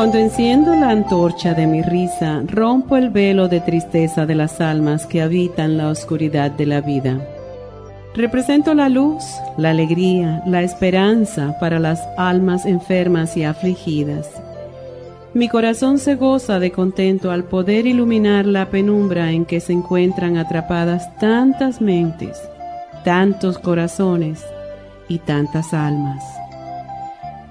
[0.00, 5.04] Cuando enciendo la antorcha de mi risa, rompo el velo de tristeza de las almas
[5.04, 7.20] que habitan la oscuridad de la vida.
[8.14, 9.22] Represento la luz,
[9.58, 14.26] la alegría, la esperanza para las almas enfermas y afligidas.
[15.34, 20.38] Mi corazón se goza de contento al poder iluminar la penumbra en que se encuentran
[20.38, 22.40] atrapadas tantas mentes,
[23.04, 24.42] tantos corazones
[25.08, 26.39] y tantas almas.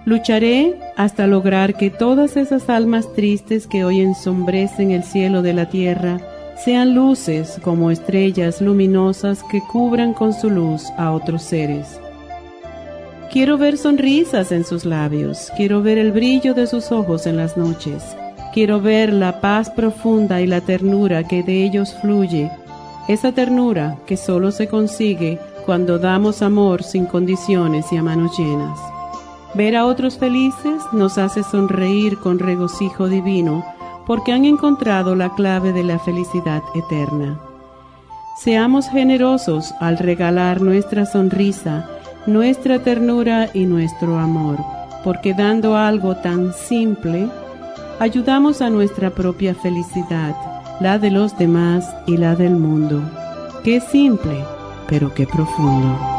[0.09, 5.69] Lucharé hasta lograr que todas esas almas tristes que hoy ensombrecen el cielo de la
[5.69, 6.19] tierra
[6.65, 11.99] sean luces como estrellas luminosas que cubran con su luz a otros seres.
[13.31, 17.55] Quiero ver sonrisas en sus labios, quiero ver el brillo de sus ojos en las
[17.55, 18.03] noches,
[18.51, 22.49] quiero ver la paz profunda y la ternura que de ellos fluye,
[23.07, 25.37] esa ternura que solo se consigue
[25.67, 28.88] cuando damos amor sin condiciones y a manos llenas.
[29.55, 33.65] Ver a otros felices nos hace sonreír con regocijo divino,
[34.05, 37.39] porque han encontrado la clave de la felicidad eterna.
[38.37, 41.89] Seamos generosos al regalar nuestra sonrisa,
[42.25, 44.57] nuestra ternura y nuestro amor,
[45.03, 47.27] porque dando algo tan simple,
[47.99, 50.35] ayudamos a nuestra propia felicidad,
[50.79, 53.01] la de los demás y la del mundo.
[53.63, 54.43] Qué simple,
[54.87, 56.18] pero qué profundo.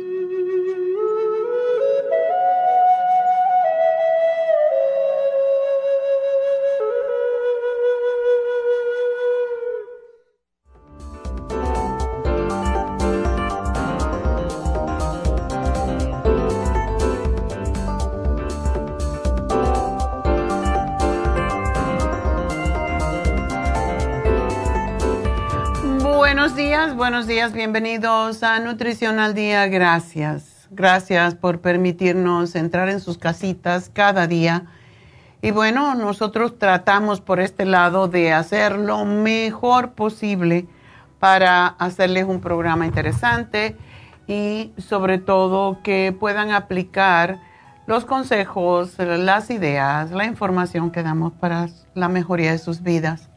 [27.01, 29.65] Buenos días, bienvenidos a Nutrición al Día.
[29.65, 34.67] Gracias, gracias por permitirnos entrar en sus casitas cada día.
[35.41, 40.67] Y bueno, nosotros tratamos por este lado de hacer lo mejor posible
[41.17, 43.75] para hacerles un programa interesante
[44.27, 47.39] y sobre todo que puedan aplicar
[47.87, 53.30] los consejos, las ideas, la información que damos para la mejoría de sus vidas.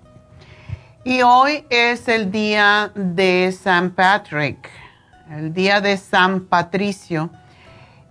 [1.06, 4.70] Y hoy es el día de San Patrick,
[5.30, 7.28] el día de San Patricio.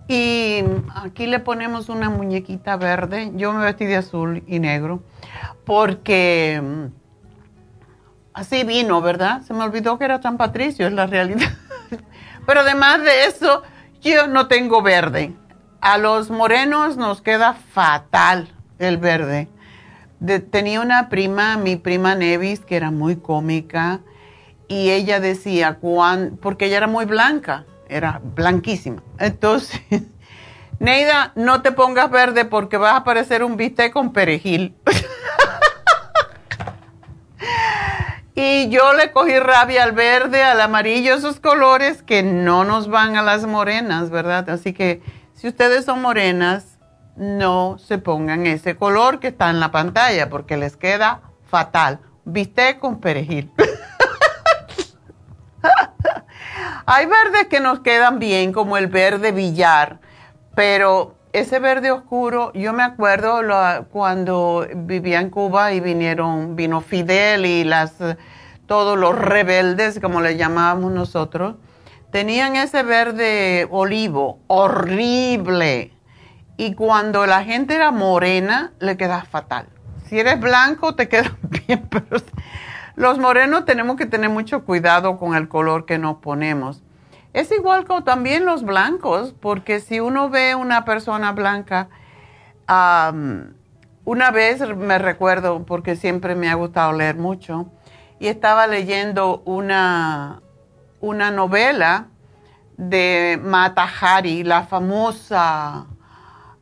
[0.06, 0.62] Y
[0.94, 3.32] aquí le ponemos una muñequita verde.
[3.34, 5.02] Yo me vestí de azul y negro
[5.64, 6.84] porque mm,
[8.32, 9.42] así vino, ¿verdad?
[9.42, 11.50] Se me olvidó que era San Patricio, es la realidad.
[12.46, 13.64] Pero además de eso,
[14.02, 15.34] yo no tengo verde.
[15.80, 19.48] A los morenos nos queda fatal el verde
[20.50, 24.00] tenía una prima, mi prima Nevis, que era muy cómica,
[24.68, 25.78] y ella decía,
[26.40, 29.02] porque ella era muy blanca, era blanquísima.
[29.18, 29.80] Entonces,
[30.78, 34.74] Neida, no te pongas verde porque vas a parecer un bistec con perejil.
[38.34, 43.16] y yo le cogí rabia al verde, al amarillo, esos colores que no nos van
[43.16, 44.48] a las morenas, ¿verdad?
[44.50, 45.02] Así que
[45.34, 46.73] si ustedes son morenas,
[47.16, 52.00] no se pongan ese color que está en la pantalla porque les queda fatal.
[52.24, 53.52] Bistec con perejil.
[56.86, 60.00] Hay verdes que nos quedan bien, como el verde billar,
[60.54, 63.40] pero ese verde oscuro, yo me acuerdo
[63.90, 67.94] cuando vivía en Cuba y vinieron, vino Fidel y las,
[68.66, 71.56] todos los rebeldes, como le llamábamos nosotros,
[72.10, 75.93] tenían ese verde olivo horrible.
[76.56, 79.66] Y cuando la gente era morena, le queda fatal.
[80.06, 81.36] Si eres blanco, te queda
[81.66, 82.22] bien, pero
[82.96, 86.82] los morenos tenemos que tener mucho cuidado con el color que nos ponemos.
[87.32, 91.88] Es igual como también los blancos, porque si uno ve una persona blanca,
[92.68, 97.66] una vez me recuerdo, porque siempre me ha gustado leer mucho,
[98.20, 100.42] y estaba leyendo una,
[101.00, 102.06] una novela
[102.76, 105.86] de Mata Hari, la famosa,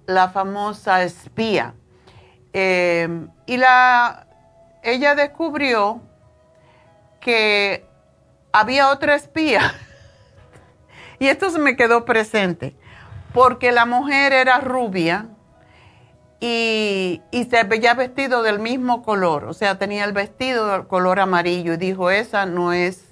[0.06, 1.74] la famosa espía.
[2.52, 4.26] Eh, y la,
[4.82, 6.00] ella descubrió
[7.20, 7.86] que
[8.52, 9.74] había otra espía.
[11.18, 12.76] y esto se me quedó presente,
[13.32, 15.28] porque la mujer era rubia
[16.44, 21.74] y, se veía vestido del mismo color, o sea, tenía el vestido del color amarillo
[21.74, 23.04] y dijo, esa no es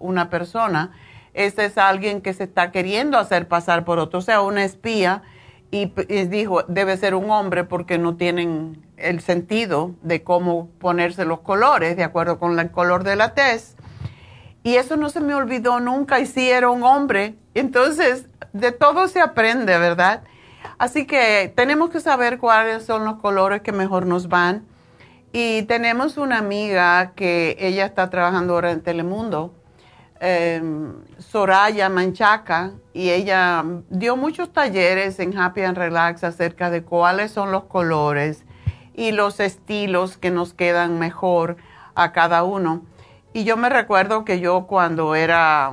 [0.00, 0.90] una persona,
[1.32, 5.22] esa es alguien que se está queriendo hacer pasar por otro, o sea, una espía.
[5.74, 5.86] Y,
[6.26, 11.96] dijo, debe ser un hombre porque no tienen el sentido de cómo ponerse los colores
[11.96, 13.74] de acuerdo con el color de la tez.
[14.62, 17.36] Y eso no se me olvidó nunca y sí era un hombre.
[17.54, 20.24] Entonces, de todo se aprende, ¿verdad?
[20.76, 24.66] Así que tenemos que saber cuáles son los colores que mejor nos van.
[25.32, 29.54] Y tenemos una amiga que ella está trabajando ahora en Telemundo,
[30.24, 37.32] em, Soraya Manchaca, y ella dio muchos talleres en Happy and Relax acerca de cuáles
[37.32, 38.44] son los colores
[38.94, 41.56] y los estilos que nos quedan mejor
[41.96, 42.82] a cada uno.
[43.32, 45.72] Y yo me recuerdo que yo cuando era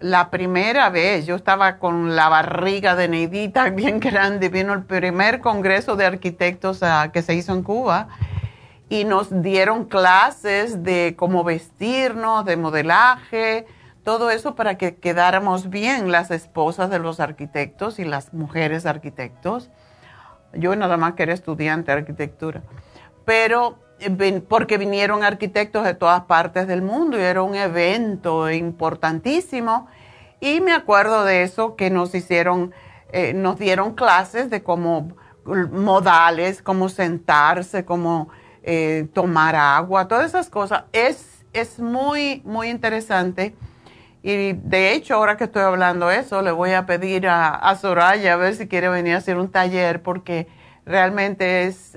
[0.00, 5.40] la primera vez, yo estaba con la barriga de Neidita bien grande, vino el primer
[5.40, 8.08] congreso de arquitectos ah, que se hizo en Cuba
[8.88, 13.66] y nos dieron clases de cómo vestirnos, de modelaje,
[14.02, 19.70] todo eso para que quedáramos bien las esposas de los arquitectos y las mujeres arquitectos.
[20.54, 22.62] Yo nada más que era estudiante de arquitectura.
[23.26, 29.88] Pero eh, porque vinieron arquitectos de todas partes del mundo y era un evento importantísimo.
[30.40, 32.72] Y me acuerdo de eso que nos hicieron,
[33.12, 35.12] eh, nos dieron clases de cómo
[35.44, 38.28] modales, cómo sentarse, cómo
[38.70, 40.84] eh, tomar agua, todas esas cosas.
[40.92, 43.56] Es, es muy, muy interesante.
[44.22, 48.34] Y de hecho, ahora que estoy hablando eso, le voy a pedir a, a Soraya
[48.34, 50.48] a ver si quiere venir a hacer un taller porque
[50.84, 51.96] realmente es,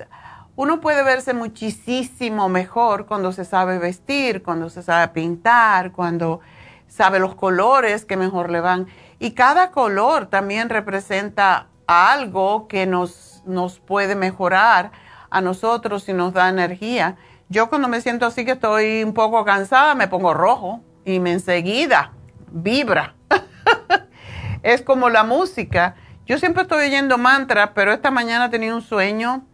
[0.56, 6.40] uno puede verse muchísimo mejor cuando se sabe vestir, cuando se sabe pintar, cuando
[6.88, 8.86] sabe los colores que mejor le van.
[9.18, 14.90] Y cada color también representa algo que nos, nos puede mejorar
[15.32, 17.16] a nosotros y nos da energía.
[17.48, 21.32] Yo cuando me siento así que estoy un poco cansada, me pongo rojo y me
[21.32, 22.12] enseguida
[22.52, 23.14] vibra.
[24.62, 25.96] es como la música.
[26.26, 29.44] Yo siempre estoy oyendo mantras, pero esta mañana tenía un sueño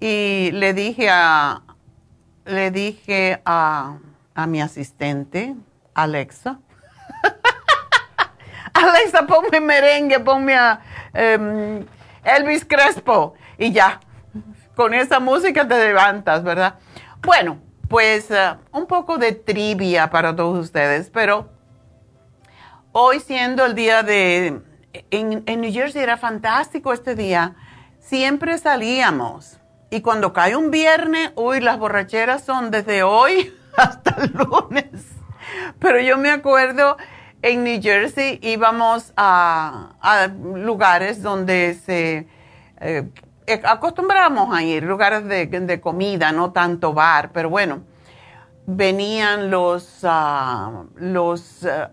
[0.00, 1.62] y le dije a,
[2.44, 3.96] le dije a,
[4.34, 5.54] a mi asistente,
[5.94, 6.58] Alexa,
[8.74, 10.80] Alexa, ponme merengue, ponme a
[11.14, 11.86] em,
[12.24, 14.00] Elvis Crespo y ya,
[14.74, 16.78] con esa música te levantas, ¿verdad?
[17.22, 21.50] Bueno, pues eh, un poco de trivia para todos ustedes, pero
[22.92, 24.62] hoy siendo el día de...
[25.10, 27.54] En, New Jersey era fantástico este día.
[27.98, 29.58] Siempre salíamos.
[29.90, 35.06] Y cuando cae un viernes, uy, las borracheras son desde hoy hasta el lunes.
[35.78, 36.96] Pero yo me acuerdo,
[37.42, 42.28] en New Jersey íbamos a, lugares donde se
[42.80, 43.08] eh,
[43.64, 47.82] acostumbrábamos a ir, lugares de, comida, no tanto bar, pero bueno,
[48.66, 51.90] venían los, ah, los ah,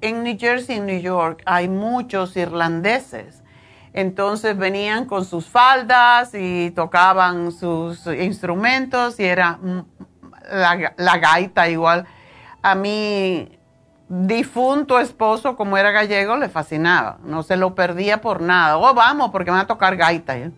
[0.00, 3.42] en New Jersey, en New York, hay muchos irlandeses.
[3.92, 9.60] Entonces venían con sus faldas y tocaban sus instrumentos y era
[10.50, 12.04] la, gaita igual.
[12.60, 13.56] A mí
[14.08, 17.18] difunto esposo, como era gallego, le fascinaba.
[17.24, 18.78] No se lo perdía por nada.
[18.78, 20.36] Oh, vamos, porque van a tocar gaita.
[20.38, 20.50] ¿eh?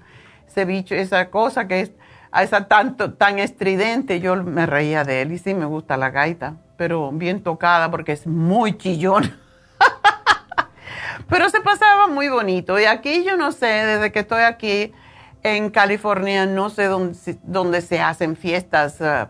[0.57, 1.93] Ese bicho, esa cosa que es
[2.41, 5.33] esa tanto, tan estridente, yo me reía de él.
[5.33, 9.39] Y sí, me gusta la gaita, pero bien tocada porque es muy chillona.
[11.29, 12.81] pero se pasaba muy bonito.
[12.81, 14.95] Y aquí yo no sé, desde que estoy aquí
[15.43, 18.99] en California, no sé dónde, se hacen fiestas.
[18.99, 19.29] Uh,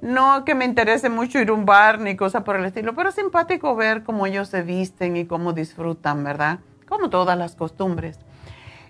[0.00, 3.10] no que me interese mucho ir a un bar ni cosas por el estilo, pero
[3.10, 6.58] es simpático ver cómo ellos se visten y cómo disfrutan, ¿verdad?
[6.88, 8.18] Como todas las costumbres.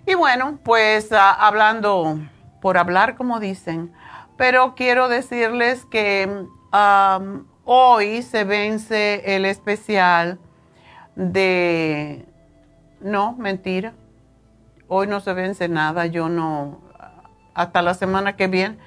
[0.07, 2.17] Y bueno, pues ah, hablando
[2.61, 3.93] por hablar, como dicen,
[4.37, 6.45] pero quiero decirles que
[7.65, 10.39] hoy se vence el especial
[11.15, 12.25] de...
[13.01, 13.93] No, mentira.
[14.87, 16.79] Hoy no se vence nada, yo no...
[17.53, 18.77] Hasta la semana que viene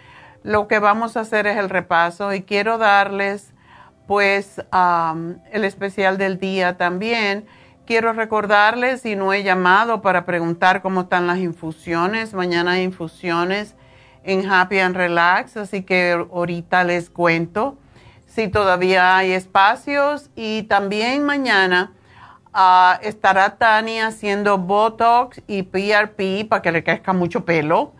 [0.43, 3.53] lo que vamos a hacer es el repaso y quiero darles
[4.07, 4.63] pues
[5.53, 7.47] el especial del día también.
[7.91, 13.75] Quiero recordarles, si no he llamado para preguntar cómo están las infusiones, mañana hay infusiones
[14.23, 17.79] en Happy and Relax, así que ahorita les cuento
[18.29, 21.93] si todavía hay espacios y también mañana
[22.53, 27.93] ah, estará Tania haciendo Botox y PRP para que le crezca mucho pelo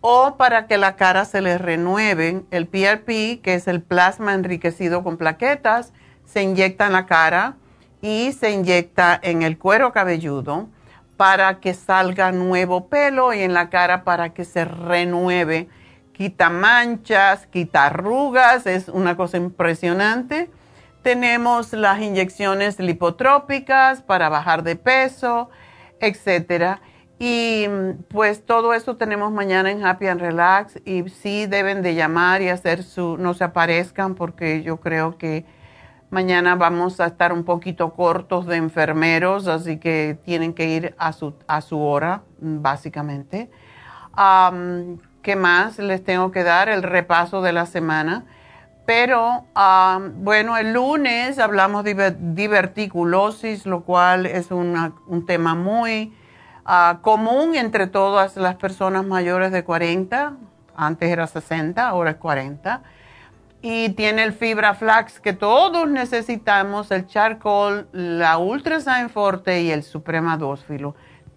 [0.00, 2.44] o para que la cara se le renueve.
[2.50, 5.92] El PRP, que es el plasma enriquecido con plaquetas,
[6.24, 7.56] se inyecta en la cara
[8.04, 10.68] y se inyecta en el cuero cabelludo
[11.16, 15.70] para que salga nuevo pelo y en la cara para que se renueve.
[16.12, 20.50] Quita manchas, quita arrugas, es una cosa impresionante.
[21.00, 25.48] Tenemos las inyecciones lipotrópicas para bajar de peso,
[25.98, 26.82] etcétera.
[27.18, 27.66] Y
[28.08, 32.50] pues todo eso tenemos mañana en Happy and Relax y sí deben de llamar y
[32.50, 35.46] hacer su, no se aparezcan porque yo creo que
[36.14, 41.12] mañana vamos a estar un poquito cortos de enfermeros, así que tienen que ir a
[41.12, 43.50] su, a su hora, básicamente.
[45.22, 46.70] ¿Qué más les tengo que dar?
[46.70, 48.24] El repaso de la semana.
[48.86, 49.44] Pero
[50.16, 56.14] bueno, el lunes hablamos de diverticulosis, lo cual es un tema muy
[56.66, 60.32] Ah, común entre todas las personas mayores de 40,
[60.74, 62.82] antes era 60, ahora es 40.
[63.66, 69.82] Y tiene el fibra flax que todos necesitamos, el charcoal, la ultrasign forte y el
[69.82, 70.94] suprema dósfilo.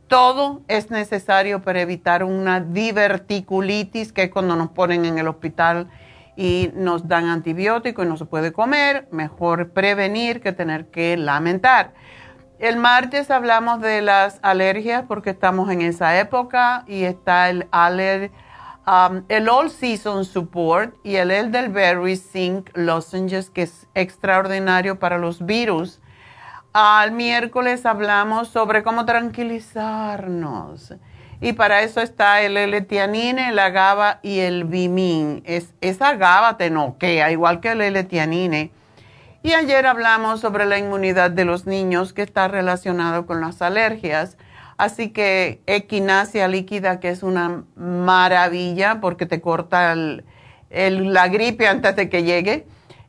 [0.10, 5.88] Todo es necesario para evitar una diverticulitis, que es cuando nos ponen en el hospital
[6.36, 9.08] y nos dan antibiótico y no se puede comer.
[9.10, 11.94] Mejor prevenir que tener que lamentar.
[12.60, 17.68] El martes hablamos de las alergias porque estamos en esa época y está el
[18.88, 25.46] um, el All Season Support y el Elderberry Zinc Lozenges que es extraordinario para los
[25.46, 26.00] virus.
[26.74, 30.94] Al miércoles hablamos sobre cómo tranquilizarnos.
[31.40, 35.44] Y para eso está el L-tianine, la GABA y el Bimin.
[35.46, 38.72] Es, esa GABA te noquea, igual que el L-tianine
[39.48, 44.36] y ayer hablamos sobre la inmunidad de los niños que está relacionado con las alergias.
[44.78, 52.10] Así que equinacia líquida, que es una maravilla porque te corta la gripe antes de
[52.10, 52.68] que llegue.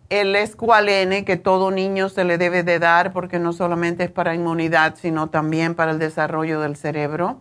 [0.09, 4.35] El escualene, que todo niño se le debe de dar porque no solamente es para
[4.35, 7.39] inmunidad, sino también para el desarrollo del cerebro.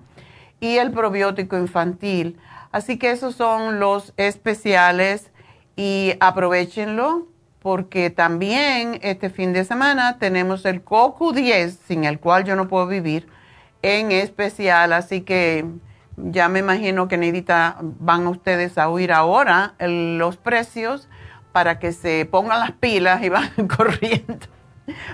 [0.60, 2.38] Y el probiótico infantil.
[2.74, 5.32] Así que esos son los especiales
[5.78, 7.28] y aprovechenlo
[7.60, 12.88] porque también este fin de semana tenemos el CoQ10, sin el cual yo no puedo
[12.88, 13.28] vivir,
[13.88, 14.94] en especial.
[14.94, 15.66] Así que
[16.18, 21.08] ya me imagino que Nedita van ustedes a oír ahora los precios
[21.52, 24.46] para que se pongan las pilas y van corriendo,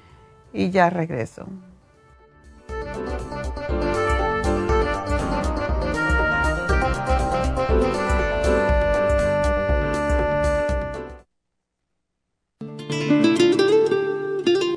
[0.52, 1.46] y ya regreso.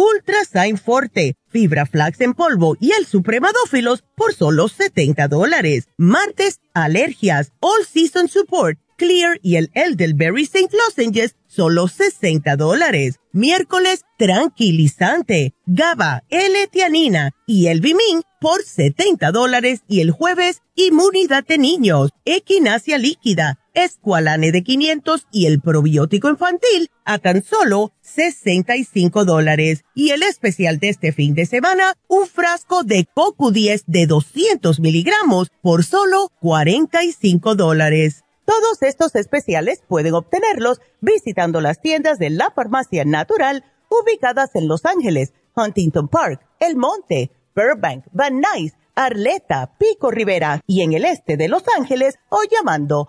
[0.00, 5.88] ultra sign forte, fibra flax en polvo y el supremadófilos por solo 70 dólares.
[5.98, 10.76] Martes, alergias, all season support Clear y el Elderberry St.
[10.76, 13.18] Lozenges, solo 60 dólares.
[13.32, 19.80] Miércoles, tranquilizante, GABA, L-Tianina y el Bimin por 70 dólares.
[19.88, 26.90] Y el jueves, inmunidad de niños, equinacia líquida, escualane de 500 y el probiótico infantil
[27.04, 29.84] a tan solo 65 dólares.
[29.94, 34.80] Y el especial de este fin de semana, un frasco de Coco 10 de 200
[34.80, 38.24] miligramos por solo 45 dólares.
[38.44, 44.84] Todos estos especiales pueden obtenerlos visitando las tiendas de la farmacia natural ubicadas en Los
[44.84, 51.36] Ángeles, Huntington Park, El Monte, Burbank, Van Nuys, Arleta, Pico Rivera y en el este
[51.36, 53.08] de Los Ángeles o llamando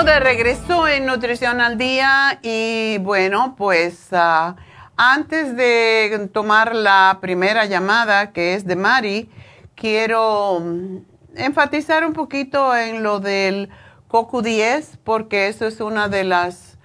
[0.00, 4.56] Regreso en Nutrición al Día y bueno, pues ah,
[4.96, 9.30] antes de tomar la primera llamada que es de Mari,
[9.74, 10.96] quiero mm,
[11.36, 13.68] enfatizar un poquito en lo del
[14.08, 16.78] CoQ10 porque eso es una de las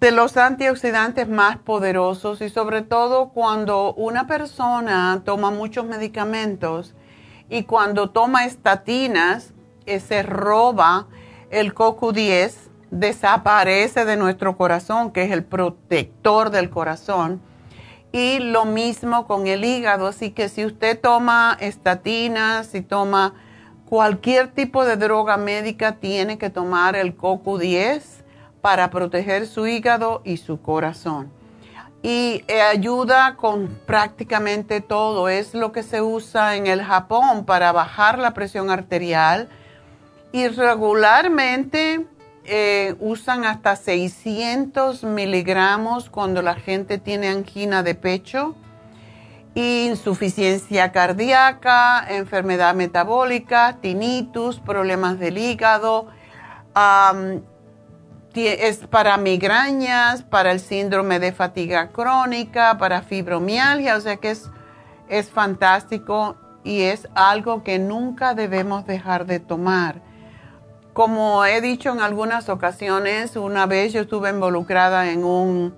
[0.00, 6.94] de los antioxidantes más poderosos y sobre todo cuando una persona toma muchos medicamentos
[7.50, 9.52] y cuando toma estatinas
[9.84, 11.08] eh, se roba
[11.54, 12.52] el CoQ10
[12.90, 17.40] desaparece de nuestro corazón, que es el protector del corazón.
[18.10, 20.08] Y lo mismo con el hígado.
[20.08, 23.34] Así que si usted toma estatinas, si toma
[23.88, 28.02] cualquier tipo de droga médica, tiene que tomar el CoQ10
[28.60, 31.30] para proteger su hígado y su corazón.
[32.02, 35.28] Y eh, ayuda con prácticamente todo.
[35.28, 39.48] Es lo que se usa en el Japón para bajar la presión arterial
[40.34, 42.08] y regularmente
[42.44, 48.56] eh, usan hasta 600 miligramos cuando la gente tiene angina de pecho
[49.54, 56.08] insuficiencia cardíaca, enfermedad metabólica, tinnitus, problemas del hígado,
[58.34, 64.50] es para migrañas, para el síndrome de fatiga crónica, para fibromialgia, o sea que es,
[65.08, 70.02] es fantástico y es algo que nunca debemos dejar de tomar.
[70.94, 75.74] Como he dicho en algunas ocasiones, una vez yo estuve involucrada en un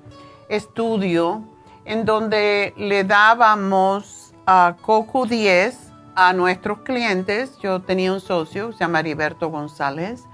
[0.51, 1.43] estudio
[1.87, 7.57] en donde le dábamos a Coco 10 a nuestros clientes.
[7.63, 10.25] Yo tenía un socio, se llama Heriberto González,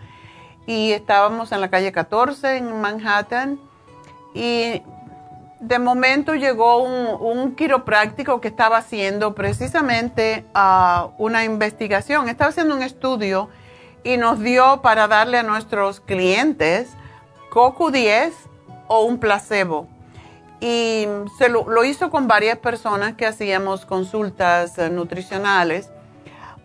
[0.67, 3.61] y estábamos en la calle 14 en Manhattan
[4.35, 4.83] y
[5.61, 12.83] de momento llegó un, quiropráctico que estaba haciendo precisamente ah, una investigación, estaba haciendo un
[12.83, 13.49] estudio
[14.05, 16.91] y nos dio para darle a nuestros clientes
[17.51, 18.33] CoQ10
[18.89, 19.89] o un placebo.
[20.61, 21.07] Y
[21.39, 25.91] se lo, hizo con varias personas que hacíamos consultas eh, nutricionales.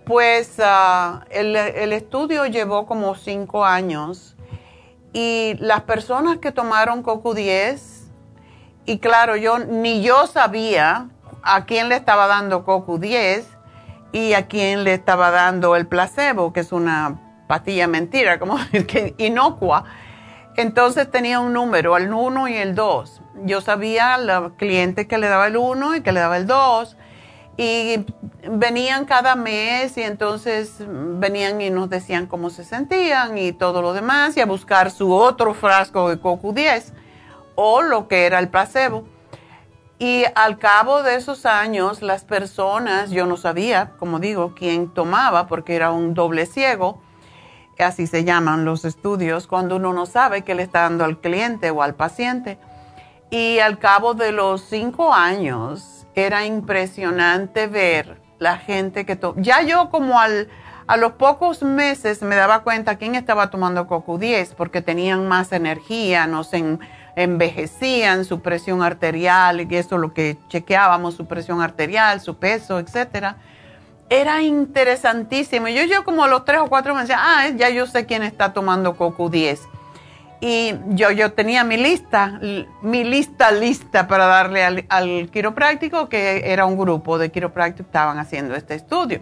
[0.05, 1.55] Pues ah, el,
[1.91, 4.35] estudio llevó como cinco años
[5.13, 7.79] y las personas que tomaron CoQ10
[8.85, 11.09] y claro, yo ni yo sabía
[11.43, 13.43] a quién le estaba dando CoQ10
[14.13, 18.57] y a quién le estaba dando el placebo, que es una pastilla mentira, como
[18.87, 19.85] que inocua.
[20.55, 23.21] Entonces tenía un número, el 1 y el 2.
[23.45, 26.97] Yo sabía los clientes que le daba el 1 y que le daba el 2.
[27.57, 28.05] Y
[28.49, 33.93] venían cada mes y entonces venían y nos decían cómo se sentían y todo lo
[33.93, 36.93] demás y a buscar su otro frasco de CoQ10
[37.55, 39.05] o lo que era el placebo.
[39.99, 45.47] Y al cabo de esos años, las personas, yo no sabía, como digo, quién tomaba,
[45.47, 47.01] porque era un doble ciego,
[47.83, 51.69] así se llaman los estudios, cuando uno no sabe qué le está dando al cliente
[51.71, 52.57] o al paciente.
[53.29, 59.41] Y al cabo de los cinco años, era impresionante ver la gente que tomaba.
[59.41, 64.81] Ya yo como a los pocos meses me daba cuenta quién estaba tomando CoQ10, porque
[64.81, 66.79] tenían más energía, no sé,
[67.15, 72.79] envejecían, su presión arterial, y eso es lo que chequeábamos, su presión arterial, su peso,
[72.79, 73.37] etcétera.
[74.09, 75.67] Era interesantísimo.
[75.67, 78.53] Yo, yo como los tres o cuatro me decía, ah, ya yo sé quién está
[78.53, 79.59] tomando CoQ10.
[80.39, 82.39] Y yo, yo tenía mi lista,
[82.81, 88.19] mi lista lista para darle al, quiropráctico, que era un grupo de quiroprácticos que estaban
[88.19, 89.21] haciendo este estudio.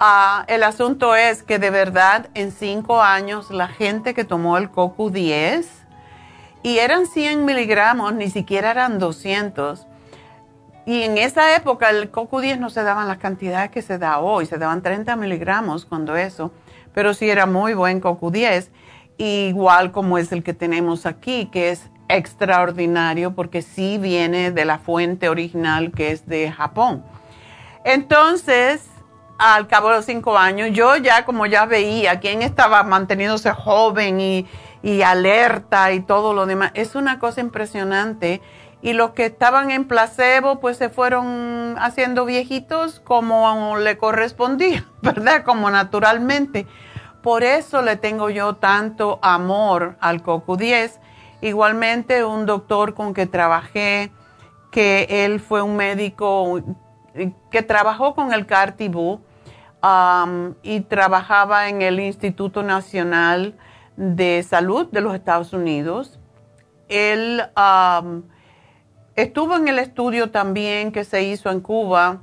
[0.00, 4.70] Ah, el asunto es que de verdad en cinco años la gente que tomó el
[4.70, 5.66] CoQ10
[6.62, 9.86] y eran 100 miligramos, ni siquiera eran 200.
[10.84, 14.46] Y en esa época el CoQ10 no se daban las cantidades que se da hoy,
[14.46, 16.52] se daban 30 miligramos cuando eso,
[16.92, 18.68] pero sí era muy buen CoQ10,
[19.18, 24.78] igual como es el que tenemos aquí, que es extraordinario porque sí viene de la
[24.78, 27.04] fuente original que es de Japón.
[27.84, 28.88] Entonces,
[29.38, 34.20] al cabo de los cinco años, yo ya como ya veía quién estaba manteniéndose joven
[34.20, 34.46] y,
[34.82, 36.70] y alerta y todo lo demás.
[36.74, 38.40] Es una cosa impresionante.
[38.82, 45.44] Y los que estaban en placebo, pues se fueron haciendo viejitos como le correspondía, ¿verdad?
[45.44, 46.66] Como naturalmente.
[47.22, 50.98] Por eso le tengo yo tanto amor al CoQ10.
[51.40, 54.10] Igualmente, un doctor con que trabajé,
[54.72, 56.60] que él fue un médico
[57.50, 59.20] que trabajó con el Cartibú
[59.82, 63.56] um, y trabajaba en el Instituto Nacional
[63.96, 66.18] de Salud de los Estados Unidos.
[66.88, 67.42] Él
[69.16, 72.22] estuvo en el estudio también que se hizo en Cuba,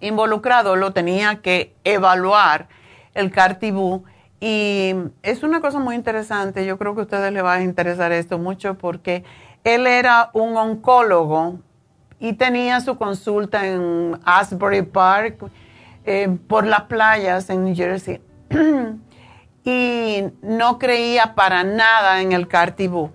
[0.00, 2.68] involucrado, lo tenía que evaluar
[3.14, 4.04] el Cartibú.
[4.40, 8.10] Y es una cosa muy interesante, yo creo que a ustedes les va a interesar
[8.10, 9.24] esto mucho porque
[9.62, 11.60] él era un oncólogo
[12.18, 15.44] y tenía su consulta en Asbury Park,
[16.04, 18.20] eh, por las playas en New Jersey.
[19.64, 23.10] y no creía para nada en el Cartibú.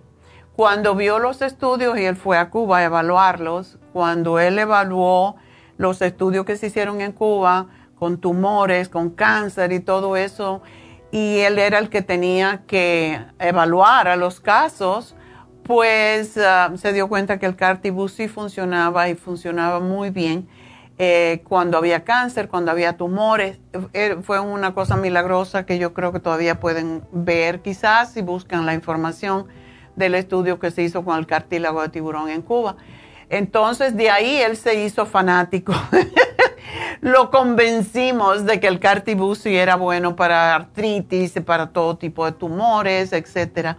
[0.58, 5.36] Cuando vio los estudios y él fue a Cuba a evaluarlos, cuando él evaluó
[5.78, 10.64] los estudios que se hicieron en Cuba con tumores, con cáncer y todo eso,
[11.12, 15.16] y él era el que tenía que evaluar a los casos,
[15.62, 20.48] pues ah, se dio cuenta que el Cartibú sí funcionaba y funcionaba muy bien
[20.98, 23.60] eh, cuando había cáncer, cuando había tumores.
[23.94, 28.66] Eh, fue una cosa milagrosa que yo creo que todavía pueden ver quizás si buscan
[28.66, 29.46] la información
[29.98, 32.78] del estudio que se hizo con el cartílago de tiburón en Cuba.
[33.30, 35.74] Entonces de ahí él se hizo fanático.
[37.02, 43.12] Lo convencimos de que el cartibus era bueno para artritis, para todo tipo de tumores,
[43.12, 43.76] etc.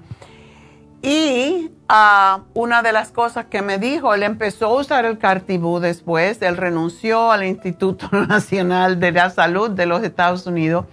[1.03, 5.79] Y ah, una de las cosas que me dijo, él empezó a usar el Cartibú
[5.79, 10.87] después, él renunció al Instituto Nacional de la Salud de los Estados Unidos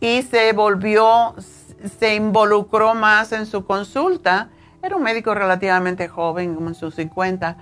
[0.00, 1.34] y se volvió,
[1.88, 4.50] se involucró más en su consulta.
[4.82, 7.56] Era un médico relativamente joven, como en sus 50.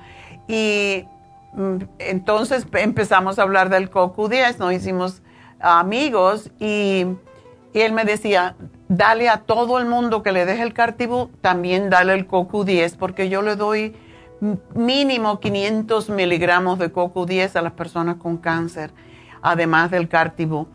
[0.49, 1.07] Y
[1.55, 5.23] mm, entonces empezamos a hablar del CoQ10, nos hicimos
[5.61, 7.07] amigos y,
[7.73, 8.55] él me decía,
[8.89, 13.29] dale a todo el mundo que le deje el Cartibú, también dale el CoQ10, porque
[13.29, 13.97] yo le doy
[14.75, 18.93] mínimo 500 miligramos de CoQ10 a las personas con cáncer,
[19.43, 20.69] además del Cartibú.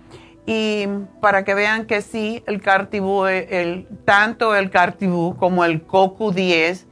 [0.51, 0.87] Y
[1.21, 6.87] para que vean que sí, el Cartibú, el, tanto el Cartibú como el CoQ10,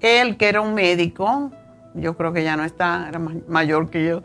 [0.00, 1.50] él que era un médico,
[1.94, 4.22] yo creo que ya no está, era mayor que yo,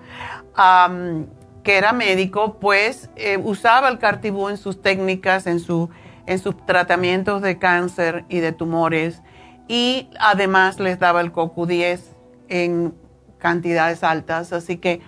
[1.63, 5.89] que era médico, pues eh, usaba el Cartibú en sus técnicas, en su
[6.25, 9.21] en sus tratamientos de cáncer y de tumores
[9.69, 12.01] y además les daba el CoQ10
[12.49, 12.93] en
[13.37, 14.51] cantidades altas.
[14.51, 15.01] Así que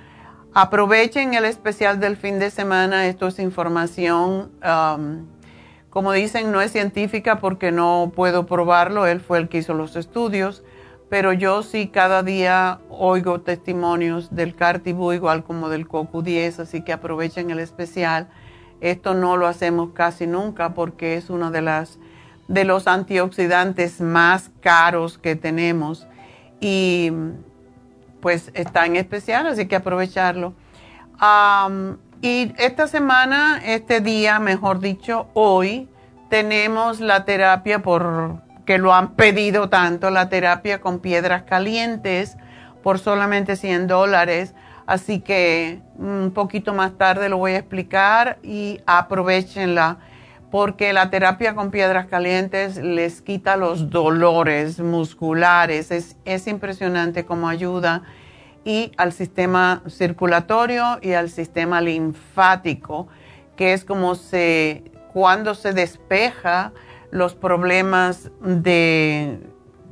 [0.56, 3.06] aprovechen el especial del fin de semana.
[3.06, 5.28] Esto es información, um,
[5.92, 9.06] como dicen, no es científica porque no puedo probarlo.
[9.06, 10.64] Él fue el que hizo los estudios.
[11.10, 16.94] Pero yo sí cada día oigo testimonios del Cartibú igual como del CoQ10, así que
[16.94, 18.28] aprovechen el especial
[18.82, 21.88] esto no lo hacemos casi nunca porque es uno de,
[22.48, 26.08] de los antioxidantes más caros que tenemos
[26.60, 27.12] y
[28.26, 30.56] pues está en especial, así que aprovecharlo.
[32.24, 35.88] y esta semana, este día, mejor dicho, hoy,
[36.28, 42.36] tenemos la terapia por que lo han pedido tanto, la terapia con piedras calientes
[42.82, 44.56] por solamente 100 dólares.
[44.88, 50.00] Así que un poquito más tarde lo voy a explicar y aprovechenla
[50.56, 55.92] porque la terapia con piedras calientes les quita los dolores musculares.
[55.92, 58.04] Es, impresionante cómo ayuda
[58.64, 63.10] y al sistema circulatorio y al sistema linfático,
[63.58, 66.72] que es como se, cuando se despeja
[67.12, 69.42] los problemas de,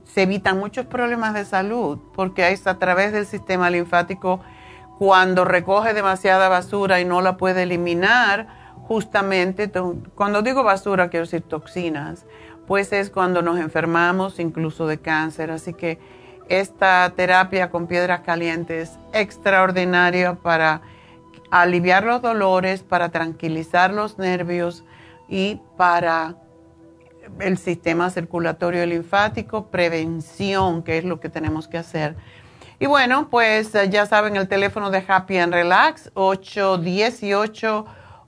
[0.05, 4.39] se evitan muchos problemas de salud, porque es a través del sistema linfático
[4.97, 9.71] cuando recoge demasiada basura y no la puede eliminar, justamente,
[10.15, 12.25] cuando digo basura quiero decir toxinas,
[12.67, 15.51] pues es cuando nos enfermamos incluso de cáncer.
[15.51, 15.99] Así que
[16.49, 20.81] esta terapia con piedras calientes es extraordinaria para
[21.51, 24.83] aliviar los dolores, para tranquilizar los nervios
[25.27, 26.35] y para
[27.39, 32.15] el sistema circulatorio y linfático, prevención, que es lo que tenemos que hacer
[32.83, 36.11] y bueno, pues eh, ya saben el teléfono de Happy and Relax,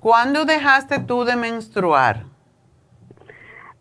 [0.00, 2.24] ¿Cuándo dejaste tú de menstruar?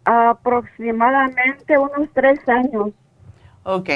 [0.05, 2.91] Aproximadamente unos tres años.
[3.63, 3.89] Ok.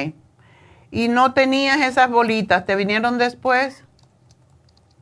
[0.91, 2.65] ¿Y no tenías esas bolitas?
[2.65, 3.83] ¿Te vinieron después?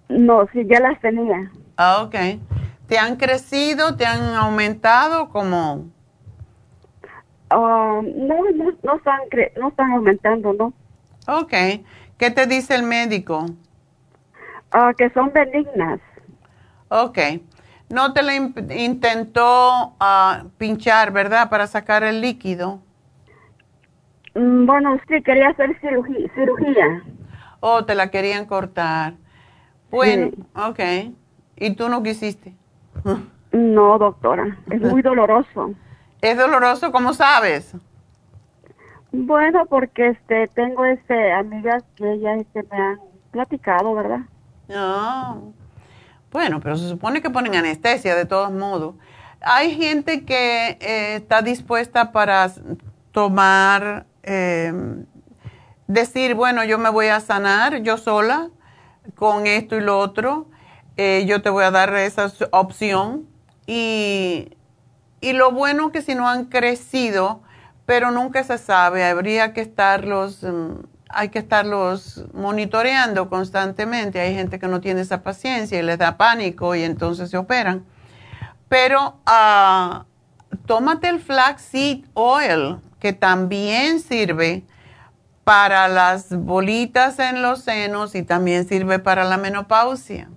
[0.09, 1.49] No, sí, ya las tenía.
[1.77, 2.15] Ah, ok.
[2.87, 3.95] ¿Te han crecido?
[3.95, 5.29] ¿Te han aumentado?
[5.29, 5.85] como
[7.49, 9.19] Ah, no, no, no, están
[9.59, 10.73] no están aumentando, ¿no?
[11.27, 11.53] Ok.
[12.17, 13.45] ¿Qué te dice el médico?
[14.71, 15.99] Ah, que son benignas.
[16.89, 17.17] Ok.
[17.89, 22.81] ¿No te le intentó uh, pinchar, verdad, para sacar el líquido?
[24.35, 27.03] Mm, bueno, sí, quería hacer cirugía.
[27.61, 29.13] Oh, te la querían cortar.
[29.89, 30.79] Bueno, ok.
[31.55, 32.53] ¿Y tú no quisiste?
[33.51, 35.73] No, doctora, es muy doloroso.
[36.21, 36.91] ¿Es doloroso?
[36.91, 37.73] ¿Cómo sabes?
[39.11, 42.99] Bueno, porque este tengo este amigas que ellas este, me han
[43.31, 44.21] platicado, ¿verdad?
[44.67, 45.53] No.
[46.31, 48.95] Bueno, pero se supone que ponen anestesia de todos modos.
[49.41, 52.51] Hay gente que eh, está dispuesta para
[53.11, 54.73] tomar eh,
[55.87, 58.49] decir, bueno, yo me voy a sanar yo sola
[59.15, 60.49] con esto y lo otro,
[60.97, 63.25] eh, yo te voy a dar esa opción.
[63.65, 64.49] Y,
[65.21, 67.41] y lo bueno que si no han crecido,
[67.85, 74.19] pero nunca se sabe, habría que estarlos, mm, hay que estarlos monitoreando constantemente.
[74.19, 77.85] Hay gente que no tiene esa paciencia y les da pánico y entonces se operan.
[78.67, 80.03] Pero uh,
[80.65, 84.65] tómate el flaxseed oil, que también sirve
[85.45, 90.29] para las bolitas en los senos y también sirve para la menopausia.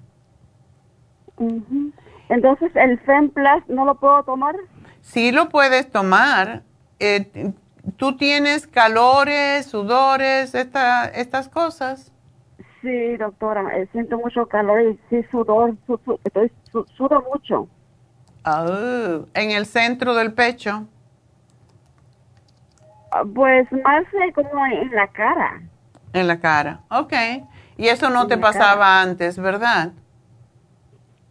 [2.30, 4.54] Entonces, ¿el Femplas no lo puedo tomar?
[5.02, 6.62] Sí lo puedes tomar.
[7.00, 7.52] Eh,
[7.96, 12.12] ¿Tú tienes calores, sudores, esta, estas cosas?
[12.80, 15.74] Sí, doctora, eh, siento mucho calor y sí sudor,
[16.24, 16.52] estoy,
[16.96, 17.68] sudo mucho.
[18.46, 20.86] Oh, ¿En el centro del pecho?
[23.10, 25.60] Ah, pues más como en la cara.
[26.12, 27.12] En la cara, ok.
[27.76, 29.92] Y eso no te pasaba antes, ¿verdad?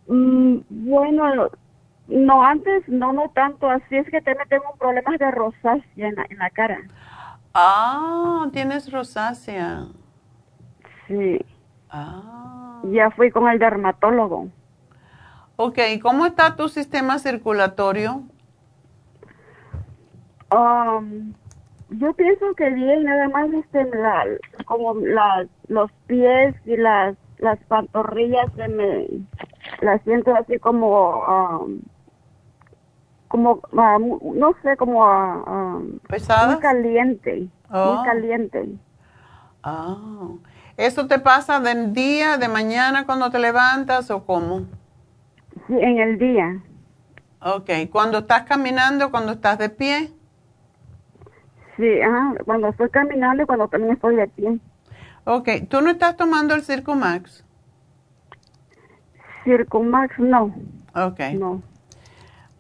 [0.10, 1.50] Mm, bueno,
[2.08, 3.70] no, antes no, no tanto.
[3.70, 6.80] Así es que también tengo problemas de rosácea en la, en la cara.
[7.54, 9.86] Ah, tienes rosácea.
[11.08, 11.40] Sí.
[11.90, 12.82] Ah.
[12.92, 14.50] Ya fui con el dermatólogo.
[15.56, 18.24] Ok, ¿cómo está tu sistema circulatorio?
[20.52, 21.34] Um,
[21.90, 24.26] yo pienso que bien, nada más este, la,
[24.66, 29.08] como la, los pies y las, las pantorrillas se me
[29.82, 31.82] las siento así como um,
[33.28, 38.02] como ah, no sé como uh, muy caliente muy oh.
[38.06, 38.70] caliente.
[39.64, 39.98] Ah
[40.78, 44.62] eso te pasa del día de mañana cuando te levantas o cómo
[45.68, 46.64] sí en el día.
[47.42, 50.14] Ok, cuando estás caminando cuando estás de pie
[51.80, 54.60] Sí, ajá, cuando estoy caminando y cuando también estoy de pie.
[55.32, 57.44] Ok, ¿tú no estás tomando el Circumax?
[59.44, 60.56] Circumax no.
[60.96, 61.20] Ok.
[61.36, 61.62] No.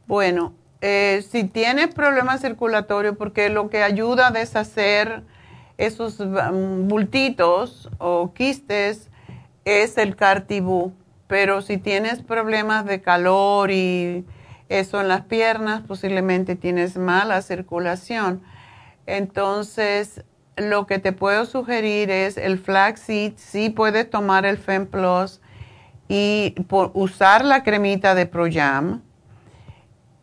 [0.05, 5.23] Bueno, eh, si tienes problemas circulatorios, porque lo que ayuda a deshacer
[5.79, 9.09] esos um, bultitos o quistes
[9.65, 10.93] es el cartibú,
[11.25, 14.27] pero si tienes problemas de calor y
[14.67, 18.43] eso en las piernas, posiblemente tienes mala circulación.
[19.07, 20.23] Entonces,
[20.59, 25.41] lo que te puedo sugerir es el flaxseed, sí puedes tomar el FemPlus
[26.07, 26.55] y
[26.93, 29.01] usar la cremita de Proyam.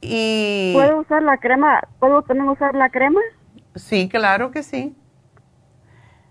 [0.00, 1.80] Y ¿Puedo usar la crema?
[1.98, 3.20] ¿Puedo también usar la crema?
[3.74, 4.94] Sí, claro que sí.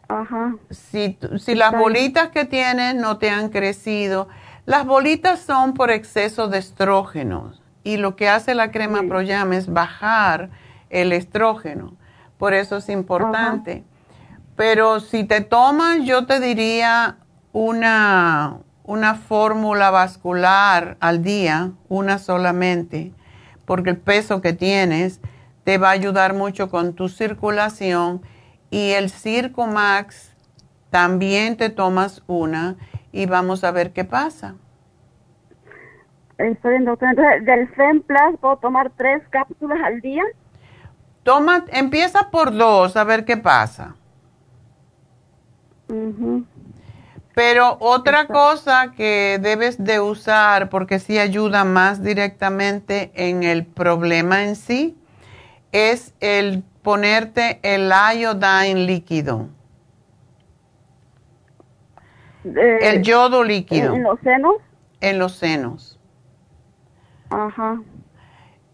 [0.08, 0.56] Ajá.
[0.70, 4.28] Si, si las bolitas que tienes no te han crecido,
[4.66, 9.72] las bolitas son por exceso de estrógenos y lo que hace la crema Proyam es
[9.72, 10.50] bajar
[10.90, 11.96] el estrógeno.
[12.38, 13.84] Por eso es importante.
[14.56, 17.18] Pero si te tomas, yo te diría
[17.52, 23.12] una, una fórmula vascular al día, una solamente,
[23.66, 25.20] porque el peso que tienes
[25.64, 28.22] te va a ayudar mucho con tu circulación
[28.70, 30.36] y el Circo Max
[30.90, 32.76] también te tomas una
[33.12, 34.56] y vamos a ver qué pasa.
[36.38, 37.10] Estoy en doctor.
[37.10, 40.24] Entonces, del FEMPLAS puedo tomar tres cápsulas al día.
[41.24, 43.96] Toma, empieza por dos a ver qué pasa.
[47.36, 54.44] Pero otra cosa que debes de usar, porque sí ayuda más directamente en el problema
[54.44, 54.98] en sí,
[55.72, 59.50] es el ponerte el iodine líquido.
[62.46, 63.96] el yodo líquido.
[63.96, 64.56] ¿En los senos?
[65.02, 66.00] En los senos.
[67.30, 67.82] Ajá.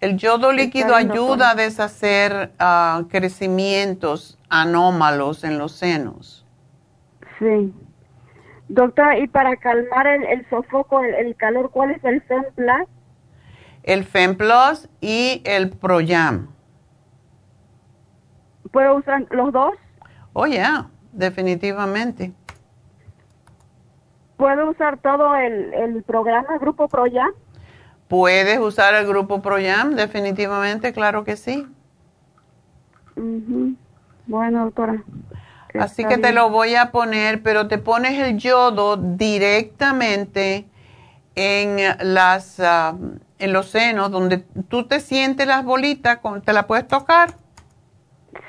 [0.02, 6.41] El yodo líquido ayuda a deshacer ah, crecimientos anómalos en los senos.
[7.42, 7.74] Sí.
[8.70, 12.88] Doctora, y para calmar el, sofoco, el, calor, ¿cuál es el FemPlus?
[13.84, 16.50] El FemPlus y el Proyam.
[18.72, 19.74] ¿Puedo usar los dos?
[20.34, 22.32] Oh, ya, definitivamente.
[24.38, 27.32] ¿Puedo usar todo el, el programa Grupo Proyam?
[28.12, 29.96] ¿Puedes usar el grupo ProYam?
[29.96, 31.66] Definitivamente, claro que sí.
[34.28, 35.02] Bueno, doctora.
[35.80, 40.66] Así que te lo voy a poner, pero te pones el yodo directamente
[41.36, 42.96] en las ah,
[43.42, 44.38] en los senos, donde
[44.70, 47.34] tú te sientes las bolitas, ¿te la puedes tocar?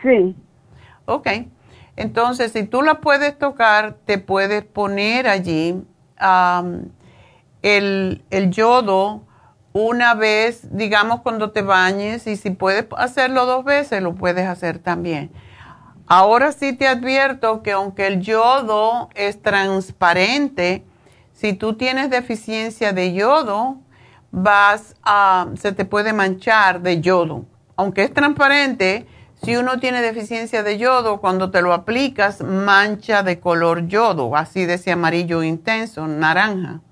[0.02, 0.36] Sí.
[1.06, 1.28] Ok.
[1.96, 5.82] Entonces, si tú la puedes tocar, te puedes poner allí
[7.62, 9.22] el, el yodo
[9.72, 14.78] una vez, digamos, cuando te bañes y si puedes hacerlo dos veces, lo puedes hacer
[14.78, 15.30] también.
[16.14, 20.84] Ahora sí te advierto que aunque el yodo es transparente,
[21.32, 23.78] si tú tienes deficiencia de yodo,
[24.30, 27.46] vas a, se te puede manchar de yodo.
[27.76, 29.06] Aunque es transparente,
[29.42, 34.66] si uno tiene deficiencia de yodo, cuando te lo aplicas, mancha de color yodo, así
[34.66, 36.82] de ese amarillo intenso, naranja.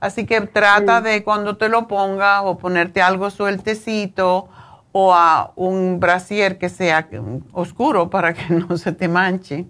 [0.00, 4.48] Así que trata de cuando te lo pongas o ponerte algo sueltecito
[4.92, 7.08] o a un brasier que sea
[7.52, 9.66] oscuro para que no se te manche.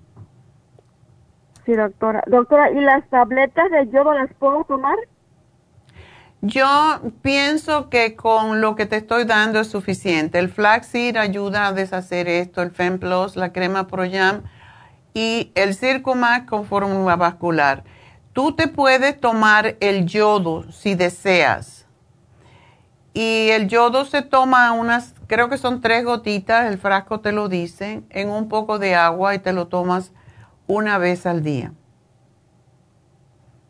[1.64, 2.24] Sí, doctora.
[2.26, 4.96] Doctora, ¿y las tabletas de yodo las puedo tomar?
[6.40, 10.40] Yo pienso que con lo que te estoy dando es suficiente.
[10.40, 14.42] El flaxseed ayuda a deshacer esto, el FemPlus, la crema ProYam
[15.14, 17.84] y el Circumax con fórmula vascular.
[18.32, 21.86] Tú te puedes tomar el yodo si deseas.
[23.14, 27.48] Y el yodo se toma unas, creo que son tres gotitas, el frasco te lo
[27.48, 30.12] dice, en un poco de agua y te lo tomas
[30.66, 31.72] una vez al día.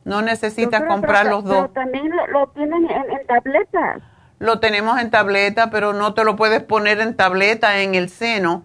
[0.05, 1.69] No necesitas comprar los dos.
[1.69, 4.03] Pero también lo, tienen en, tabletas.
[4.39, 8.65] Lo tenemos en tableta, pero no te lo puedes poner en tableta en el seno.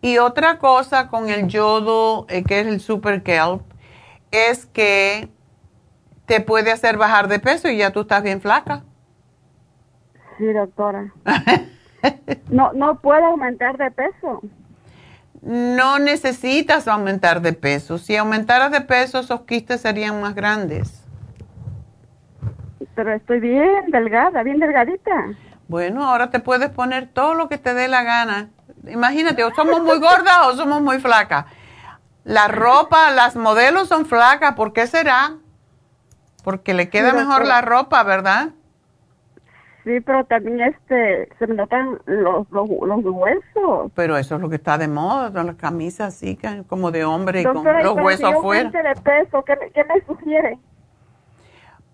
[0.00, 3.60] Y otra cosa con el yodo, eh, que es el Super Kelp,
[4.30, 5.28] es que
[6.24, 8.84] te puede hacer bajar de peso y ya tú estás bien flaca.
[10.38, 11.12] Sí, doctora.
[12.50, 14.42] no, no puedo aumentar de peso
[15.42, 17.98] no necesitas aumentar de peso.
[17.98, 21.02] Si aumentaras de peso, esos quistes serían más grandes.
[22.94, 25.12] Pero estoy bien delgada, bien delgadita.
[25.68, 28.50] Bueno, ahora te puedes poner todo lo que te dé la gana.
[28.88, 31.46] Imagínate, o somos muy gordas o somos muy flacas.
[32.24, 35.36] La ropa, las modelos son flacas, ¿por qué será?
[36.44, 38.50] Porque le queda mejor la ropa, ¿verdad?
[39.90, 43.90] Sí, pero también este, se me notan los, los, huesos.
[43.96, 46.38] Pero eso es lo que está de moda, las camisas así,
[46.68, 48.70] como de hombre y con los huesos afuera.
[48.70, 50.60] de peso, ¿qué, ¿qué, me sugiere?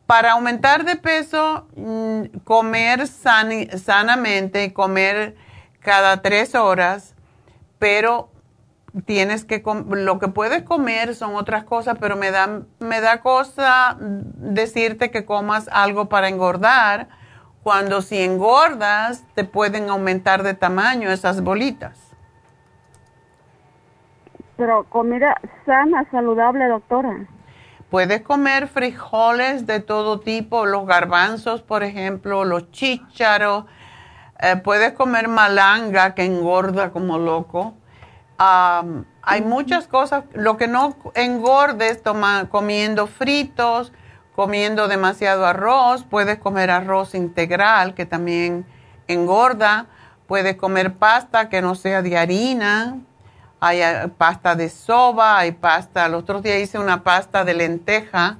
[0.07, 5.35] Para aumentar de peso, mm, comer sanamente, comer
[5.81, 7.15] cada tres horas,
[7.79, 8.29] pero
[9.07, 13.97] tienes que, lo que puedes comer son otras cosas, pero me da, me da cosa
[13.99, 17.09] decirte que comas algo para engordar
[17.67, 21.99] cuando si engordas te pueden aumentar de tamaño esas bolitas.
[24.57, 27.27] Pero comida sana, saludable, doctora.
[27.91, 33.65] Puedes comer frijoles de todo tipo, los garbanzos, por ejemplo, los chícharos.
[34.39, 37.75] Eh, puedes comer malanga que engorda como loco.
[38.39, 40.23] hay muchas cosas.
[40.35, 43.93] Lo que no engordes, toma, comiendo fritos,
[44.37, 48.67] comiendo demasiado arroz, puedes comer arroz integral que también
[49.09, 49.87] engorda,
[50.27, 52.99] puedes comer pasta que no sea de harina,
[53.61, 58.39] hay eh, pasta de soba, hay pasta, el otro día hice una pasta de lenteja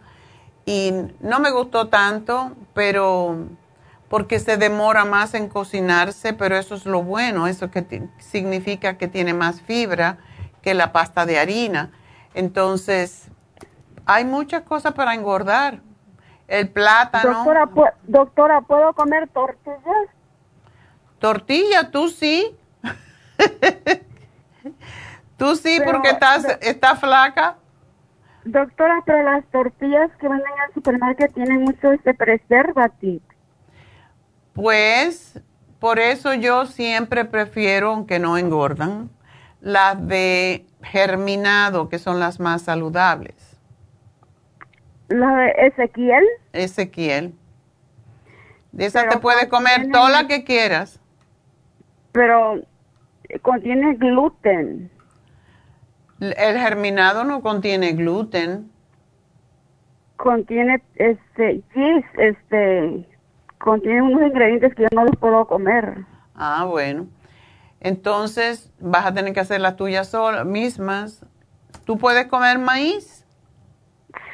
[0.67, 3.47] y no me gustó tanto, pero
[4.11, 9.09] porque se demora más en cocinarse, pero eso es lo bueno, eso que significa que
[9.09, 10.19] tiene más fibra
[10.61, 11.91] que la pasta de harina.
[12.35, 13.29] Entonces,
[14.05, 15.81] hay muchas cosas para engordar.
[16.49, 17.45] El plátano.
[17.45, 20.09] Doctora, doctora ¿puedo comer tortillas?
[21.19, 22.57] Tortilla, tú sí.
[25.37, 27.57] tú sí, porque estás, estás flaca.
[28.45, 33.25] Doctora, pero las tortillas que venden al supermercado tienen mucho este preservativo.
[34.53, 35.41] Pues,
[35.81, 39.11] por eso yo siempre prefiero, aunque no engordan,
[39.61, 43.35] las de germinado, que son las más saludables.
[45.09, 46.25] ¿La de Ezequiel?
[46.53, 47.35] Ezequiel.
[48.73, 51.01] De esa te puedes comer toda la que quieras.
[52.13, 52.61] Pero
[53.43, 54.91] contiene gluten.
[56.21, 58.71] El germinado no contiene gluten.
[60.17, 63.07] Contiene este yeast, este
[63.59, 66.05] contiene unos ingredientes que yo no los puedo comer.
[66.35, 67.07] Ah, bueno.
[67.81, 71.25] Entonces vas a tener que hacer las tuyas solas, mismas.
[71.85, 73.27] ¿Tú puedes comer maíz?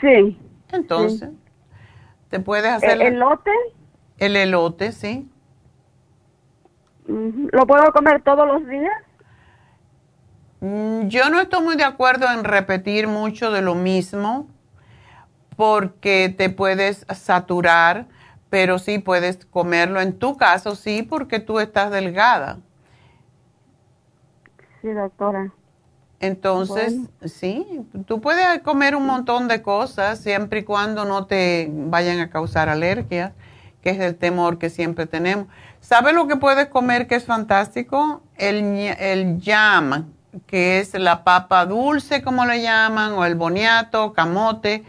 [0.00, 0.38] Sí.
[0.72, 1.30] Entonces,
[2.28, 2.92] te puedes hacer...
[2.92, 3.50] ¿El elote?
[4.18, 5.28] El elote, sí.
[7.06, 8.92] ¿Lo puedo comer todos los días?
[10.60, 14.48] Mm, yo no estoy muy de acuerdo en repetir mucho de lo mismo
[15.56, 18.06] porque te puedes saturar,
[18.48, 20.00] pero sí puedes comerlo.
[20.00, 22.60] En tu caso, sí, porque tú estás delgada.
[24.80, 25.52] Sí, doctora.
[26.22, 26.94] Entonces,
[27.24, 32.30] sí, tú puedes comer un montón de cosas siempre y cuando no te vayan a
[32.30, 33.32] causar alergias,
[33.82, 35.48] que es el temor que siempre tenemos.
[35.80, 38.22] ¿Sabes lo que puedes comer que es fantástico?
[38.36, 38.56] El,
[39.00, 40.12] el jam,
[40.46, 44.84] que es la papa dulce, como le llaman, o el boniato, camote.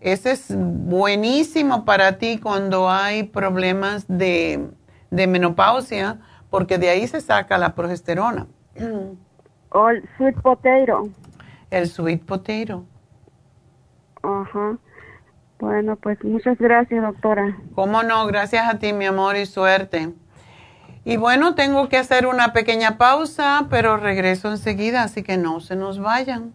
[0.00, 4.68] Ese es buenísimo para ti cuando hay problemas de,
[5.10, 6.20] de menopausia,
[6.50, 8.46] porque de ahí se saca la progesterona.
[9.78, 11.08] O el sweet potato.
[11.70, 12.84] El sweet potato.
[14.24, 14.76] Ajá.
[15.60, 17.56] Bueno, pues muchas gracias, doctora.
[17.76, 18.26] ¿Cómo no?
[18.26, 20.12] Gracias a ti, mi amor, y suerte.
[21.04, 25.76] Y bueno, tengo que hacer una pequeña pausa, pero regreso enseguida, así que no se
[25.76, 26.54] nos vayan.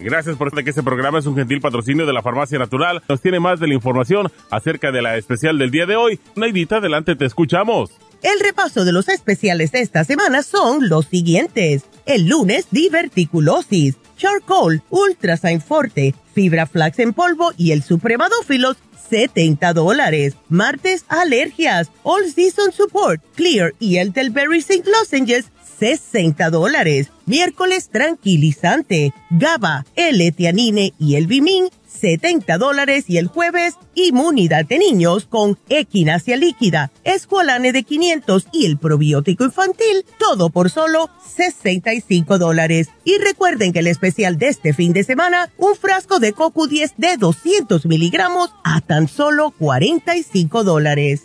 [0.00, 3.02] Gracias por estar que este programa es un gentil patrocinio de la Farmacia Natural.
[3.08, 6.20] Nos tiene más de la información acerca de la especial del día de hoy.
[6.36, 7.90] Naidita, adelante, te escuchamos.
[8.22, 11.84] El repaso de los especiales de esta semana son los siguientes.
[12.06, 18.76] El lunes, diverticulosis, charcoal, ultrasign forte, fibra flax en polvo y el supremadófilos,
[19.10, 20.34] 70 dólares.
[20.48, 25.46] Martes, alergias, all season support, clear y el Delberry zinc lozenges,
[25.78, 27.10] 60 dólares.
[27.26, 33.04] Miércoles tranquilizante, GABA, L-Etianine y el Bimin, 70 dólares.
[33.08, 39.44] Y el jueves, inmunidad de niños con equinacia líquida, escualane de 500 y el probiótico
[39.44, 42.88] infantil, todo por solo 65 dólares.
[43.04, 47.16] Y recuerden que el especial de este fin de semana, un frasco de CoQ10 de
[47.16, 51.24] 200 miligramos a tan solo 45 dólares.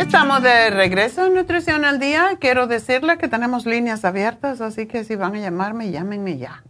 [0.00, 2.38] Estamos de regreso en Nutrición al Día.
[2.40, 6.64] Quiero decirle que tenemos líneas abiertas, así que si van a llamarme, llámenme ya,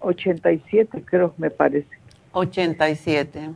[0.00, 1.88] 87 creo, me parece.
[2.32, 3.50] 87.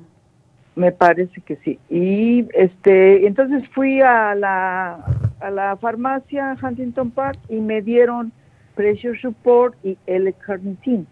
[0.76, 1.78] Me parece que sí.
[1.90, 5.04] Y este, entonces fui a la
[5.40, 8.32] a la farmacia Huntington Park y me dieron
[8.76, 11.06] pressure support y L-carnitine.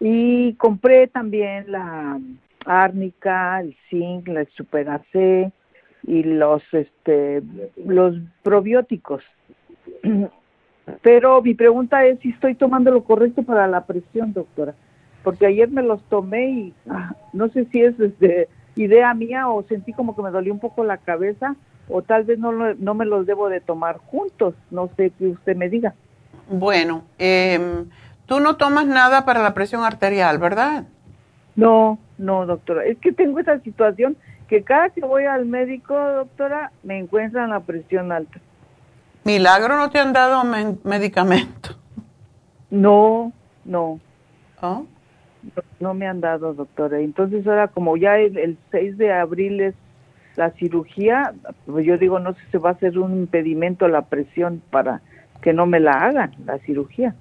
[0.00, 2.18] Y compré también la
[2.64, 5.52] árnica, el zinc, la super AC
[6.04, 7.42] y los este
[7.76, 9.22] los probióticos.
[11.02, 14.74] Pero mi pregunta es si estoy tomando lo correcto para la presión, doctora,
[15.22, 19.62] porque ayer me los tomé y ah, no sé si es este, idea mía o
[19.64, 21.54] sentí como que me dolió un poco la cabeza
[21.88, 25.56] o tal vez no, no me los debo de tomar juntos, no sé que usted
[25.56, 25.94] me diga.
[26.48, 27.88] Bueno, em,
[28.26, 30.84] tú no tomas nada para la presión arterial, ¿verdad?
[31.56, 32.84] No, no, doctora.
[32.84, 34.16] Es que tengo esa situación
[34.48, 38.40] que cada que voy al médico, doctora, me encuentran la presión alta.
[39.24, 40.42] Milagro no te han dado
[40.84, 41.76] medicamento.
[42.70, 43.32] No,
[43.64, 44.00] no.
[44.60, 44.86] ¿Oh?
[45.80, 47.00] No, me han dado, doctora.
[47.00, 49.74] Entonces ahora como ya el, el 6 de abril es
[50.36, 51.34] la cirugía,
[51.66, 55.02] pues yo digo, no sé si va a ser un impedimento a la presión para
[55.42, 57.14] que no me la hagan, la cirugía.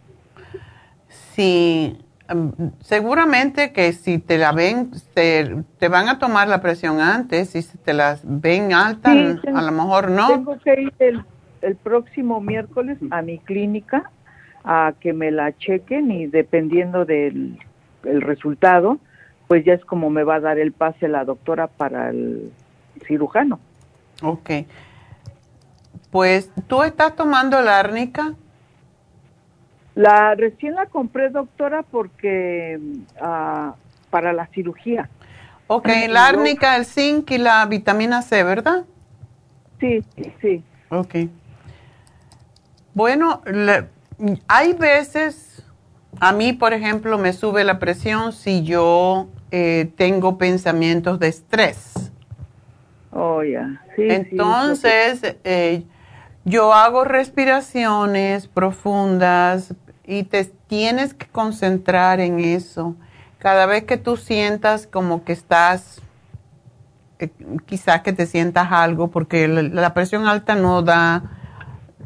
[1.10, 1.98] Sí,
[2.30, 7.56] em, seguramente que si te la ven, te, te van a tomar la presión antes,
[7.56, 10.30] y si te la ven alta, a lo mejor no.
[10.30, 11.24] Tengo que ir el,
[11.62, 14.10] el próximo miércoles a mi clínica
[14.64, 17.58] a que me la chequen y dependiendo del
[18.04, 18.98] el resultado,
[19.48, 22.52] pues ya es como me va a dar el pase la doctora para el
[23.06, 23.60] cirujano.
[24.22, 24.50] Ok.
[26.12, 28.34] Pues, ¿tú estás tomando la árnica?
[29.96, 32.80] La recién la compré, doctora, porque
[33.20, 33.76] ah,
[34.10, 35.10] para la cirugía.
[35.68, 38.84] Ok, la árnica, el zinc y la vitamina C, ¿verdad?
[39.80, 40.04] Sí,
[40.42, 40.64] sí.
[40.90, 41.16] Ok.
[42.94, 43.42] Bueno,
[44.48, 45.64] hay veces,
[46.20, 52.12] a mí, por ejemplo, me sube la presión si yo eh, tengo pensamientos de estrés.
[53.12, 53.82] Oh, ya.
[53.96, 55.84] Sí, Entonces, eh,
[56.46, 59.74] yo hago respiraciones profundas
[60.06, 62.96] y te tienes que concentrar en eso.
[63.38, 66.02] Cada vez que tú sientas como que estás,
[67.20, 67.30] eh,
[67.66, 71.24] quizás que te sientas algo, porque la, presión alta no da,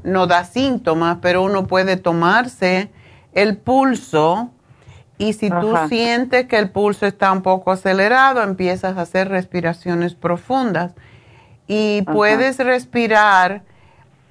[0.04, 2.92] no da síntomas, pero uno puede tomarse
[3.34, 4.52] el pulso
[5.18, 10.14] y si tú sientes que el pulso está un poco acelerado, empiezas a hacer respiraciones
[10.14, 10.94] profundas.
[11.68, 13.64] Y puedes respirar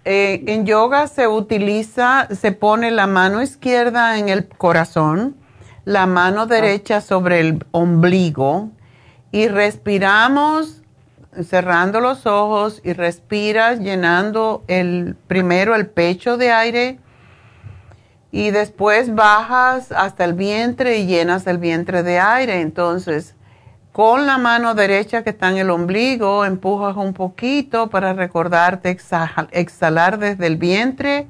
[0.05, 5.37] eh, en yoga se utiliza, se pone la mano izquierda en el corazón,
[5.85, 6.47] la mano ah.
[6.47, 8.71] derecha sobre el ombligo
[9.33, 10.83] y respiramos
[11.43, 16.99] cerrando los ojos y respiras llenando el primero el pecho de aire
[18.31, 22.61] y después bajas hasta el vientre y llenas el vientre de aire.
[22.61, 23.34] Entonces,
[23.95, 28.91] con la mano derecha que está en el ombligo, empujas un poquito para recordarte
[29.53, 31.29] exhalar desde el vientre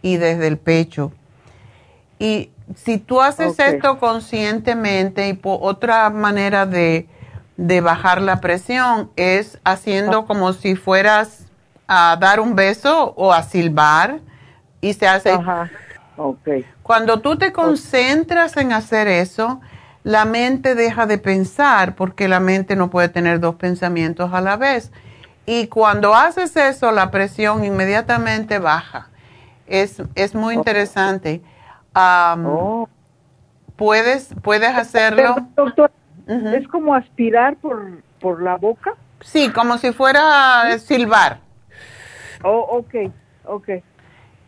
[0.00, 1.12] y desde el pecho.
[2.18, 7.06] Y si tú haces esto conscientemente, y otra manera de,
[7.82, 10.26] bajar la presión es haciendo ah.
[10.26, 11.44] como si fueras
[11.86, 14.20] a dar un beso o a silbar
[14.80, 15.32] y se hace.
[15.32, 15.70] Ajá.
[16.82, 19.60] Cuando tú te concentras en hacer eso,
[20.06, 24.56] la mente deja de pensar porque la mente no puede tener dos pensamientos a la
[24.56, 24.92] vez.
[25.46, 29.08] Y cuando haces eso, la presión inmediatamente baja.
[29.66, 31.42] Es, es muy interesante.
[31.92, 32.88] Oh.
[33.74, 35.34] ¿puedes, ¿Puedes hacerlo?
[35.56, 35.90] Doctor,
[36.28, 38.94] ¿es como aspirar por, por la boca?
[39.22, 41.40] Sí, como si fuera silbar.
[42.44, 43.12] Oh, ok,
[43.44, 43.68] ok.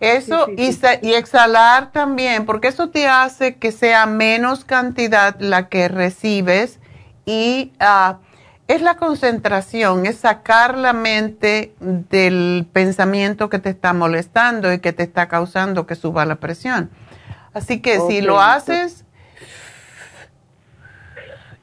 [0.00, 0.70] Eso y,
[1.02, 6.78] y, exhalar también, porque eso te hace que sea menos cantidad la que recibes
[7.26, 8.18] y ah,
[8.68, 14.92] es la concentración, es sacar la mente del pensamiento que te está molestando y que
[14.92, 16.90] te está causando que suba la presión.
[17.52, 19.04] Así que si lo haces,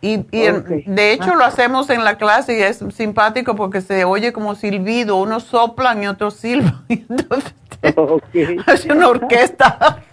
[0.01, 4.55] y, de hecho lo hacemos en la clase y es simpático porque se oye como
[4.55, 6.85] silbido, unos soplan y otros silban.
[8.67, 10.03] es una orquesta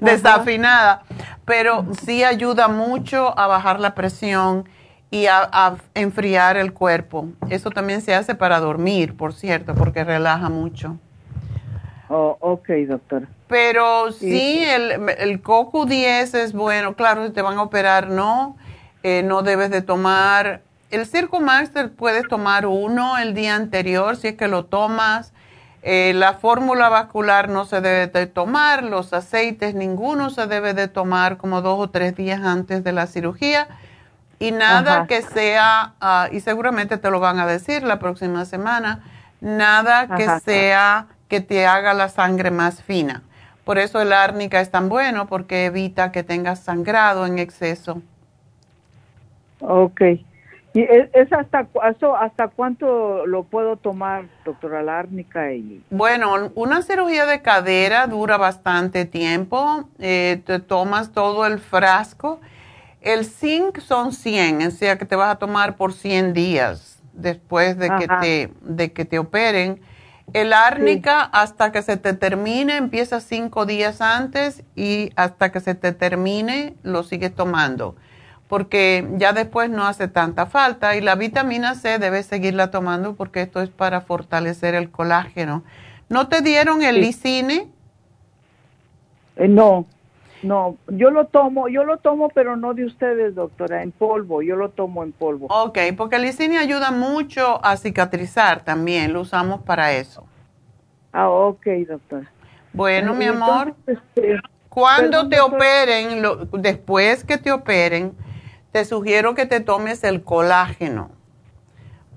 [0.00, 1.02] desafinada,
[1.44, 4.68] pero sí ayuda mucho a bajar la presión
[5.10, 7.28] y a, enfriar el cuerpo.
[7.48, 10.98] Eso también se hace para dormir, por cierto, porque relaja mucho.
[12.08, 13.26] Oh, ok, doctora.
[13.48, 16.94] Pero sí, el, el CoQ10 es bueno.
[16.94, 18.56] Claro, si te van a operar, no
[19.02, 24.28] eh, no debes de tomar, el Circo Master puedes tomar uno el día anterior si
[24.28, 25.32] es que lo tomas.
[25.82, 30.88] Eh, la fórmula vascular no se debe de tomar, los aceites ninguno se debe de
[30.88, 33.66] tomar como dos o tres días antes de la cirugía
[34.38, 39.00] y nada que sea, ah, y seguramente te lo van a decir la próxima semana,
[39.40, 43.22] nada que sea que te haga la sangre más fina.
[43.64, 48.02] Por eso el árnica es tan bueno porque evita que tengas sangrado en exceso.
[49.60, 50.00] Ok.
[50.72, 51.66] ¿Y es hasta,
[52.20, 55.52] hasta cuánto lo puedo tomar, doctora Lárnica?
[55.52, 55.82] Y...
[55.90, 59.88] Bueno, una cirugía de cadera dura bastante tiempo.
[59.98, 62.40] Eh, te tomas todo el frasco.
[63.00, 67.76] El zinc son 100, o sea que te vas a tomar por 100 días después
[67.78, 69.80] de, que te, de que te operen.
[70.32, 75.74] El árnica hasta que se te termine, empieza 5 días antes y hasta que se
[75.74, 77.96] te termine lo sigues tomando
[78.50, 83.42] porque ya después no hace tanta falta y la vitamina C debes seguirla tomando porque
[83.42, 85.62] esto es para fortalecer el colágeno.
[86.08, 87.68] ¿No te dieron el licine?
[89.36, 89.86] Eh, no,
[90.42, 94.56] no, yo lo tomo, yo lo tomo, pero no de ustedes, doctora, en polvo, yo
[94.56, 95.46] lo tomo en polvo.
[95.48, 100.26] Ok, porque el licine ayuda mucho a cicatrizar también, lo usamos para eso.
[101.12, 102.28] Ah, ok, doctora.
[102.72, 106.20] Bueno, mi amor, este, cuando te operen,
[106.52, 108.12] después que te operen,
[108.72, 111.10] te sugiero que te tomes el colágeno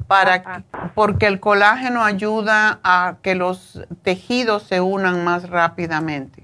[0.08, 0.64] para
[0.95, 6.43] porque el colágeno ayuda a que los tejidos se unan más rápidamente.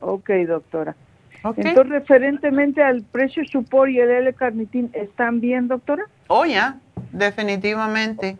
[0.00, 0.96] Ok, doctora.
[1.56, 6.04] Entonces, referentemente al precio supor y el L-carnitín, ¿están bien, doctora?
[6.28, 6.78] Oh, ya,
[7.12, 8.38] definitivamente.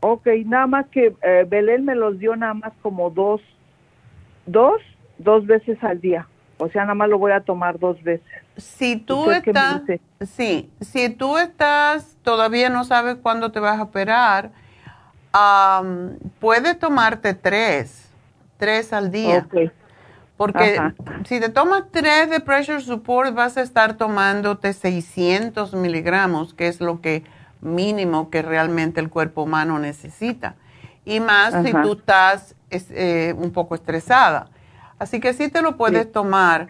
[0.00, 3.42] Ok, nada más que eh, Belén me los dio nada más como dos,
[4.46, 4.80] dos,
[5.18, 6.26] dos veces al día.
[6.60, 8.26] O sea, nada más lo voy a tomar dos veces.
[8.56, 9.82] Si tú estás,
[10.20, 14.50] sí, si tú estás, todavía no sabes cuándo te vas a operar,
[15.34, 18.10] um, puedes tomarte tres,
[18.58, 19.48] tres al día.
[20.36, 20.80] Porque
[21.26, 26.80] si te tomas tres de pressure support, vas a estar tomándote 600 miligramos, que es
[26.80, 27.24] lo que
[27.60, 30.54] mínimo que realmente el cuerpo humano necesita.
[31.04, 34.48] Y más si tú estás eh, un poco estresada.
[35.00, 36.68] Así que sí te lo puedes tomar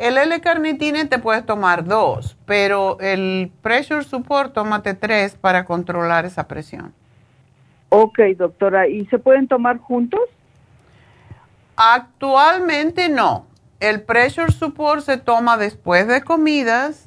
[0.00, 6.48] el L-carnitine te puedes tomar dos, pero el pressure support tómate tres para controlar esa
[6.48, 6.94] presión.
[7.90, 8.88] Ok, doctora.
[8.88, 10.22] ¿Y se pueden tomar juntos?
[11.76, 13.44] Actualmente no.
[13.78, 17.06] El pressure support se toma después de comidas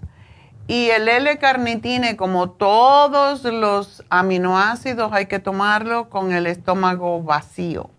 [0.67, 7.89] y el L-carnitine, como todos los aminoácidos, hay que tomarlo con el estómago vacío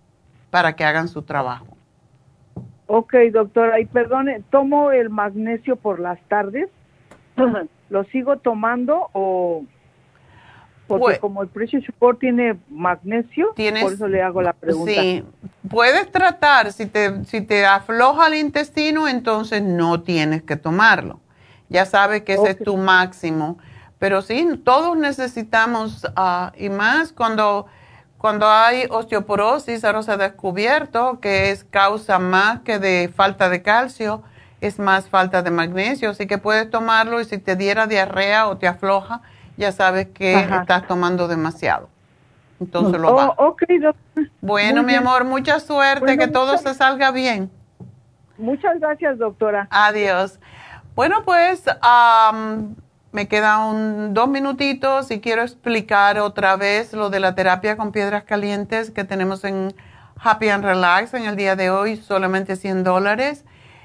[0.51, 1.74] para que hagan su trabajo.
[2.87, 6.69] Ok, doctora, y perdone, ¿tomo el magnesio por las tardes?
[7.89, 9.65] ¿Lo sigo tomando o...?
[10.87, 14.93] Porque pues como el precio support tiene magnesio, por eso le hago la pregunta.
[14.93, 15.25] Sí,
[15.71, 21.21] puedes tratar, si te, si te afloja el intestino, entonces no tienes que tomarlo.
[21.71, 23.57] Ya sabes que ese es tu máximo.
[23.99, 27.67] Pero sí, todos necesitamos, uh, y más cuando
[28.25, 33.61] cuando hay osteoporosis, ahora se ha descubierto que es causa más que de falta de
[33.61, 34.23] calcio,
[34.63, 38.57] es más falta de magnesio, así que puedes tomarlo y si te diera diarrea o
[38.57, 39.21] te afloja,
[39.59, 41.91] ya sabes que estás tomando demasiado.
[42.61, 43.35] Entonces lo va.
[43.37, 43.55] Oh,
[44.41, 47.51] bueno, mi amor, mucha suerte, que todo se salga bien.
[48.39, 49.69] Muchas gracias, doctora.
[49.71, 50.41] Adiós.
[50.95, 51.65] Bueno, pues
[53.15, 58.25] me quedan dos minutitos y quiero explicar otra vez lo de la terapia con piedras
[58.25, 59.73] calientes que tenemos en
[60.17, 63.45] Happy and Relax en el día de hoy, solamente 100 dólares.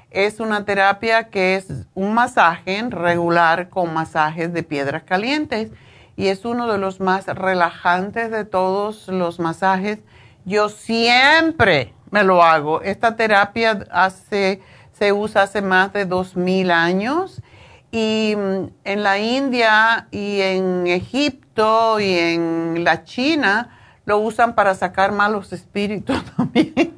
[0.10, 5.70] Es una terapia que es un masaje regular con masajes de piedras calientes
[6.16, 10.00] y es uno de los más relajantes de todos los masajes.
[10.44, 12.82] Yo siempre me lo hago.
[12.82, 17.44] Esta terapia hace, se usa hace más de 2000 años
[17.92, 24.76] y mm, en la India y en Egipto y en la China lo usan para
[24.76, 26.96] sacar malos espíritus también.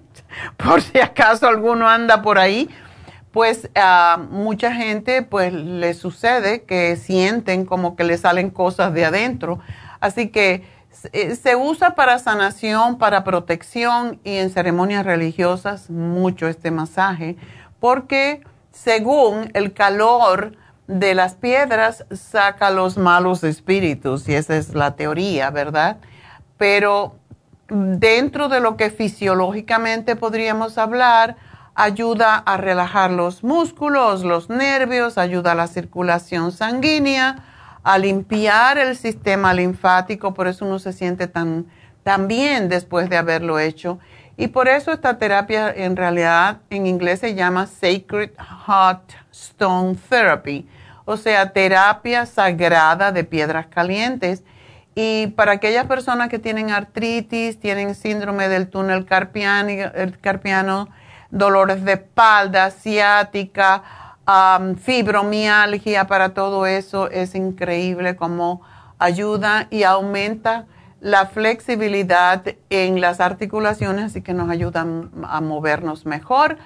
[0.58, 2.70] por si acaso alguno anda por ahí,
[3.32, 9.06] pues a mucha gente pues le sucede que sienten como que le salen cosas de
[9.06, 9.60] adentro.
[10.00, 10.64] Así que
[11.14, 17.38] eh, se usa para sanación, para protección y en ceremonias religiosas mucho este masaje,
[17.80, 20.54] porque según el calor
[20.88, 25.98] de las piedras saca los malos espíritus, y esa es la teoría, ¿verdad?
[26.58, 27.16] Pero
[27.70, 31.38] dentro de lo que fisiológicamente podríamos hablar,
[31.76, 37.46] ayuda a relajar los músculos, los nervios, ayuda a la circulación sanguínea,
[37.84, 41.66] a limpiar el sistema linfático, por eso uno se siente tan,
[42.04, 44.00] tan bien después de haberlo hecho.
[44.42, 48.32] Y por eso esta terapia en realidad en inglés se llama Sacred
[48.66, 50.68] Hot Stone Therapy
[51.06, 54.44] o sea, terapia sagrada de piedras calientes.
[54.96, 60.88] Y para aquellas personas que tienen artritis, tienen síndrome del túnel carpiano,
[61.30, 63.84] dolores de espalda, ciática,
[64.82, 68.62] fibromialgia, para todo eso es increíble como
[69.00, 70.66] ayuda y aumenta
[71.02, 76.58] la flexibilidad en las articulaciones, así que nos ayudan a movernos mejor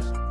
[0.01, 0.30] podcast.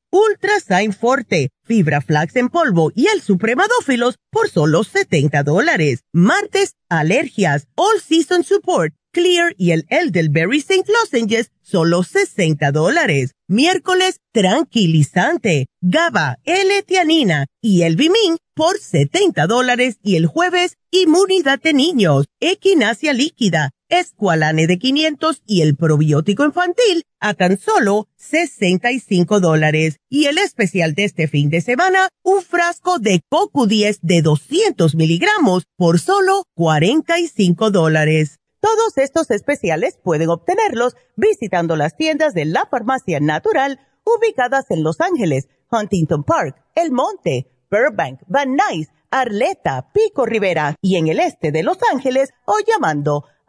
[0.11, 6.03] ultrasign forte, fibra flax en polvo y el supremadófilos por solo 70 dólares.
[6.13, 10.89] Martes, alergias, all season support, Clear y el Elderberry St.
[10.89, 13.31] Lozenges, solo 60 dólares.
[13.47, 19.97] Miércoles, tranquilizante, GABA, L-Tianina y el Bimin por 70 dólares.
[20.01, 27.03] Y el jueves, inmunidad de niños, equinacia líquida, escualane de 500 y el probiótico infantil
[27.19, 29.97] a tan solo 65 dólares.
[30.09, 34.95] Y el especial de este fin de semana, un frasco de Coco 10 de 200
[34.95, 38.39] miligramos por solo 45 dólares.
[38.59, 45.01] Todos estos especiales pueden obtenerlos visitando las tiendas de la farmacia natural ubicadas en Los
[45.01, 51.51] Ángeles, Huntington Park, El Monte, Burbank, Van Nuys, Arleta, Pico Rivera y en el este
[51.51, 53.25] de Los Ángeles o llamando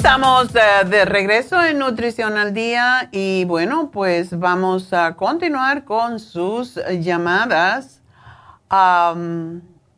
[0.00, 6.80] Estamos de, regreso en Nutrición al Día y bueno, pues vamos a continuar con sus
[7.00, 8.02] llamadas.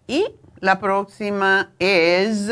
[0.09, 0.27] y
[0.59, 2.51] la próxima es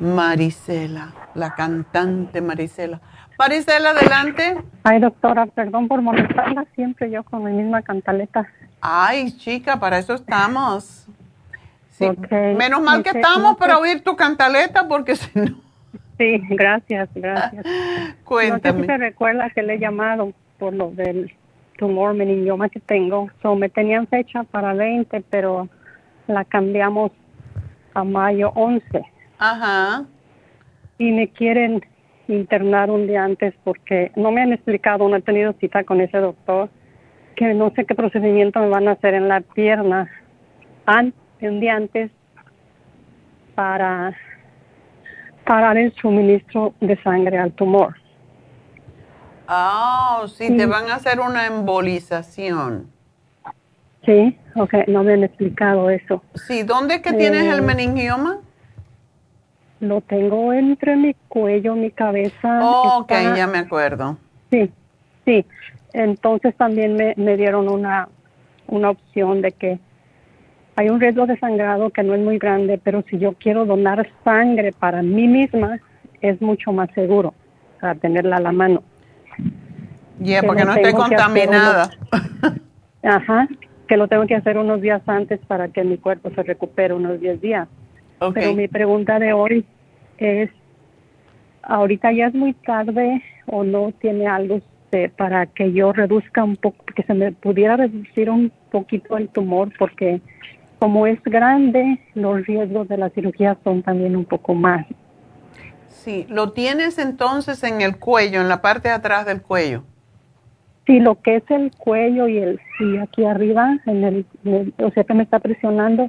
[0.00, 3.00] Marisela, la cantante Marisela.
[3.38, 4.60] Marisela, adelante.
[4.82, 8.44] Ay, doctora, perdón por molestarla, siempre yo con mi misma cantaleta.
[8.80, 11.06] Ay, chica, para eso estamos.
[12.58, 15.67] Menos mal que estamos para oír tu cantaleta, porque si no...
[16.18, 17.64] Sí, gracias, gracias.
[18.24, 18.80] Cuéntame.
[18.80, 21.32] No sé si recuerda que le he llamado por lo del
[21.78, 23.30] tumor meningioma que tengo.
[23.40, 25.68] So, me tenían fecha para 20, pero
[26.26, 27.12] la cambiamos
[27.94, 28.82] a mayo 11.
[29.38, 30.04] Ajá.
[30.98, 31.82] Y me quieren
[32.26, 36.18] internar un día antes porque no me han explicado, no he tenido cita con ese
[36.18, 36.68] doctor,
[37.36, 40.10] que no sé qué procedimiento me van a hacer en la pierna
[41.40, 42.10] un día antes
[43.54, 44.16] para
[45.48, 47.94] parar el suministro de sangre al tumor.
[49.48, 52.90] Ah, sí, te van a hacer una embolización.
[54.04, 56.22] Sí, ok, no me han explicado eso.
[56.34, 58.40] Sí, ¿dónde que tienes el eh, meningioma?
[59.80, 62.60] Lo tengo entre mi cuello, mi cabeza.
[62.62, 64.18] Oh, ok, ya me acuerdo.
[64.50, 64.70] Sí,
[65.24, 65.46] sí.
[65.94, 68.10] Entonces también me, me dieron una,
[68.66, 69.80] una opción de que
[70.78, 74.08] hay un riesgo de sangrado que no es muy grande, pero si yo quiero donar
[74.22, 75.80] sangre para mí misma,
[76.20, 77.34] es mucho más seguro
[77.80, 78.84] para tenerla a la mano.
[80.20, 81.90] Ya, porque no esté contaminada.
[83.02, 83.48] ajá,
[83.88, 87.20] que lo tengo que hacer unos días antes para que mi cuerpo se recupere unos
[87.20, 87.66] 10 días.
[88.32, 89.64] Pero mi pregunta de hoy
[90.18, 90.48] es,
[91.62, 94.60] ahorita ya es muy tarde o no tiene algo
[95.16, 99.72] para que yo reduzca un poco, que se me pudiera reducir un poquito el tumor,
[99.76, 100.20] porque
[100.78, 104.86] como es grande, los riesgos de la cirugía son también un poco más.
[105.88, 109.82] Sí, ¿lo tienes entonces en el cuello, en la parte de atrás del cuello?
[110.86, 114.26] Sí, lo que es el cuello y el sí aquí arriba, en el,
[114.78, 116.08] o sea que me está presionando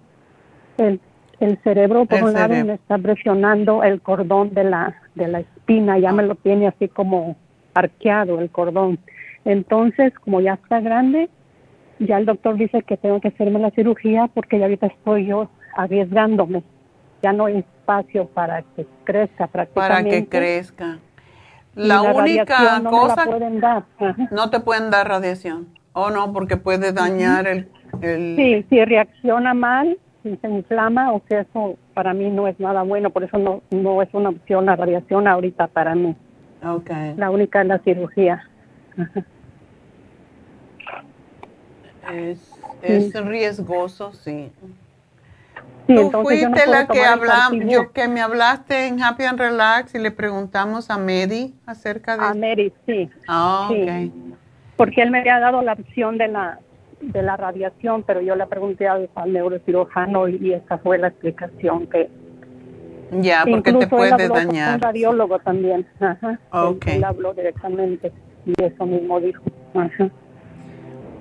[0.78, 1.01] el,
[1.39, 5.99] el cerebro por un lado me está presionando el cordón de la de la espina,
[5.99, 7.36] ya me lo tiene así como
[7.74, 8.99] arqueado el cordón.
[9.45, 11.30] Entonces, como ya está grande,
[12.00, 15.50] ya el doctor dice que tengo que hacerme la cirugía porque ya ahorita estoy yo
[15.76, 16.64] arriesgándome.
[17.22, 20.10] Ya no hay espacio para que crezca prácticamente.
[20.10, 21.00] Para que crezca.
[21.76, 23.26] La, única cosa...
[24.32, 25.68] No, te pueden dar radiación.
[25.93, 27.70] O no, porque puede dañar el,
[28.02, 28.36] el...
[28.36, 32.84] Sí, si reacciona mal, si se inflama, o sea, eso para mí no es nada
[32.84, 33.10] bueno.
[33.10, 36.16] Por eso no, no es una opción la radiación ahorita para mí.
[36.64, 37.16] Okay.
[37.18, 38.43] La única es la cirugía.
[42.14, 42.39] Es,
[42.82, 44.51] es riesgoso, sí.
[45.88, 47.01] Tú fuiste la que
[47.68, 52.26] yo que me hablaste en Happy and Relax y le preguntamos a Medi acerca de...
[52.26, 53.10] A Medi, sí.
[53.28, 53.70] Ah,
[54.76, 56.60] Porque él me había dado la opción de la
[57.01, 62.10] de la radiación, pero yo le pregunté al, neurocirujano y, esa fue la explicación que...
[63.22, 64.76] Ya, porque te puede dañar.
[64.76, 66.39] un radiólogo también, ajá.
[66.86, 68.12] Él, habló directamente
[68.45, 69.41] y eso mismo dijo,
[69.74, 70.12] ajá.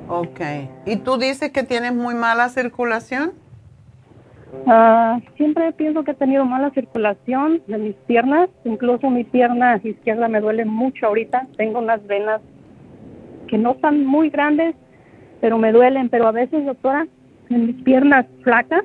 [0.09, 0.40] Ok.
[0.86, 3.32] ¿Y tú dices que tienes muy mala circulación?
[4.66, 10.28] Ah, siempre pienso que he tenido mala circulación de mis piernas, incluso mi pierna izquierda
[10.28, 11.46] me duele mucho ahorita.
[11.56, 12.40] Tengo unas venas
[13.48, 14.74] que no están muy grandes,
[15.40, 16.09] pero me duelen.
[16.09, 17.06] Pero a veces, doctora,
[17.50, 18.84] en mis piernas flacas,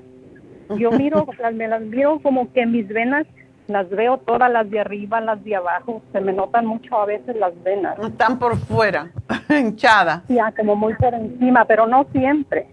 [0.78, 3.26] yo miro, me las miro como que mis venas
[3.74, 7.36] las veo todas las de arriba, las de abajo, se me notan mucho a veces
[7.36, 7.98] las venas.
[8.00, 9.12] Están por fuera,
[9.50, 10.22] hinchadas.
[10.30, 12.68] Ya, como muy por encima, pero no siempre.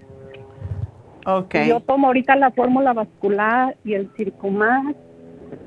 [1.25, 1.69] Okay.
[1.69, 4.95] Yo tomo ahorita la fórmula vascular y el circumax,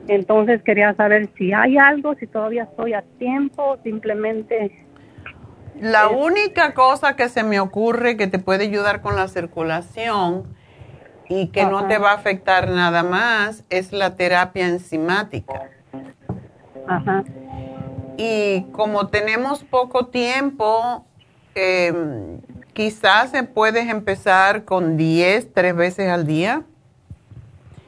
[0.07, 4.85] entonces quería saber si hay algo, si todavía estoy a tiempo, simplemente...
[5.81, 10.43] La única cosa que se me ocurre que te puede ayudar con la circulación
[11.29, 15.69] y que no te va a afectar nada más es la terapia enzimática.
[16.87, 17.23] Ajá.
[18.17, 21.05] Y como tenemos poco tiempo,
[21.55, 21.93] eh,
[22.73, 26.63] quizás puedes empezar con 10, tres veces al día.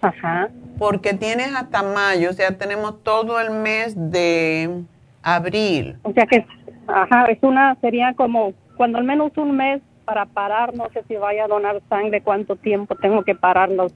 [0.02, 0.50] Ajá.
[0.78, 4.84] Porque tienes hasta mayo, o sea, tenemos todo el mes de
[5.24, 5.98] abril.
[6.04, 6.46] O sea que,
[6.88, 11.16] ajá, es una, sería como cuando al menos un mes para parar, no sé si
[11.16, 13.94] vaya a donar sangre, cuánto tiempo tengo que parar los,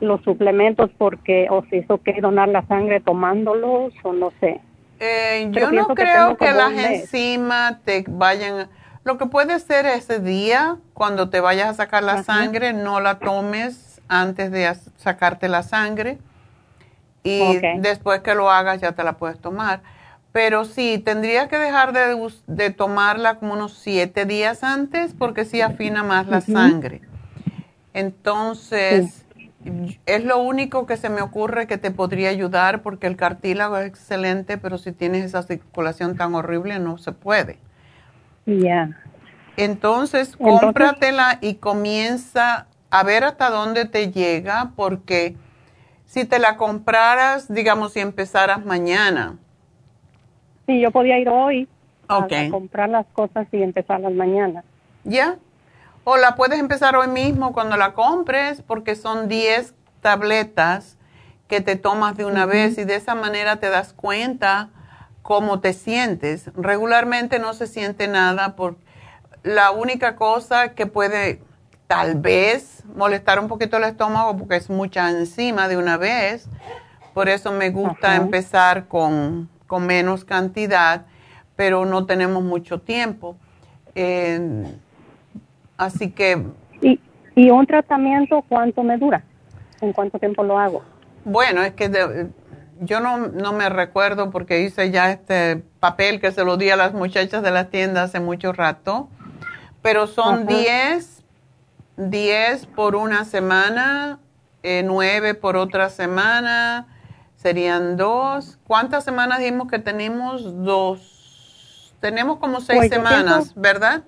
[0.00, 4.60] los suplementos, porque, o si eso que donar la sangre tomándolos, o no sé.
[5.00, 8.68] Eh, yo no creo que, las enzimas te vayan.
[9.04, 13.18] Lo que puede ser ese día, cuando te vayas a sacar la sangre, no la
[13.18, 16.18] tomes antes de sacarte la sangre.
[17.22, 19.82] Y después que lo hagas, ya te la puedes tomar
[20.32, 26.02] pero sí, tendría que dejar de, tomarla como unos siete días antes porque sí afina
[26.02, 27.00] más la sangre.
[27.94, 29.24] Entonces,
[30.06, 33.86] es lo único que se me ocurre que te podría ayudar porque el cartílago es
[33.86, 37.58] excelente, pero si tienes esa circulación tan horrible no se puede.
[38.46, 38.90] Ya.
[39.56, 45.36] Entonces, cómpratela y comienza a ver hasta dónde te llega porque
[46.06, 49.36] si te la compraras, digamos, si empezaras mañana,
[50.68, 51.66] Sí, yo podía ir hoy
[52.08, 54.62] a, comprar las cosas y empezarlas mañana.
[55.02, 55.38] Ya.
[56.04, 60.98] O la puedes empezar hoy mismo cuando la compres porque son 10 tabletas
[61.48, 64.68] que te tomas de una vez y de esa manera te das cuenta
[65.22, 66.50] cómo te sientes.
[66.54, 68.76] Regularmente no se siente nada por
[69.44, 71.40] la única cosa que puede
[71.86, 76.46] tal vez molestar un poquito el estómago porque es mucha enzima de una vez.
[77.14, 81.06] Por eso me gusta empezar con con menos cantidad,
[81.54, 83.36] pero no tenemos mucho tiempo.
[85.76, 86.44] así que...
[86.82, 86.98] ¿Y,
[87.36, 89.22] ¿Y un tratamiento cuánto me dura?
[89.80, 90.82] ¿En cuánto tiempo lo hago?
[91.24, 92.28] Bueno, es que
[92.80, 96.76] yo no, no, me recuerdo porque hice ya este papel que se lo di a
[96.76, 99.08] las muchachas de la tienda hace mucho rato,
[99.82, 101.18] pero son 10
[101.98, 104.20] 10 por una semana,
[104.62, 106.86] eh, 9 por otra semana,
[107.38, 108.58] serían dos.
[108.66, 110.62] ¿Cuántas semanas dijimos que tenemos?
[110.64, 111.94] Dos.
[112.00, 114.02] Tenemos como seis Pues semanas, pienso- ¿verdad?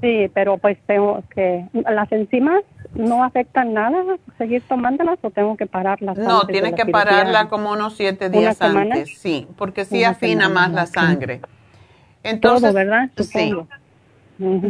[0.00, 1.66] Sí, pero pues tengo que...
[1.74, 2.62] ¿Las enzimas
[2.94, 4.02] no afectan nada
[4.38, 6.16] seguir tomándolas o tengo que pararlas?
[6.16, 8.94] No, tienes que pararla como unos siete ¿Una días semana?
[8.94, 11.42] antes, sí, porque sí Una afina semana, más la sangre.
[12.22, 13.10] Entonces, Todo, ¿verdad?
[13.18, 13.54] Sí.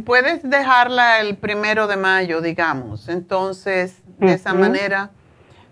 [0.04, 3.08] Puedes dejarla el primero de mayo, digamos.
[3.08, 5.10] Entonces, de esa manera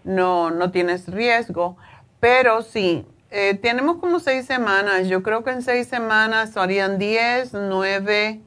[0.09, 1.77] no, no tienes riesgo.
[2.19, 5.09] Pero sí, eh, tenemos como seis semanas.
[5.09, 8.41] Yo creo que en seis semanas harían 10, 9,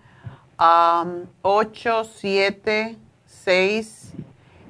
[0.58, 4.14] 8, 7, 6.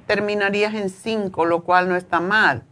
[0.06, 2.62] Terminarías en 5, lo cual no está mal.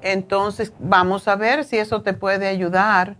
[0.00, 3.16] Entonces, vamos a ver si eso te puede ayudar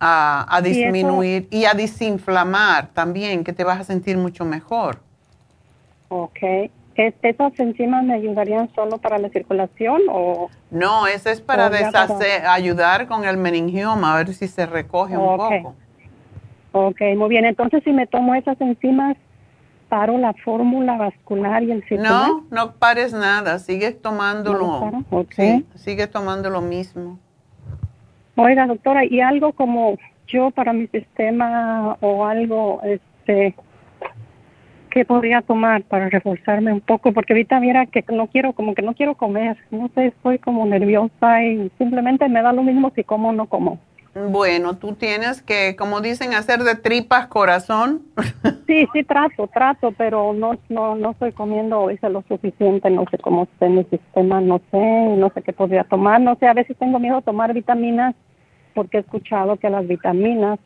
[0.00, 5.00] a, a Y disminuir y a desinflamar también, que te vas a sentir mucho mejor.
[6.08, 6.38] Ok.
[6.94, 10.50] ¿Es- ¿Esas enzimas me ayudarían solo para la circulación o...?
[10.70, 15.36] No, ese es para deshacer, ayudar con el meningioma, a ver si se recoge un
[15.36, 15.74] poco.
[16.72, 17.44] Ok, muy bien.
[17.44, 19.16] Entonces, si me tomo esas enzimas,
[19.88, 22.12] ¿paro la fórmula vascular y el circular?
[22.30, 24.58] No, no pares nada, sigues ¿No tomándolo.
[24.58, 25.02] lo paro?
[25.10, 25.32] Ok.
[25.34, 27.18] Sí, sigues tomando lo mismo.
[28.36, 33.54] Oiga, doctora, ¿y algo como yo para mi sistema o algo este
[34.92, 37.12] que podría tomar para reforzarme un poco?
[37.12, 39.56] Porque ahorita mira que no quiero, como que no quiero comer.
[39.70, 43.46] No sé, estoy como nerviosa y simplemente me da lo mismo si como o no
[43.46, 43.78] como.
[44.14, 48.02] Bueno, tú tienes que, como dicen, hacer de tripas corazón.
[48.66, 53.18] Sí, sí trato, trato, pero no no no estoy comiendo hoy lo suficiente, no sé
[53.18, 56.78] cómo está mi sistema, no sé, no sé qué podría tomar, no sé, a veces
[56.78, 58.14] tengo miedo a tomar vitaminas
[58.72, 60.58] porque he escuchado que las vitaminas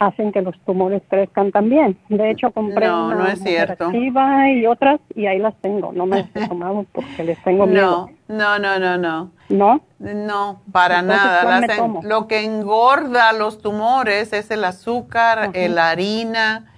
[0.00, 1.96] hacen que los tumores crezcan también.
[2.08, 3.84] De hecho, compré No, una no es cierto.
[3.86, 7.66] Activa y otras y ahí las tengo, no me las he tomado porque les tengo
[7.66, 8.10] miedo.
[8.26, 9.30] No, no, no, no, no.
[9.50, 9.80] ¿No?
[9.98, 11.42] No, para Entonces, nada.
[11.42, 16.72] ¿cuál Las en- lo que engorda los tumores es el azúcar, la harina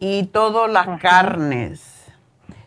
[0.00, 2.12] y todas las carnes.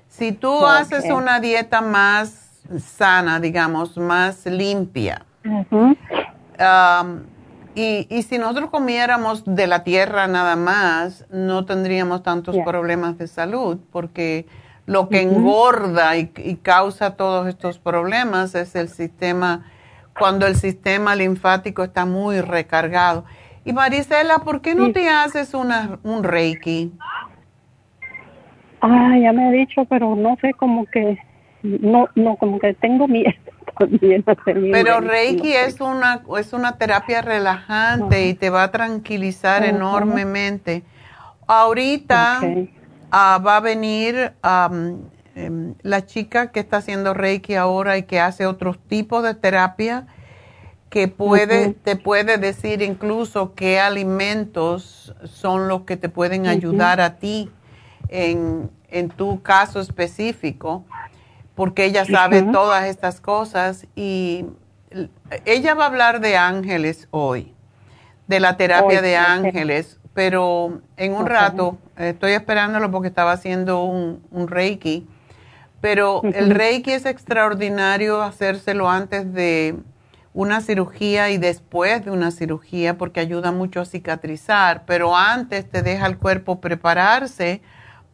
[0.07, 7.19] Si tú haces una dieta más sana, digamos, más limpia, um,
[7.77, 13.27] y, y si nosotros comiéramos de la tierra nada más, no tendríamos tantos problemas de
[13.27, 14.47] salud, porque
[14.87, 19.65] lo que engorda y, y causa todos estos problemas es el sistema,
[20.17, 23.25] cuando el sistema linfático está muy recargado.
[23.63, 26.91] Y Marisela, ¿por qué no te haces una, un reiki?
[28.81, 31.19] Ah, ya me ha dicho, pero no sé, como que
[31.61, 33.33] no no como que tengo miedo
[33.77, 38.63] también a hacer mi Pero Reiki es una es una terapia relajante y te va
[38.63, 39.69] a tranquilizar Ajá.
[39.69, 40.83] enormemente.
[41.47, 42.41] Ahorita
[43.11, 44.33] ah, va a venir
[45.35, 50.07] em, la chica que está haciendo Reiki ahora y que hace otros tipos de terapia
[50.89, 57.17] que puede te puede decir incluso qué alimentos son los que te pueden ayudar a
[57.17, 57.51] ti
[58.09, 60.85] en, en tu caso específico
[61.57, 64.45] porque ella sabe todas estas cosas y
[65.43, 67.55] ella va a hablar de ángeles hoy,
[68.27, 73.31] de la terapia Hoy, de ángeles, pero en un rato, eh, estoy esperándolo porque estaba
[73.31, 75.07] haciendo un, un reiki,
[75.81, 79.77] pero el reiki es extraordinario hacérselo antes de
[80.35, 85.81] una cirugía y después de una cirugía porque ayuda mucho a cicatrizar, pero antes te
[85.81, 87.63] deja el cuerpo prepararse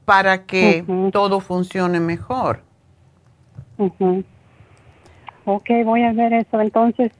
[0.05, 2.63] para que todo funcione mejor.
[3.85, 4.23] Ujú.
[5.45, 6.59] Ok, voy a ver eso.
[6.61, 7.11] Entonces,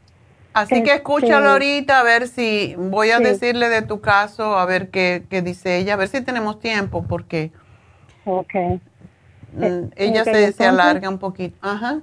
[0.55, 3.23] Así que Este- escúchalo ahorita a ver si voy a Sí.
[3.23, 7.03] decirle de tu caso, a ver qué, qué dice ella, a ver si tenemos tiempo,
[7.09, 7.51] porque
[8.25, 8.53] ok.
[9.53, 11.57] mm, Eh, ella se, se entonces- alarga un poquito.
[11.59, 12.01] Ajá.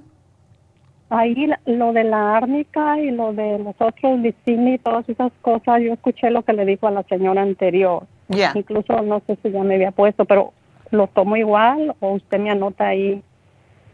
[1.09, 5.81] Ahí lo de la árnica y lo de los otros lisini y todas esas cosas,
[5.81, 8.03] yo escuché lo que le dijo a la señora anterior.
[8.27, 8.51] Ya.
[8.53, 10.51] Incluso no sé si ya me había puesto, pero
[10.89, 13.23] ¿lo tomo igual o usted me anota ahí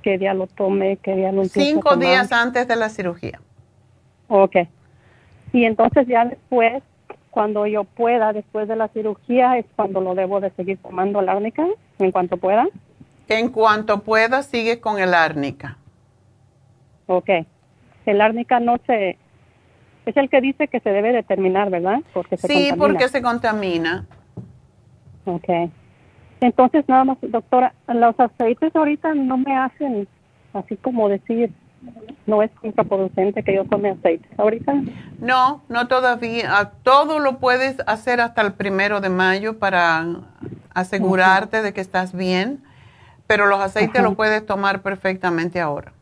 [0.07, 1.99] qué día lo tome, qué día lo Cinco tomar?
[2.07, 3.41] días antes de la cirugía.
[4.29, 4.55] Ok.
[5.51, 6.81] Y entonces ya después,
[7.29, 11.33] cuando yo pueda, después de la cirugía, es cuando lo debo de seguir tomando la
[11.33, 11.67] árnica,
[11.99, 12.69] en cuanto pueda.
[13.27, 15.77] En cuanto pueda, sigue con el árnica.
[17.07, 17.29] Ok.
[18.05, 19.17] El árnica no se...
[20.05, 21.99] Es el que dice que se debe de terminar, ¿verdad?
[22.13, 22.77] Porque se Sí, contamina.
[22.77, 24.05] porque se contamina.
[25.25, 25.49] Ok.
[26.41, 30.07] Entonces, nada más, doctora, los aceites ahorita no me hacen
[30.53, 31.51] así como decir,
[32.25, 34.73] no es contraproducente que yo tome aceites ahorita.
[35.19, 36.59] No, no todavía.
[36.59, 40.05] Ah, Todo lo puedes hacer hasta el primero de mayo para
[40.73, 42.63] asegurarte de que estás bien,
[43.25, 45.93] pero los aceites los puedes tomar perfectamente ahora.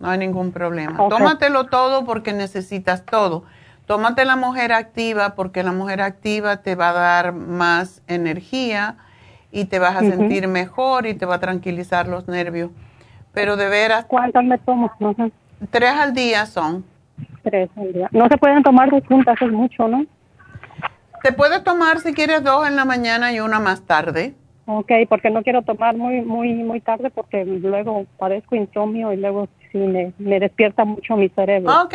[0.00, 0.96] No hay ningún problema.
[1.08, 3.44] Tómatelo todo porque necesitas todo.
[3.86, 8.96] Tómate la mujer activa porque la mujer activa te va a dar más energía
[9.50, 12.70] y te vas a sentir mejor y te va a tranquilizar los nervios.
[13.32, 14.04] Pero de veras...
[14.06, 14.90] ¿Cuántas me tomo?
[15.70, 16.84] Tres al día son.
[17.42, 18.08] Tres al día.
[18.12, 20.04] No se pueden tomar dos juntas, es mucho, ¿no?
[21.22, 24.34] Te puedes tomar si quieres dos en la mañana y una más tarde.
[24.66, 29.48] Ok, porque no quiero tomar muy muy muy tarde porque luego padezco insomnio y luego
[29.72, 31.72] sí me, me despierta mucho mi cerebro.
[31.84, 31.94] Ok.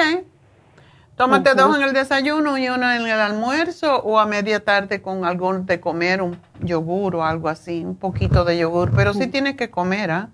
[1.16, 5.26] Tómate dos en el desayuno y una en el almuerzo o a media tarde con
[5.26, 9.56] algo de comer, un yogur o algo así, un poquito de yogur, pero sí tienes
[9.56, 10.30] que comer, ¿ah?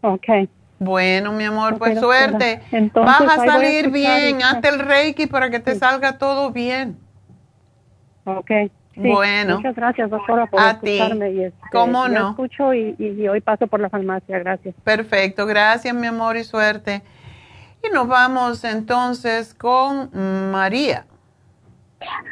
[0.00, 0.48] Ok.
[0.78, 2.60] Bueno, mi amor, pues suerte.
[2.92, 6.98] Vas a salir bien, hazte el reiki para que te salga todo bien.
[8.24, 8.50] Ok.
[8.96, 9.56] bueno.
[9.56, 11.30] Muchas gracias, doctora, por escucharme.
[11.30, 12.30] Y este, ¿Cómo no?
[12.30, 14.38] escucho y, y hoy paso por la farmacia.
[14.40, 14.74] Gracias.
[14.82, 15.46] Perfecto.
[15.46, 17.02] Gracias, mi amor, y suerte.
[17.86, 20.10] Y nos vamos entonces con
[20.50, 21.06] María.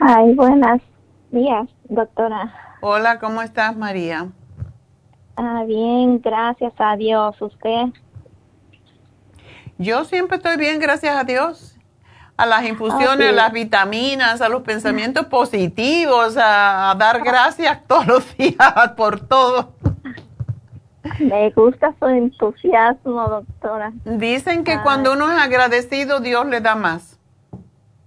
[0.01, 0.81] Ay, buenos
[1.31, 2.53] días, doctora.
[2.81, 4.29] Hola, ¿cómo estás, María?
[5.37, 7.41] Ah, bien, gracias a Dios.
[7.41, 7.87] ¿Usted?
[9.79, 11.77] Yo siempre estoy bien, gracias a Dios.
[12.37, 18.37] A las infusiones, a las vitaminas, a los pensamientos positivos, a dar gracias todos los
[18.37, 19.75] días por todo.
[21.19, 23.93] Me gusta su entusiasmo, doctora.
[24.05, 27.19] Dicen que cuando uno es agradecido, Dios le da más.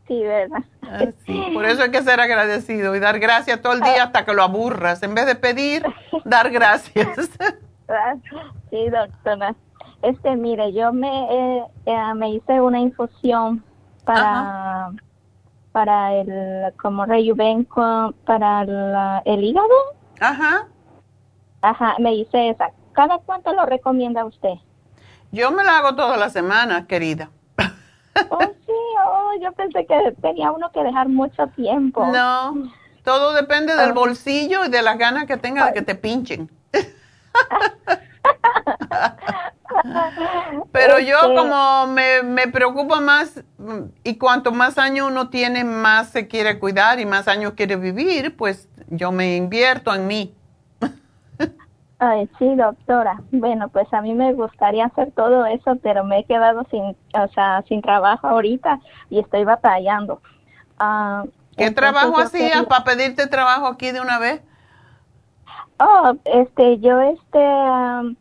[0.08, 0.64] Sí, ¿verdad?
[0.84, 1.00] Ah,
[1.54, 4.42] Por eso hay que ser agradecido y dar gracias todo el día hasta que lo
[4.42, 5.04] aburras.
[5.04, 5.84] En vez de pedir,
[6.26, 7.30] dar gracias.
[8.70, 9.56] Sí, doctora.
[10.02, 13.64] Este, mire, yo me, eh, eh, me hice una infusión
[14.04, 14.92] para,
[15.72, 17.66] para el, como rejuven
[18.26, 19.68] para el hígado.
[20.20, 20.68] Ajá.
[21.62, 22.72] Ajá, me hice esa.
[22.98, 24.56] ¿Cada cuánto lo recomienda usted?
[25.32, 27.30] Yo me la hago toda la semana, querida.
[28.32, 28.74] Oh, sí,
[29.06, 32.04] oh, yo pensé que tenía uno que dejar mucho tiempo.
[32.08, 32.56] No,
[33.04, 36.50] todo depende del bolsillo y de las ganas que tenga de que te pinchen.
[40.72, 43.44] Pero yo Este- como me, me preocupa más
[44.04, 48.36] y cuanto más años uno tiene, más se quiere cuidar y más años quiere vivir,
[48.36, 50.34] pues yo me invierto en mí.
[52.00, 53.22] Ay, sí, doctora.
[53.32, 57.28] Bueno, pues a mí me gustaría hacer todo eso, pero me he quedado sin, o
[57.34, 58.80] sea, sin trabajo ahorita
[59.10, 60.22] y estoy batallando.
[60.80, 61.24] Ah,
[61.58, 64.42] ¿Qué trabajo hacías quería- para pedirte trabajo aquí de una vez?
[65.80, 68.16] Oh, este, yo este am,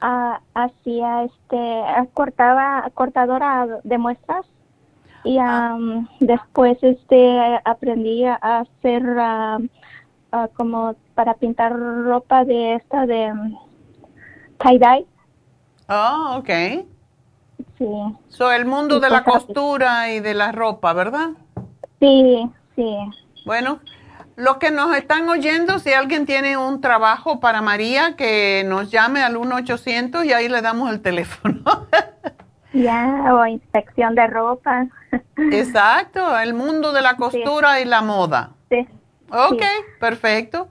[0.00, 1.82] ah, hacía este
[2.14, 4.46] cortaba cortadora de muestras
[5.22, 9.04] y am, después este aprendí a hacer
[10.56, 13.56] como para pintar ropa de esta de mm,
[14.58, 15.06] tie dye.
[15.88, 16.50] Oh, ok.
[17.78, 17.86] Sí.
[18.28, 19.30] So, el mundo Y de la así.
[19.30, 21.30] costura y de la ropa, ¿verdad?
[22.00, 22.96] Sí, sí.
[23.44, 23.80] Bueno,
[24.36, 29.22] los que nos están oyendo, si alguien tiene un trabajo para María, que nos llame
[29.22, 31.62] al 1-800 y ahí le damos el teléfono.
[32.74, 34.86] Ya, o inspección de ropa.
[35.52, 38.52] Exacto, el mundo de la costura y la moda.
[38.70, 38.88] Sí.
[39.30, 39.66] Ok, Sí.
[40.00, 40.68] perfecto.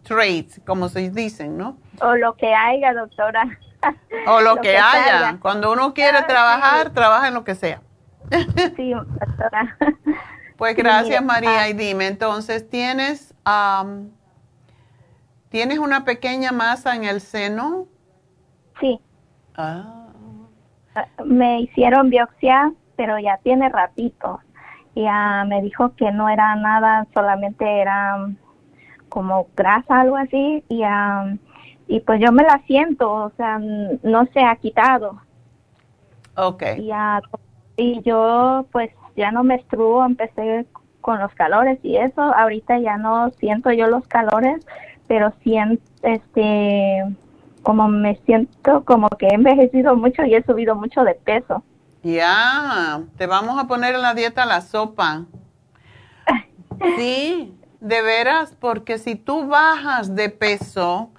[0.03, 1.77] trades, como se dicen, ¿no?
[2.01, 3.43] O lo que haya, doctora.
[4.27, 5.19] O lo, que, haya.
[5.19, 5.39] salga.
[5.39, 7.81] Cuando uno quiere Ah, trabajar, trabaja en lo que sea.
[8.75, 9.77] Sí, doctora.
[10.57, 11.69] Pues gracias, María.
[11.69, 14.09] Y dime, entonces, ¿tienes, am,
[15.49, 17.85] ¿tienes una pequeña masa en el seno?
[18.81, 18.99] Sí.
[19.55, 20.07] Ah,
[21.23, 24.41] Me hicieron biopsia, pero ya tiene ratito.
[24.95, 28.17] Y ah, me dijo que no era nada, solamente era
[29.09, 30.63] como grasa, algo así.
[30.69, 31.35] Y, ah,
[31.87, 35.21] y pues yo me la siento, o sea, no se ha quitado.
[36.35, 36.63] ok.
[36.77, 37.21] Y, ah,
[37.77, 40.65] y yo pues ya no menstruo, empecé
[41.01, 42.21] con los calores y eso.
[42.21, 44.65] Ahorita ya no siento yo los calores,
[45.07, 47.03] pero siento, este,
[47.63, 51.63] como me siento como que he envejecido mucho y he subido mucho de peso.
[52.03, 55.25] Ya, te vamos a poner en la dieta la sopa.
[56.95, 61.11] Sí, de veras, porque si tú bajas de peso,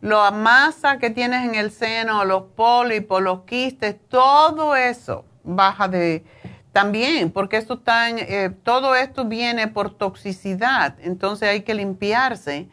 [0.00, 6.24] la masa que tienes en el seno, los pólipos, los quistes, todo eso baja de
[6.72, 12.68] también, porque esto está eh, todo esto viene por toxicidad, entonces hay que limpiarse.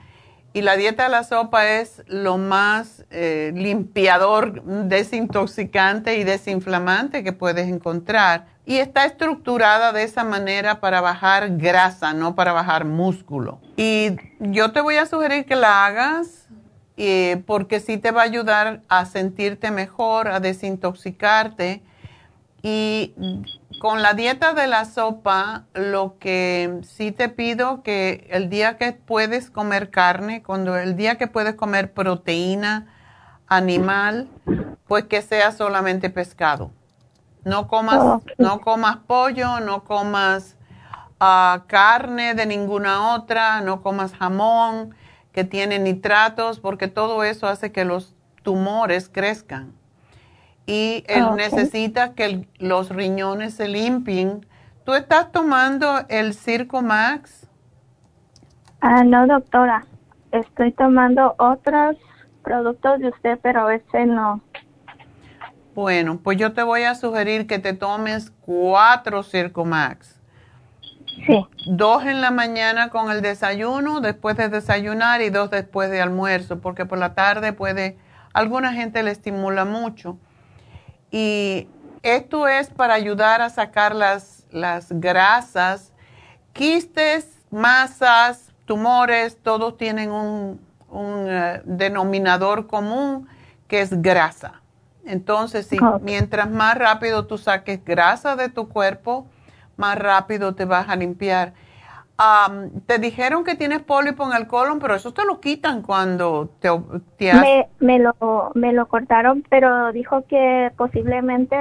[0.51, 7.33] Y la dieta de la sopa es lo más eh, limpiador, desintoxicante y desinflamante que
[7.33, 8.47] puedes encontrar.
[8.69, 13.59] Y está estructurada de esa manera para bajar grasa, no para bajar músculo.
[13.77, 16.47] Y yo te voy a sugerir que la hagas
[16.95, 21.81] eh, porque sí te va a ayudar a sentirte mejor, a desintoxicarte.
[22.61, 23.15] Y
[23.81, 28.93] con la dieta de la sopa, lo que sí te pido que el día que
[28.93, 32.85] puedes comer carne, cuando el día que puedes comer proteína
[33.47, 34.27] animal,
[34.87, 36.69] pues que sea solamente pescado.
[37.43, 40.57] No comas, no comas pollo, no comas
[41.19, 44.93] ah, carne de ninguna otra, no comas jamón
[45.31, 49.73] que tiene nitratos, porque todo eso hace que los tumores crezcan.
[50.65, 54.45] Y él ah, necesita que los riñones se limpien.
[54.85, 57.47] ¿Tú estás tomando el Circo Max?
[58.81, 59.85] Ah, no, doctora.
[60.31, 61.97] Estoy tomando otros
[62.43, 64.41] productos de usted, pero ese no.
[65.79, 70.19] Bueno, pues yo te voy a sugerir que te tomes cuatro Circo Max
[71.25, 71.47] Sí.
[71.67, 76.59] Dos en la mañana con el desayuno, después de desayunar y dos después de almuerzo,
[76.59, 77.97] porque por la tarde puede,
[78.33, 80.17] alguna gente le estimula mucho.
[81.11, 81.69] Y
[82.03, 85.93] esto es para ayudar a sacar las, las grasas,
[86.51, 93.29] quistes, masas, tumores, todos tienen un, un eh, denominador común
[93.69, 94.59] que es grasa.
[95.05, 99.27] Entonces, si, mientras más rápido tú saques grasa de tu cuerpo,
[99.77, 101.53] más rápido te vas a limpiar.
[102.85, 106.69] te dijeron que tienes pólipo en el colon, pero eso te lo quitan cuando te,
[107.17, 111.55] te me, me, lo, me lo cortaron, pero dijo que posiblemente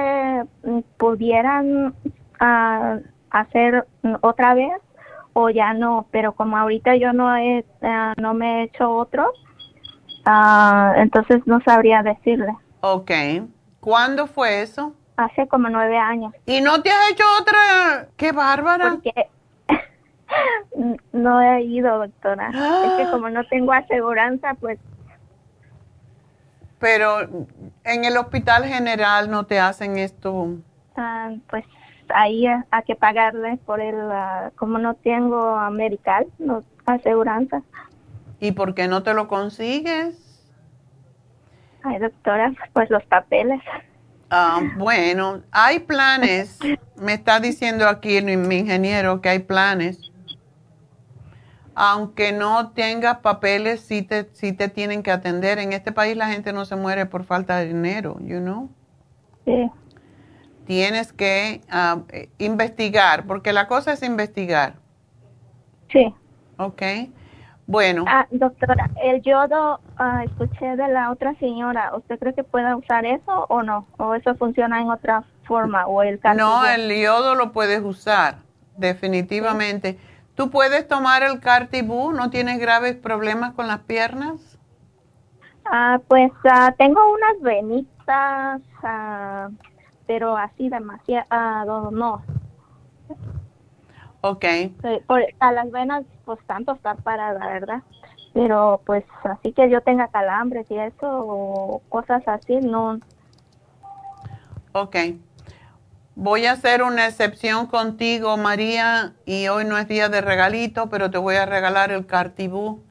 [0.63, 1.95] mm, pudieran
[2.39, 2.97] ah,
[3.31, 3.87] hacer
[4.21, 4.73] otra vez
[5.33, 9.31] o ya no, pero como ahorita yo no he, ah, no me he hecho otro,
[10.25, 12.53] ah, entonces no sabría decirle.
[12.81, 13.11] Ok.
[13.79, 14.93] ¿Cuándo fue eso?
[15.19, 16.33] hace como nueve años.
[16.45, 18.07] ¿Y no te has hecho otra?
[18.15, 18.91] ¡Qué bárbara!
[18.91, 19.27] Porque
[21.13, 22.49] no he ido, doctora.
[22.49, 24.79] Es que como no tengo aseguranza, pues...
[26.79, 27.21] Pero
[27.83, 30.55] en el hospital general no te hacen esto.
[30.95, 31.65] Ah, pues
[32.09, 33.99] ahí hay que pagarle por el...
[34.11, 37.61] Ah, como no tengo medical, no aseguranza.
[38.39, 40.28] ¿Y por qué no te lo consigues?
[41.83, 43.61] Ay, doctora, pues los papeles.
[44.29, 46.59] Ah, bueno, hay planes.
[46.95, 50.11] Me está diciendo aquí mi ingeniero que hay planes.
[51.75, 55.59] Aunque no tengas papeles, sí te, sí te tienen que atender.
[55.59, 58.69] En este país la gente no se muere por falta de dinero, you know.
[59.45, 59.71] Sí.
[60.65, 62.01] Tienes que ah,
[62.37, 64.75] investigar, porque la cosa es investigar.
[65.89, 66.13] Sí.
[66.57, 66.81] Ok.
[67.69, 68.03] Bueno.
[68.07, 73.05] Ah, doctora, el yodo, ah, escuché de la otra señora, ¿usted cree que pueda usar
[73.05, 73.85] eso o no?
[73.97, 75.85] ¿O eso funciona en otra forma?
[75.85, 78.37] o el No, el yodo lo puedes usar,
[78.75, 79.99] definitivamente.
[80.33, 82.11] ¿Tú puedes tomar el Cartibú?
[82.11, 84.57] ¿No tienes graves problemas con las piernas?
[85.65, 89.49] Ah, pues ah, tengo unas venitas, ah,
[90.07, 92.23] pero así demasiado, no.
[94.21, 94.45] Ok.
[95.39, 97.81] a las venas, pues tanto estar parada, ¿verdad?
[98.33, 102.99] Pero pues así que yo tenga calambres y eso, o cosas así, no.
[104.73, 104.95] Ok.
[106.15, 111.09] Voy a hacer una excepción contigo, María, y hoy no es día de regalito, pero
[111.09, 112.83] te voy a regalar el Cartibú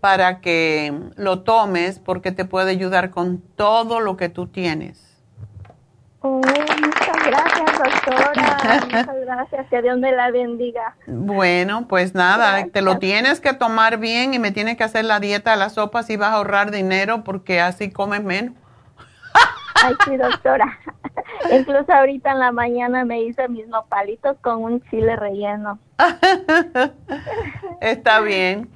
[0.00, 5.09] para que lo tomes porque te puede ayudar con todo lo que tú tienes.
[6.22, 8.32] Oh, muchas gracias, doctora.
[8.82, 9.66] muchas gracias.
[9.68, 10.94] Que Dios me la bendiga.
[11.06, 15.18] Bueno, pues nada, te lo tienes que tomar bien y me tienes que hacer la
[15.18, 18.54] dieta de las sopas y vas a ahorrar dinero porque así comes menos.
[19.82, 20.78] Ay, sí, doctora.
[21.52, 25.78] Incluso ahorita en la mañana me hice mis nopalitos con un chile relleno.
[27.80, 28.68] Está bien.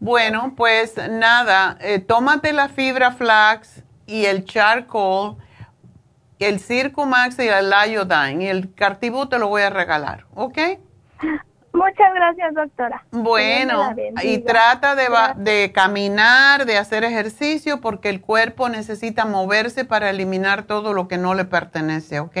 [0.00, 5.36] Bueno, pues nada, eh, tómate la fibra flax y el charcoal
[6.38, 10.58] el Circo Max y el Iodine y el Cartibú te lo voy a regalar, ¿ok?
[11.72, 13.04] Muchas gracias, doctora.
[13.10, 15.06] Bueno, y trata de,
[15.36, 21.18] de caminar, de hacer ejercicio, porque el cuerpo necesita moverse para eliminar todo lo que
[21.18, 22.36] no le pertenece, ¿ok?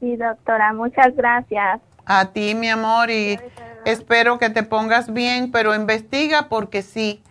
[0.00, 1.80] Sí, doctora, muchas gracias.
[2.04, 3.38] A ti, mi amor, y
[3.84, 7.22] espero que te pongas bien, pero investiga porque sí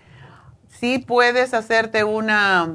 [0.81, 2.67] sí puedes hacerte una,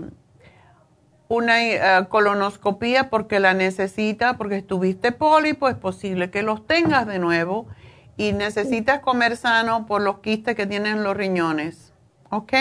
[1.28, 7.18] una eh, colonoscopía porque la necesita, porque tuviste pólipo, es posible que los tengas de
[7.18, 7.66] nuevo
[8.16, 11.92] y necesitas comer sano por los quistes que tienen los riñones.
[12.30, 12.52] ¿Ok?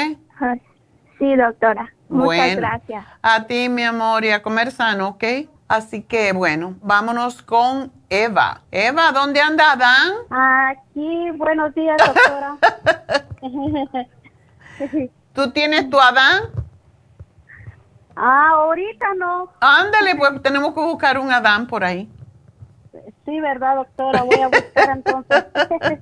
[1.19, 1.93] Sí, doctora.
[2.09, 2.57] Muchas Bueno.
[2.57, 3.05] gracias.
[3.21, 5.23] A ti, mi amor, y a comer sano, ¿ok?
[5.67, 8.61] Así que, bueno, vámonos con Eva.
[8.69, 10.13] Eva, ¿dónde anda Adán?
[10.29, 12.57] Aquí, buenos días, doctora.
[15.33, 16.43] ¿Tú tienes tu Adán?
[18.15, 19.49] Ah, ahorita no.
[19.59, 22.09] Ándale, pues tenemos que buscar un Adán por ahí.
[23.25, 24.23] Sí, ¿verdad, doctora?
[24.23, 25.45] Voy a buscar entonces.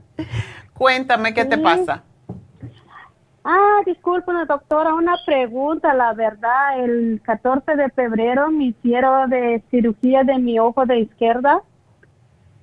[0.73, 2.03] Cuéntame qué te pasa.
[3.44, 5.94] ah, discúlpeme, doctora, una pregunta.
[5.94, 11.61] La verdad, el 14 de febrero me hicieron de cirugía de mi ojo de izquierda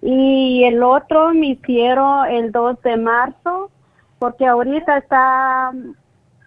[0.02, 3.70] y el otro me hicieron el 2 de marzo
[4.18, 5.72] porque ahorita está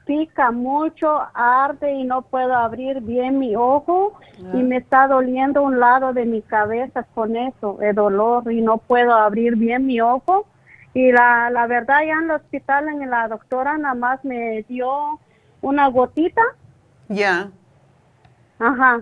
[0.05, 4.19] pica mucho, arde y no puedo abrir bien mi ojo
[4.53, 8.77] y me está doliendo un lado de mi cabeza con eso, el dolor y no
[8.77, 10.45] puedo abrir bien mi ojo.
[10.93, 15.19] Y la, la verdad ya en el hospital en la doctora nada más me dio
[15.61, 16.41] una gotita.
[17.07, 17.49] Ya.
[18.59, 19.01] Ajá.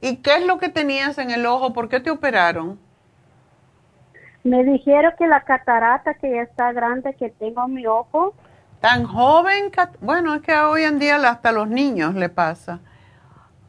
[0.00, 1.72] ¿Y qué es lo que tenías en el ojo?
[1.72, 2.78] ¿Por qué te operaron?
[4.42, 8.34] Me dijeron que la catarata que ya está grande que tengo en mi ojo.
[8.80, 9.70] ¿Tan joven?
[10.00, 12.80] Bueno, es que hoy en día hasta a los niños le pasa.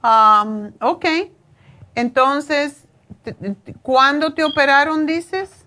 [0.01, 1.05] Am, ok.
[1.95, 2.87] Entonces,
[3.81, 5.65] ¿cuándo te operaron, dices?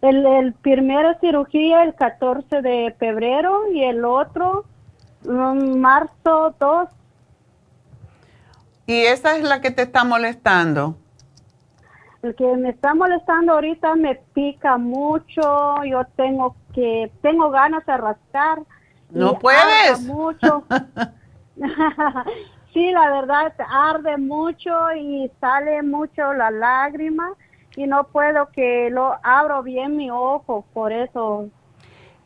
[0.00, 4.64] El, el primero cirugía el 14 de febrero y el otro
[5.24, 6.88] mm, marzo 2.
[8.86, 10.96] Y esa es la que te está molestando.
[12.22, 17.96] El que me está molestando ahorita me pica mucho, yo tengo que, tengo ganas de
[17.96, 18.60] rascar.
[19.10, 20.00] No puedes.
[20.02, 20.64] mucho.
[22.72, 27.32] sí, la verdad, arde mucho y sale mucho la lágrima
[27.76, 31.48] y no puedo que lo abro bien mi ojo, por eso.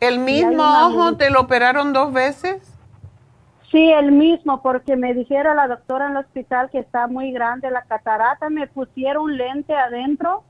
[0.01, 1.19] ¿El mismo ojo luz.
[1.19, 2.71] te lo operaron dos veces?
[3.71, 7.71] Sí, el mismo, porque me dijeron la doctora en el hospital que está muy grande
[7.71, 10.45] la catarata, me pusieron un lente adentro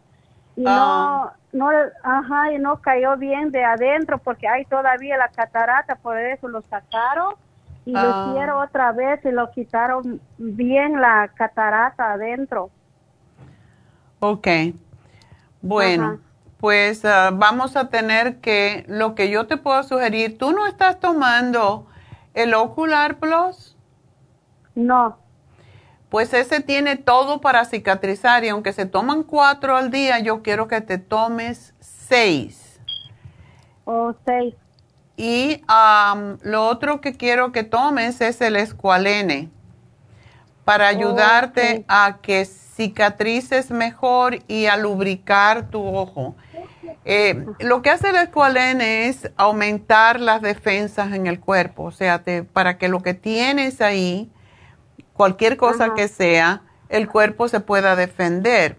[0.57, 1.33] y Ah.
[1.53, 6.19] no, no, ajá, y no cayó bien de adentro porque hay todavía la catarata, por
[6.19, 7.35] eso lo sacaron
[7.85, 8.03] y Ah.
[8.03, 12.71] lo hicieron otra vez y lo quitaron bien la catarata adentro.
[14.21, 14.47] Ok.
[15.61, 16.17] Bueno, Ajá.
[16.59, 20.99] pues ah, vamos a tener que, lo que yo te puedo sugerir, ¿tú no estás
[21.01, 21.87] tomando
[22.35, 23.77] el Ocular Plus?
[24.75, 25.19] No.
[26.15, 30.69] Pues ese tiene todo para cicatrizar y aunque se toman cuatro al día, yo quiero
[30.69, 32.79] que te tomes seis.
[33.85, 34.55] O seis.
[35.17, 35.61] Y
[36.43, 39.51] lo otro que quiero que tomes es el escualene
[40.65, 46.37] para ayudarte a que cicatrices mejor y a lubricar tu ojo.
[47.05, 52.23] Eh, lo que hace el escualene es aumentar las defensas en el cuerpo, o sea,
[52.23, 54.31] te- para que lo que tienes ahí,
[55.15, 55.95] cualquier cosa Ajá.
[55.95, 58.77] que sea, el cuerpo se pueda defender.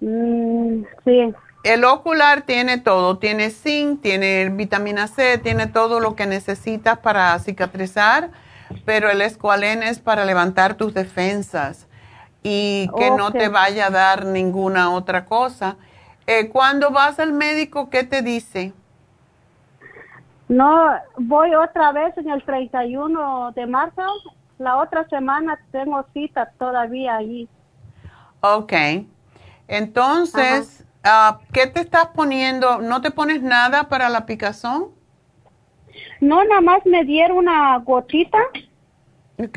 [0.00, 1.34] Mm, sí.
[1.62, 7.38] El ocular tiene todo, tiene zinc, tiene vitamina C, tiene todo lo que necesitas para
[7.38, 8.30] cicatrizar,
[8.86, 11.86] pero el escualene es para levantar tus defensas
[12.42, 15.76] y que no te vaya a dar ninguna otra cosa.
[16.26, 18.72] Eh, cuando vas al médico, ¿qué te dice?
[20.50, 24.02] No, voy otra vez en el 31 de marzo.
[24.58, 27.48] La otra semana tengo cita todavía allí.
[28.40, 28.72] Ok.
[29.68, 32.78] Entonces, ah, ¿qué te estás poniendo?
[32.80, 34.88] ¿No te pones nada para la picazón?
[36.20, 38.38] No, nada más me dieron una gotita.
[39.38, 39.56] Ok.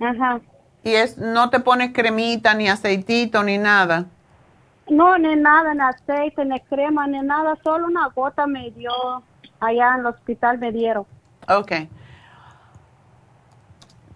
[0.00, 0.40] Ajá.
[0.82, 4.06] Y es, no te pones cremita, ni aceitito, ni nada.
[4.88, 7.56] No, ni nada, ni aceite, ni crema, ni nada.
[7.62, 8.92] Solo una gota me dio
[9.58, 11.04] allá en el hospital, me dieron.
[11.48, 11.72] Ok.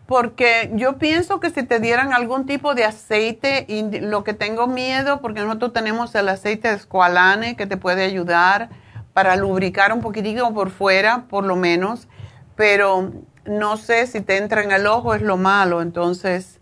[0.06, 4.66] Porque yo pienso que si te dieran algún tipo de aceite, y lo que tengo
[4.66, 8.70] miedo, porque nosotros tenemos el aceite de escualane que te puede ayudar
[9.12, 12.08] para lubricar un poquitito por fuera, por lo menos,
[12.56, 13.12] pero
[13.44, 15.82] no sé si te entra en el ojo, es lo malo.
[15.82, 16.58] Entonces,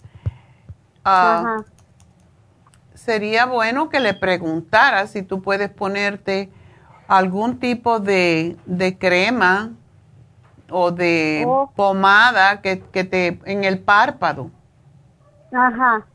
[1.05, 1.78] ah, Ajá.
[3.09, 6.51] Sería bueno que le preguntaras si tú puedes ponerte
[7.07, 9.71] algún tipo de, de crema
[10.69, 11.71] o de Oh.
[11.75, 14.51] pomada que, que te en el párpado.
[15.51, 16.07] Ajá.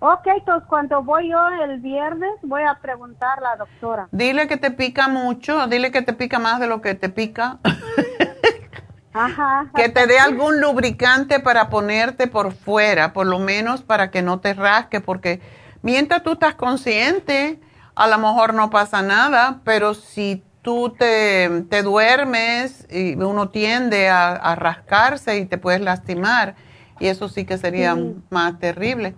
[0.00, 4.08] Ok, entonces cuando voy yo el viernes voy a preguntar a la doctora.
[4.10, 7.58] Dile que te pica mucho, dile que te pica más de lo que te pica.
[9.14, 9.66] Ajá.
[9.76, 14.40] que te dé algún lubricante para ponerte por fuera, por lo menos para que no
[14.40, 15.40] te rasque, porque
[15.82, 17.60] mientras tú estás consciente,
[17.94, 24.08] a lo mejor no pasa nada, pero si tú te, te duermes y uno tiende
[24.08, 26.54] a, rascarse y te puedes lastimar,
[27.00, 27.96] y eso sí que sería
[28.30, 29.14] más terrible.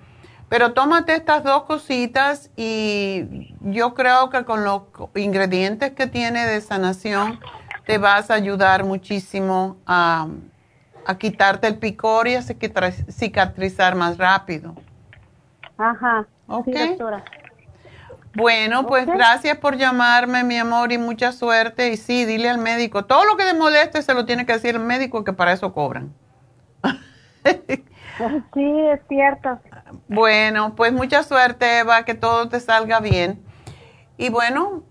[0.49, 4.83] Pero tómate estas dos cositas y yo creo que con los
[5.15, 7.41] ingredientes que tiene de sanación
[7.87, 10.29] te vas a ayudar muchísimo a,
[11.19, 14.75] quitarte el picor y a cicatrizar más rápido.
[15.77, 16.27] Ajá.
[16.47, 16.69] Ok.
[18.37, 21.91] Bueno, pues gracias por llamarme, mi amor, y mucha suerte.
[21.91, 24.75] Y sí, dile al médico, todo lo que te moleste se lo tiene que decir
[24.75, 26.13] el médico, que para eso cobran.
[28.55, 29.61] sí, es cierto.
[30.09, 33.45] Bueno, pues mucha suerte, Eva, que todo te salga bien.
[34.17, 34.83] Y bueno,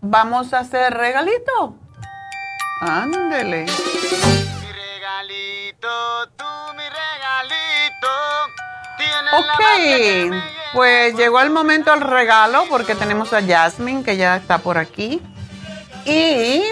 [0.00, 1.76] vamos a hacer regalito.
[2.80, 3.62] Ándele.
[3.62, 5.88] Mi regalito,
[6.36, 6.44] tú
[6.76, 8.65] mi regalito.
[9.32, 10.34] Ok,
[10.72, 15.20] pues llegó el momento del regalo porque tenemos a Jasmine que ya está por aquí.
[16.04, 16.62] Y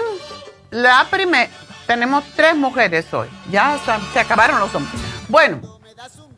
[0.71, 1.49] la primera,
[1.85, 3.29] tenemos tres mujeres hoy.
[3.51, 3.77] Ya
[4.13, 4.99] se acabaron los hombres.
[5.27, 5.61] Bueno,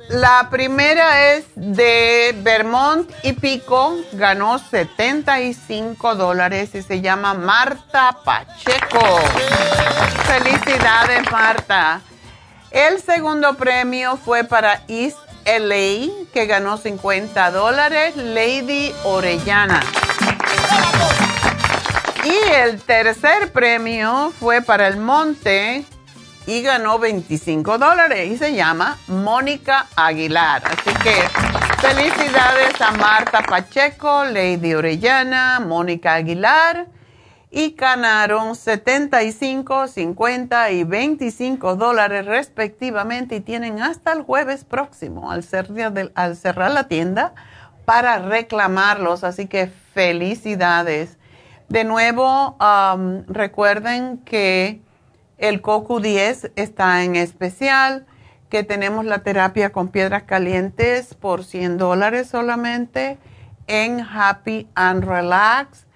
[0.10, 9.20] la primera es de Vermont y Pico, ganó 75 dólares y se llama Marta Pacheco.
[10.26, 12.02] Felicidades, Marta.
[12.72, 19.82] El segundo premio fue para East LA, que ganó 50 dólares, Lady Orellana.
[22.26, 25.86] Y el tercer premio fue para el Monte
[26.46, 30.64] y ganó 25 dólares y se llama Mónica Aguilar.
[30.66, 31.16] Así que
[31.80, 36.88] felicidades a Marta Pacheco, Lady Orellana, Mónica Aguilar
[37.50, 45.44] y ganaron 75, 50 y 25 dólares respectivamente y tienen hasta el jueves próximo al,
[45.44, 47.34] cerrar la tienda
[47.86, 49.24] para reclamarlos.
[49.24, 51.18] Así que felicidades.
[51.70, 52.58] De nuevo,
[53.28, 54.82] recuerden que
[55.38, 58.06] el CoQ10 está en especial,
[58.50, 63.18] que tenemos la terapia con piedras calientes por 100 dólares solamente
[63.68, 65.87] en Happy and Relax,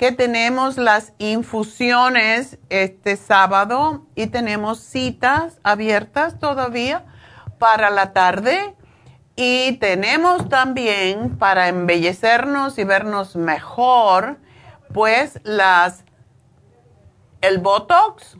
[0.00, 7.04] que tenemos las infusiones este sábado y tenemos citas abiertas todavía
[7.58, 8.74] para la tarde.
[9.36, 14.38] Y tenemos también para embellecernos y vernos mejor,
[14.94, 16.06] pues las
[17.42, 18.38] el Botox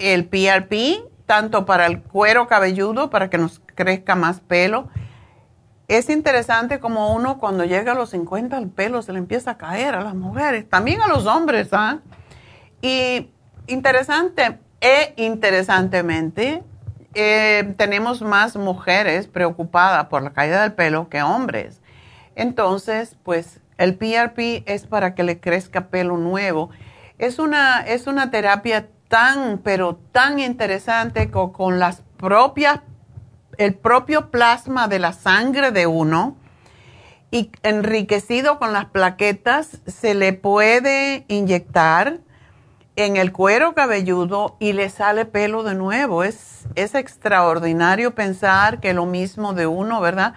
[0.00, 4.88] el PRP, tanto para el cuero cabelludo, para que nos crezca más pelo.
[5.90, 9.58] Es interesante como uno cuando llega a los 50 el pelo se le empieza a
[9.58, 11.98] caer a las mujeres, también a los hombres, ¿ah?
[12.80, 13.30] Y
[13.66, 16.62] interesante, e interesantemente,
[17.14, 21.80] eh, tenemos más mujeres preocupadas por la caída del pelo que hombres.
[22.36, 26.70] Entonces, pues el PRP es para que le crezca pelo nuevo.
[27.18, 32.78] Es una, es una terapia tan, pero tan interesante con, las propias,
[33.60, 36.34] el propio plasma de la sangre de uno
[37.30, 42.20] y enriquecido con las plaquetas, se le puede inyectar
[42.96, 46.24] en el cuero cabelludo y le sale pelo de nuevo.
[46.24, 50.32] Es, es extraordinario pensar que lo mismo de uno, ¿verdad?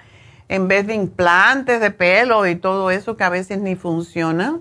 [0.50, 4.60] En vez de implantes de pelo y todo eso que a veces ni funciona.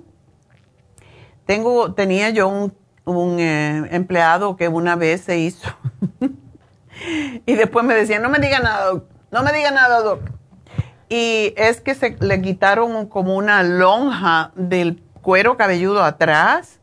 [1.46, 2.70] Tengo, tenía yo
[3.06, 5.68] un eh, empleado que una vez se hizo.
[7.46, 9.04] y después me decía, no me diga nada, doc.
[9.30, 10.20] no me diga nada, doc.
[11.08, 16.80] Y es que se le quitaron como una lonja del cuero cabelludo atrás,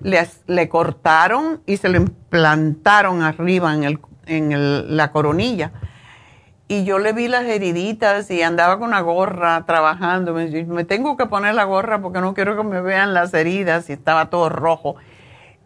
[0.00, 5.72] le, le cortaron y se lo implantaron arriba en, el, en la coronilla.
[6.68, 10.34] Y yo le vi las heriditas y andaba con una gorra trabajando.
[10.34, 13.90] Me, me tengo que poner la gorra porque no quiero que me vean las heridas
[13.90, 14.94] y estaba todo rojo.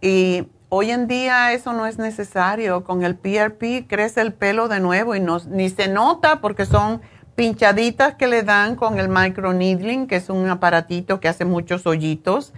[0.00, 2.84] Y hoy en día eso no es necesario.
[2.84, 7.00] Con el PRP crece el pelo de nuevo y no, ni se nota porque son
[7.34, 12.52] pinchaditas que le dan con el microneedling, que es un aparatito que hace muchos hoyitos.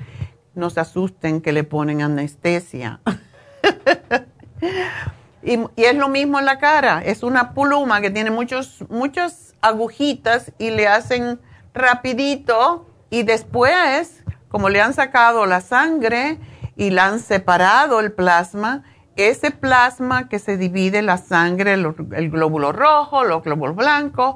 [0.55, 3.01] No se asusten que le ponen anestesia.
[5.43, 7.03] y, es lo mismo en la cara.
[7.05, 11.41] Es una pluma que tiene muchos, muchas agujitas y le hacen
[11.74, 16.39] rapidito y después, como le han sacado la sangre,
[16.77, 18.85] y la han separado el plasma,
[19.16, 24.35] ese plasma que se divide la sangre, el, glóbulo rojo, los glóbulos blancos,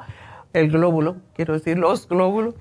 [0.52, 2.54] el glóbulo, quiero decir los glóbulos,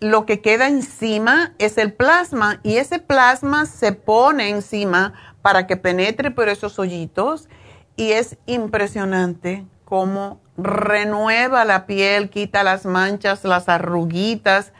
[0.00, 5.12] lo que queda encima es el plasma y ese plasma se pone encima
[5.42, 7.48] para que penetre por esos hoyitos
[7.96, 14.72] y es impresionante cómo renueva la piel, quita las manchas, las arruguitas,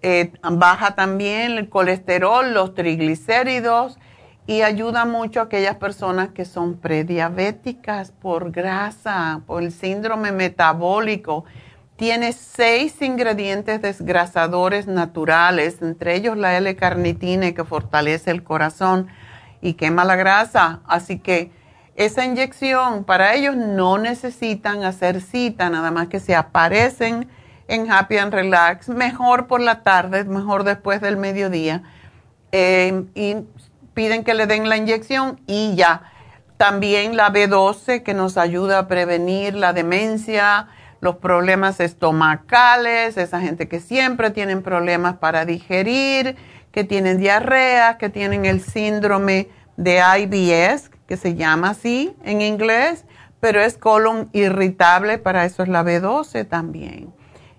[0.00, 3.98] Eh, baja también el colesterol, los triglicéridos
[4.46, 11.44] y ayuda mucho a aquellas personas que son prediabéticas por grasa, por el síndrome metabólico.
[11.98, 19.08] Tiene seis ingredientes desgrasadores naturales, entre ellos la L-carnitina que fortalece el corazón
[19.60, 20.78] y quema la grasa.
[20.86, 21.50] Así que
[21.96, 27.26] esa inyección, para ellos no necesitan hacer cita, nada más que se aparecen
[27.66, 31.82] en Happy and Relax, mejor por la tarde, mejor después del mediodía,
[32.52, 33.38] eh, y
[33.94, 36.12] piden que le den la inyección y ya.
[36.58, 40.68] También la B12 que nos ayuda a prevenir la demencia,
[41.00, 46.36] los problemas estomacales, esa gente que siempre tienen problemas para digerir,
[46.72, 53.04] que tienen diarrea, que tienen el síndrome de IBS, que se llama así en inglés,
[53.40, 57.12] pero es colon irritable, para eso es la B12 también.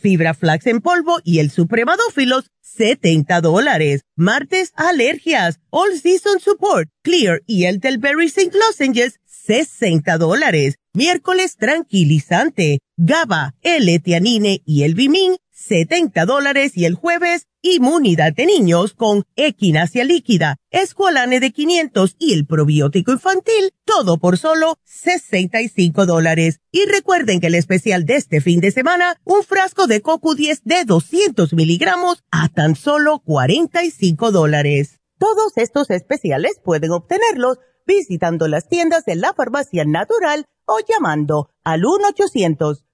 [0.00, 4.02] fibra flax en polvo y el supremadófilos 70 dólares.
[4.16, 8.56] Martes, alergias, All Season Support, Clear y el Berry St.
[8.56, 10.76] Lozenges, 60 dólares.
[10.92, 18.94] Miércoles, tranquilizante, GABA, L-Tianine y el Bimin, 70 dólares y el jueves Inmunidad de Niños
[18.94, 26.60] con Equinacia Líquida, Escualane de 500 y el probiótico infantil, todo por solo 65 dólares.
[26.70, 30.62] Y recuerden que el especial de este fin de semana, un frasco de Coco 10
[30.64, 35.00] de 200 miligramos a tan solo 45 dólares.
[35.18, 41.84] Todos estos especiales pueden obtenerlos visitando las tiendas de la farmacia natural o llamando al
[41.84, 42.84] 1 800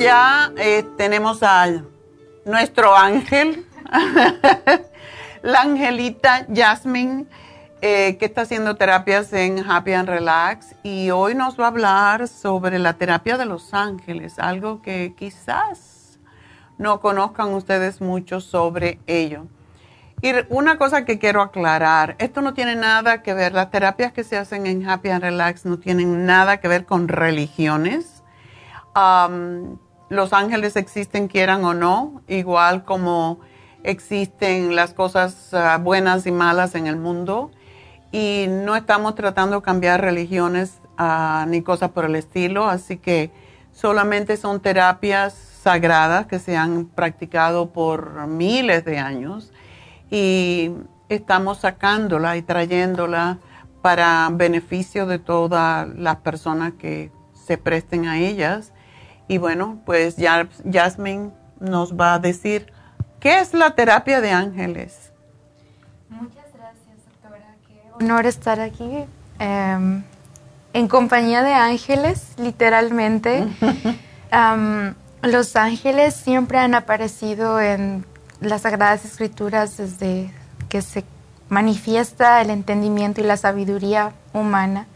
[0.00, 1.82] Ya eh, tenemos a
[2.46, 3.66] nuestro ángel,
[5.42, 7.26] la angelita Jasmine,
[7.82, 10.74] eh, que está haciendo terapias en Happy and Relax.
[10.82, 16.18] Y hoy nos va a hablar sobre la terapia de los ángeles, algo que quizás
[16.78, 19.46] no conozcan ustedes mucho sobre ello.
[20.22, 24.24] Y una cosa que quiero aclarar, esto no tiene nada que ver, las terapias que
[24.24, 28.20] se hacen en Happy and Relax no tienen nada que ver con religiones
[30.10, 33.38] los ángeles existen quieran o no, igual como
[33.84, 37.52] existen las cosas ah, buenas y malas en el mundo.
[38.12, 43.30] Y no estamos tratando de cambiar religiones ah, ni cosas por el estilo, así que
[43.72, 49.52] solamente son terapias sagradas que se han practicado por miles de años
[50.10, 50.72] y
[51.08, 53.38] estamos sacándola y trayéndola
[53.80, 58.72] para beneficio de todas las personas que se presten a ellas
[59.30, 61.30] y bueno, pues ya Jasmine
[61.60, 62.72] nos va a decir
[63.20, 65.12] qué es la terapia de ángeles.
[66.08, 67.54] Muchas gracias, doctora.
[67.68, 69.04] Qué honor estar aquí
[69.38, 70.02] em,
[70.72, 73.46] en compañía de ángeles, literalmente.
[75.22, 78.04] los ángeles siempre han aparecido en
[78.40, 80.32] las Sagradas Escrituras desde
[80.68, 81.04] que se
[81.48, 84.88] manifiesta el entendimiento y la sabiduría humana.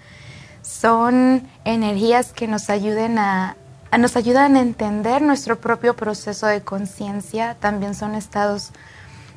[0.62, 3.56] Son energías que nos ayuden a,
[3.98, 8.72] nos ayudan a entender nuestro propio proceso de conciencia, también son estados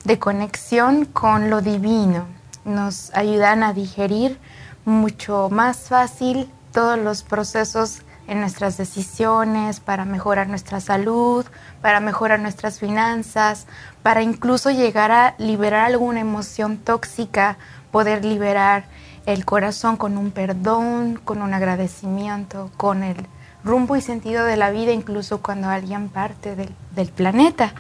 [0.04, 2.26] de conexión con lo divino,
[2.66, 4.40] nos ayudan a digerir
[4.86, 11.46] mucho más fácil todos los procesos en nuestras decisiones, para mejorar nuestra salud,
[11.82, 13.68] para mejorar nuestras finanzas,
[14.04, 17.58] para incluso llegar a liberar alguna emoción tóxica,
[17.92, 18.86] poder liberar
[19.26, 23.28] el corazón con un perdón, con un agradecimiento, con el
[23.68, 27.74] rumbo y sentido de la vida incluso cuando alguien parte del, planeta.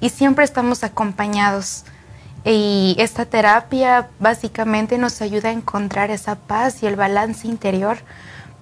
[0.00, 1.84] Y siempre estamos acompañados.
[2.44, 7.98] Y esta terapia básicamente nos ayuda a encontrar esa paz y el balance interior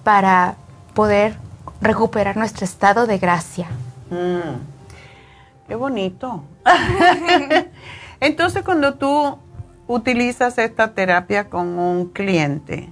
[0.03, 0.55] para
[0.93, 1.35] poder
[1.81, 3.67] recuperar nuestro estado de gracia.
[4.09, 4.59] Mm.
[5.67, 6.43] qué bonito.
[8.19, 9.37] Entonces cuando tú
[9.87, 12.89] utilizas esta terapia con un cliente,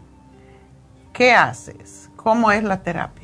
[1.13, 2.09] ¿qué haces?
[2.17, 3.20] ¿Cómo es la terapia?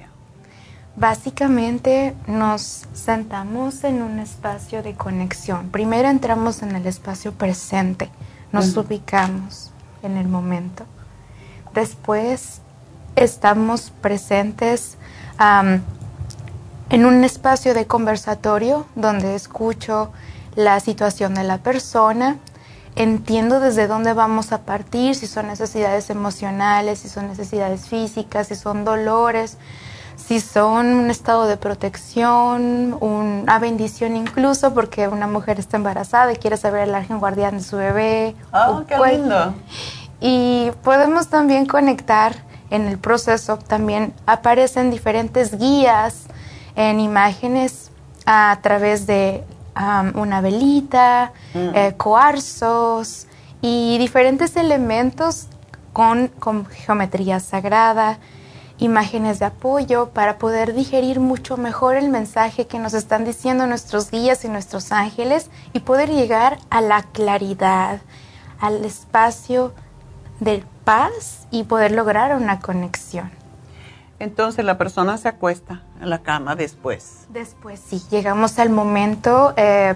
[0.99, 5.69] Básicamente nos sentamos en un espacio de conexión.
[5.69, 8.09] Primero entramos en el espacio presente,
[8.51, 9.69] nos ubicamos
[10.01, 10.85] en el momento.
[11.75, 12.61] Después
[13.15, 14.97] estamos presentes
[16.89, 20.11] en un espacio de conversatorio donde escucho
[20.55, 22.37] la situación de la persona,
[22.95, 28.55] entiendo desde dónde vamos a partir, si son necesidades emocionales, si son necesidades físicas, si
[28.55, 29.59] son dolores
[30.27, 36.35] si son un estado de protección, una bendición incluso porque una mujer está embarazada y
[36.35, 38.35] quiere saber el ángel guardián de su bebé.
[38.51, 39.53] ¡Oh, qué lindo!
[40.19, 42.35] Y podemos también conectar
[42.69, 46.25] en el proceso, también aparecen diferentes guías
[46.75, 47.91] en imágenes
[48.25, 49.45] a través de
[50.15, 51.57] una velita, mm.
[51.73, 53.27] eh, coarzos
[53.61, 55.47] y diferentes elementos
[55.93, 58.19] con, con geometría sagrada
[58.77, 64.11] imágenes de apoyo para poder digerir mucho mejor el mensaje que nos están diciendo nuestros
[64.11, 68.01] guías y nuestros ángeles y poder llegar a la claridad,
[68.59, 69.73] al espacio
[70.39, 73.31] de paz y poder lograr una conexión.
[74.19, 77.25] Entonces la persona se acuesta en la cama después.
[77.29, 79.95] Después, sí, llegamos al momento eh,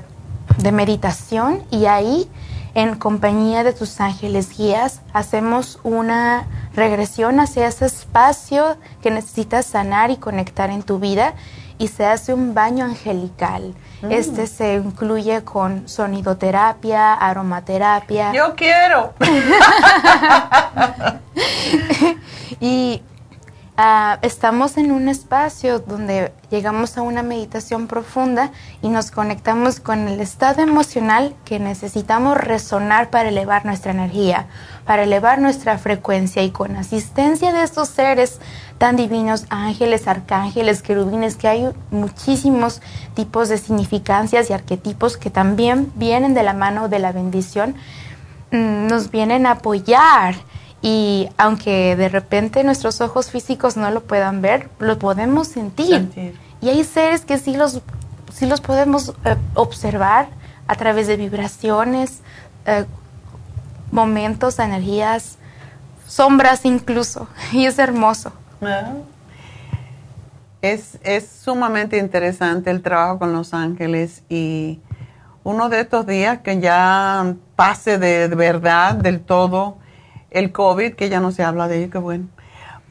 [0.58, 2.30] de meditación y ahí,
[2.74, 10.12] en compañía de tus ángeles guías, hacemos una regresión hacia ese espacio que necesitas sanar
[10.12, 11.34] y conectar en tu vida
[11.78, 13.74] y se hace un baño angelical.
[14.02, 14.12] Mm.
[14.12, 18.32] Este se incluye con sonidoterapia, aromaterapia.
[18.34, 19.14] Yo quiero.
[22.60, 23.02] y
[23.78, 30.10] Ah, estamos en un espacio donde llegamos a una meditación profunda y nos conectamos con
[30.10, 34.48] el estado emocional que necesitamos resonar para elevar nuestra energía,
[34.86, 38.42] para elevar nuestra frecuencia y con asistencia de estos seres
[38.78, 42.82] tan divinos, ángeles, arcángeles, querubines, que hay muchísimos
[43.14, 47.76] tipos de significancias y arquetipos que también vienen de la mano de la bendición,
[48.52, 50.36] mm, nos vienen a apoyar
[50.82, 56.34] y aunque de repente nuestros ojos físicos no lo puedan ver, lo podemos sentir.
[56.60, 57.82] Y hay seres que sí los,
[58.34, 60.30] sí los podemos eh, observar
[60.68, 62.22] a través de vibraciones,
[62.66, 62.86] eh,
[63.92, 65.38] momentos, energías,
[66.08, 67.28] sombras incluso.
[67.52, 68.32] Y es hermoso.
[68.62, 68.94] Ah.
[70.64, 74.80] Es, es sumamente interesante el trabajo con los ángeles y
[75.44, 79.81] uno de estos días que ya pase de verdad del todo
[80.32, 82.28] el COVID, que ya no se habla de ello, qué bueno,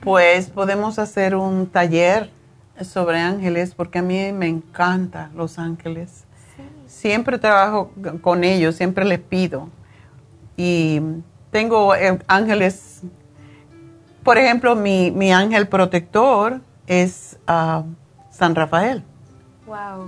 [0.01, 2.31] pues podemos hacer un taller
[2.83, 6.25] sobre ángeles, porque a mí me encanta los ángeles.
[6.87, 9.69] Siempre trabajo con ellos, siempre les pido.
[10.57, 11.01] Y
[11.51, 13.03] tengo eh, ángeles,
[14.23, 17.85] por ejemplo, mi, mi ángel protector es ah,
[18.31, 19.05] San Rafael.
[19.67, 20.07] Wow.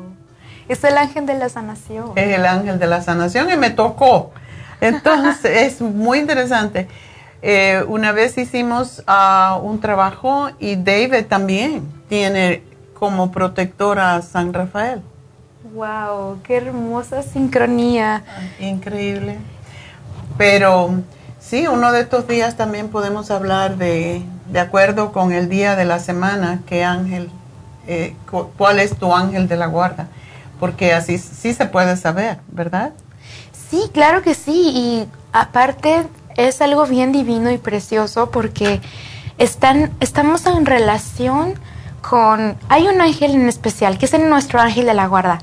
[0.68, 2.12] Es el ángel de la sanación.
[2.16, 4.32] Es el ángel de la sanación y me tocó.
[4.80, 6.88] Entonces, es muy interesante.
[7.44, 12.62] Eh, una vez hicimos ah, un trabajo y David también tiene
[12.94, 15.02] como protector a San Rafael.
[15.74, 16.38] ¡Wow!
[16.44, 18.22] ¡Qué hermosa sincronía!
[18.60, 19.38] Increíble.
[20.38, 21.02] Pero
[21.40, 25.84] sí, uno de estos días también podemos hablar de, de acuerdo con el día de
[25.84, 27.28] la semana, qué ángel,
[27.88, 28.14] eh,
[28.56, 30.06] cuál es tu ángel de la guarda,
[30.60, 32.92] porque así sí se puede saber, ¿verdad?
[33.68, 34.70] Sí, claro que sí.
[34.74, 36.04] Y aparte
[36.36, 38.80] es algo bien divino y precioso porque
[39.38, 41.54] están, estamos en relación
[42.00, 42.56] con...
[42.68, 45.38] Hay un ángel en especial, que es nuestro ángel de la guarda,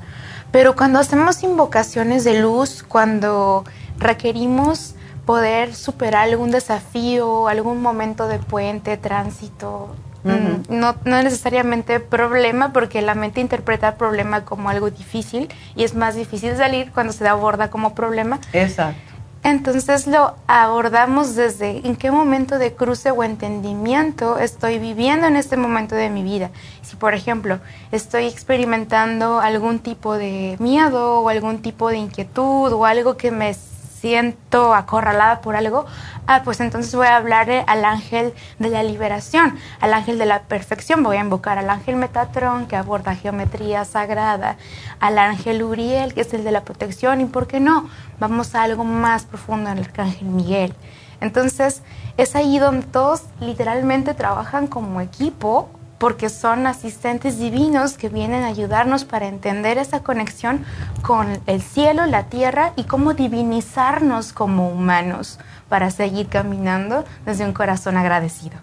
[0.50, 3.64] pero cuando hacemos invocaciones de luz, cuando
[3.98, 4.94] requerimos
[5.26, 9.94] poder superar algún desafío, algún momento de puente, tránsito,
[10.24, 15.94] no, no necesariamente problema, porque la mente interpreta el problema como algo difícil y es
[15.94, 18.38] más difícil salir cuando se aborda como problema.
[18.52, 19.09] Exacto.
[19.42, 25.56] Entonces lo abordamos desde en qué momento de cruce o entendimiento estoy viviendo en este
[25.56, 26.50] momento de mi vida.
[26.82, 27.58] Si por ejemplo
[27.90, 33.54] estoy experimentando algún tipo de miedo o algún tipo de inquietud o algo que me
[34.00, 35.84] siento acorralada por algo,
[36.26, 40.42] ah, pues entonces voy a hablar al ángel de la liberación, al ángel de la
[40.42, 44.56] perfección, voy a invocar al ángel Metatrón que aborda geometría sagrada,
[45.00, 47.90] al ángel Uriel que es el de la protección y, ¿por qué no?
[48.18, 50.74] Vamos a algo más profundo, el arcángel Miguel.
[51.20, 51.82] Entonces,
[52.16, 55.68] es ahí donde todos literalmente trabajan como equipo
[56.00, 60.64] porque son asistentes divinos que vienen a ayudarnos para entender esa conexión
[61.02, 67.52] con el cielo, la tierra y cómo divinizarnos como humanos para seguir caminando desde un
[67.52, 68.56] corazón agradecido.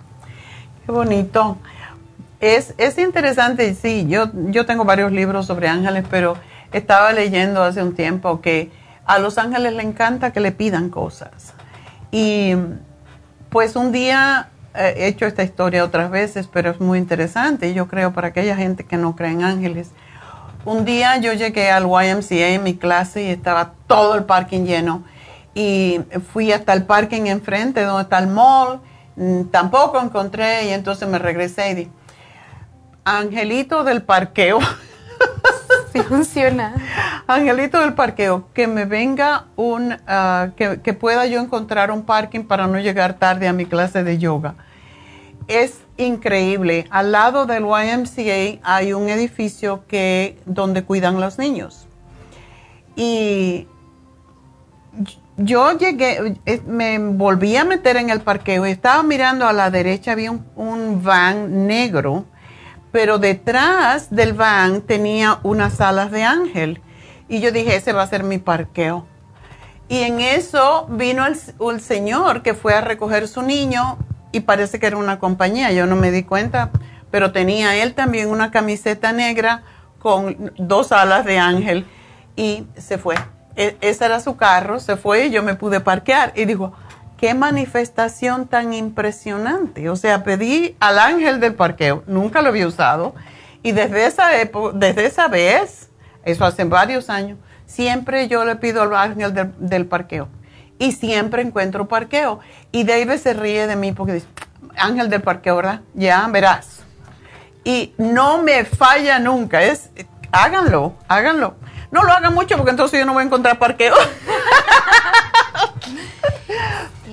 [0.84, 1.58] Qué bonito.
[2.40, 6.38] Es, es interesante, sí, yo, yo tengo varios libros sobre ángeles, pero
[6.72, 8.72] estaba leyendo hace un tiempo que
[9.06, 11.54] a los ángeles le encanta que le pidan cosas.
[12.10, 12.56] Y
[13.52, 18.14] pues un día he hecho esta historia otras veces, pero es muy interesante, yo creo,
[18.14, 19.90] para aquella gente que no cree en ángeles.
[20.66, 25.04] Un día yo llegué al YMCA en mi clase y estaba todo el parking lleno.
[25.56, 26.02] Y
[26.32, 28.82] fui hasta el parking enfrente, donde está el mall.
[29.16, 31.91] Mm, tampoco encontré y entonces me regresé y dije,
[33.06, 34.60] Angelito del parqueo.
[35.94, 36.76] Sí funciona.
[37.28, 42.44] Angelito del parqueo, que me venga un, ah, que, que pueda yo encontrar un parking
[42.44, 44.56] para no llegar tarde a mi clase de yoga
[45.48, 46.88] es increíble.
[46.90, 51.88] Al lado del YMCA hay un edificio que, donde cuidan los niños.
[52.95, 53.68] Y
[55.38, 60.32] yo llegué, me volví a meter en el parqueo estaba mirando a la derecha, había
[60.32, 62.26] un, van negro,
[62.91, 66.82] pero detrás del van tenía unas alas de ángel.
[67.30, 69.06] Y yo dije, ese va a ser mi parqueo.
[69.90, 73.98] Y en eso vino el, el señor que fue a recoger su niño
[74.38, 76.72] y parece que era una compañía, yo no me di cuenta
[77.12, 79.64] pero tenía él también una camiseta negra
[80.00, 81.86] con dos alas de ángel
[82.36, 83.16] y se fue.
[83.56, 86.74] E, ese era su carro, se fue y yo me pude parquear y digo,
[87.18, 89.90] qué manifestación tan impresionante.
[89.90, 93.16] O sea, pedí al ángel del parqueo, nunca lo había usado
[93.64, 94.30] y desde esa,
[94.74, 95.90] desde esa vez,
[96.24, 100.28] eso hace varios años, siempre yo le pido al ángel del, parqueo
[100.80, 102.40] y siempre encuentro parqueo.
[102.72, 104.28] Y David se ríe de mí porque dice,
[104.76, 105.82] ángel del parqueo, ¿verdad?
[105.94, 106.80] Ya, verás.
[107.64, 109.90] Y no me falla nunca, es,
[110.32, 111.56] háganlo, háganlo.
[111.91, 113.95] No lo hagan mucho porque entonces yo no voy a encontrar parqueo.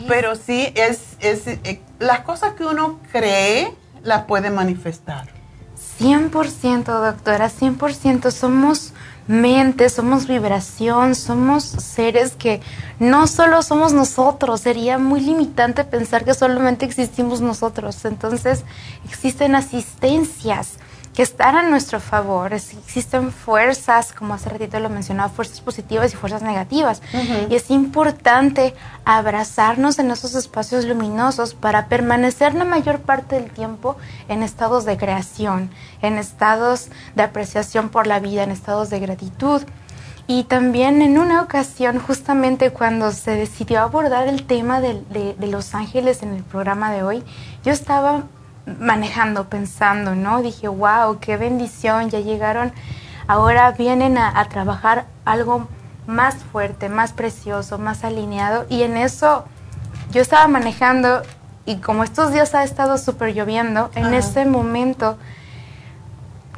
[0.08, 5.28] Pero sí, es, es eh, las cosas que uno cree las puede manifestar.
[5.98, 8.30] 100%, doctora, 100%.
[8.30, 8.93] Somos
[9.26, 12.60] mente, somos vibración, somos seres que
[12.98, 18.04] no solo somos nosotros, sería muy limitante pensar que solamente existimos nosotros.
[18.04, 18.64] Entonces,
[19.08, 20.78] existen asistencias
[21.14, 22.52] que están a nuestro favor.
[22.52, 27.00] existen fuerzas, como hace ratito lo mencionaba, fuerzas positivas y fuerzas negativas.
[27.48, 28.74] Y es importante
[29.04, 33.96] abrazarnos en esos espacios luminosos para permanecer la mayor parte del tiempo
[34.28, 35.70] en estados de creación,
[36.02, 39.62] en estados de apreciación por la vida, en estados de gratitud.
[40.26, 46.22] Y también en una ocasión, justamente cuando se decidió abordar el tema de los ángeles
[46.24, 47.22] en el programa de hoy,
[47.62, 48.24] yo estaba
[48.66, 50.42] manejando, pensando, ¿no?
[50.42, 52.72] Dije, wow, qué bendición, ya llegaron,
[53.26, 55.68] ahora vienen a, trabajar algo
[56.06, 58.66] más fuerte, más precioso, más alineado.
[58.68, 59.44] Y en eso
[60.10, 61.22] yo estaba manejando
[61.66, 65.16] y como estos días ha estado súper lloviendo, en ese momento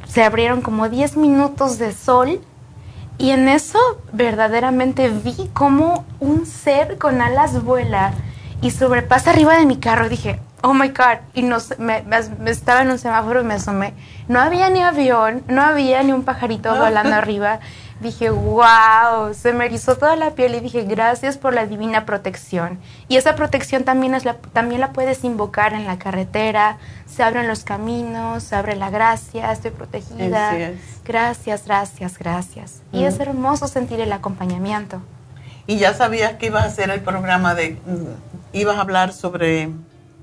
[0.07, 2.41] se abrieron como 10 minutos de sol
[3.17, 3.79] y en eso
[4.11, 8.13] verdaderamente vi como un ser con alas vuela
[8.61, 10.09] y sobrepasa arriba de mi carro.
[10.09, 12.03] Dije, oh my God, y nos, me,
[12.45, 13.93] estaba en un semáforo y me asomé.
[14.27, 17.59] No había ni avión, no había ni un pajarito volando arriba.
[18.01, 22.79] Dije, wow, se me erizó toda la piel y dije, gracias por la divina protección.
[23.07, 26.77] Y esa protección también, es la, también la puedes invocar en la carretera,
[27.07, 30.53] se abren los caminos, se abre la gracia, estoy protegida.
[31.05, 32.81] Gracias, gracias, gracias.
[32.91, 35.01] Y es hermoso sentir el acompañamiento.
[35.65, 39.69] Y ya sabías que ibas a hacer el programa de, mm, ibas a hablar sobre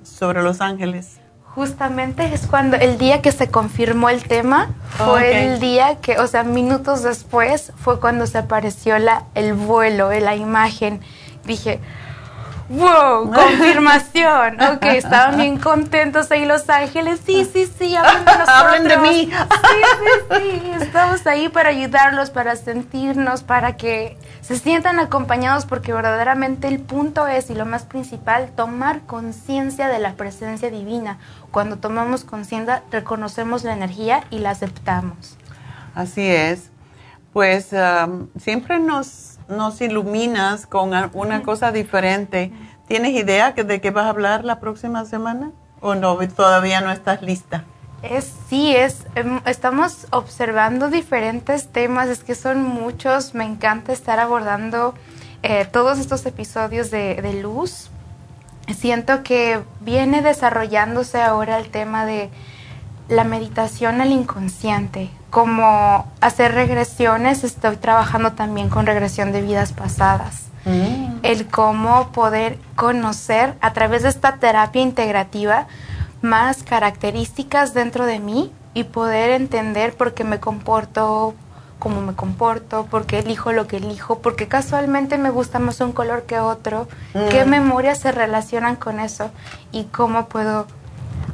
[0.05, 1.19] sobre Los Ángeles?
[1.55, 6.27] Justamente es cuando el día que se confirmó el tema fue el día que, o
[6.27, 11.01] sea, minutos después fue cuando se apareció la, el vuelo, la imagen.
[11.45, 11.79] Dije,
[12.71, 14.61] wow, confirmación.
[14.61, 17.21] ok, estaban bien contentos ahí Los Ángeles.
[17.25, 19.31] Sí, sí, sí, hablen de Hablen de mí.
[19.31, 20.73] Sí, sí, sí.
[20.83, 27.27] Estamos ahí para ayudarlos, para sentirnos, para que se sientan acompañados porque verdaderamente el punto
[27.27, 31.19] es, y lo más principal, tomar conciencia de la presencia divina.
[31.51, 35.39] Cuando tomamos conciencia, reconocemos la energía y la aceptamos.
[35.95, 36.71] Así es.
[37.33, 42.53] Pues um, siempre nos nos iluminas con una cosa diferente.
[42.87, 45.53] ¿Tienes idea de qué vas a hablar la próxima semana?
[45.81, 46.17] ¿O no?
[46.29, 47.65] Todavía no estás lista.
[48.11, 54.21] Es, sí, es, em, estamos observando diferentes temas, es que son muchos, me encanta estar
[54.21, 54.95] abordando
[55.43, 57.91] eh, todos estos episodios de, de luz.
[58.75, 62.31] Siento que viene desarrollándose ahora el tema de
[63.09, 70.45] la meditación al inconsciente, como hacer regresiones, estoy trabajando también con regresión de vidas pasadas.
[70.65, 71.19] Mm.
[71.23, 75.67] El cómo poder conocer a través de esta terapia integrativa
[76.25, 81.35] más características dentro de mí y poder entender por qué me comporto
[81.79, 85.93] como me comporto, por qué elijo lo que elijo, porque casualmente me gusta más un
[85.93, 87.49] color que otro, qué mm.
[87.49, 89.31] memorias se relacionan con eso
[89.71, 90.67] y cómo puedo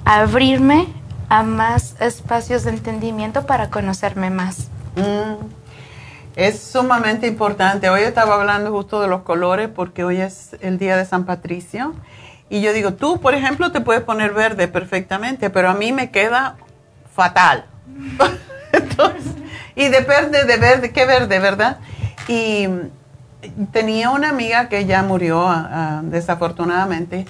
[0.04, 0.88] abrirme
[1.28, 4.70] a más espacios de entendimiento para conocerme más.
[4.96, 5.44] Mm.
[6.34, 7.88] Es sumamente importante.
[7.90, 11.94] Hoy estaba hablando justo de los colores porque hoy es el día de San Patricio.
[12.50, 16.10] Y yo digo, tú, por ejemplo, te puedes poner verde perfectamente, pero a mí me
[16.10, 16.56] queda
[17.14, 17.64] fatal.
[19.76, 21.78] y de verde, de verde, qué verde, ¿verdad?
[22.26, 22.66] Y
[23.70, 27.24] tenía una amiga que ya murió ah, desafortunadamente,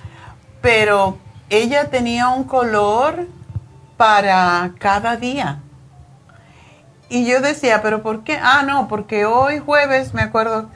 [0.62, 1.18] pero
[1.50, 3.26] ella tenía un color
[3.98, 5.60] para cada día.
[7.10, 8.38] Y yo decía, pero ¿por qué?
[8.42, 10.70] Ah, no, porque hoy jueves, me acuerdo,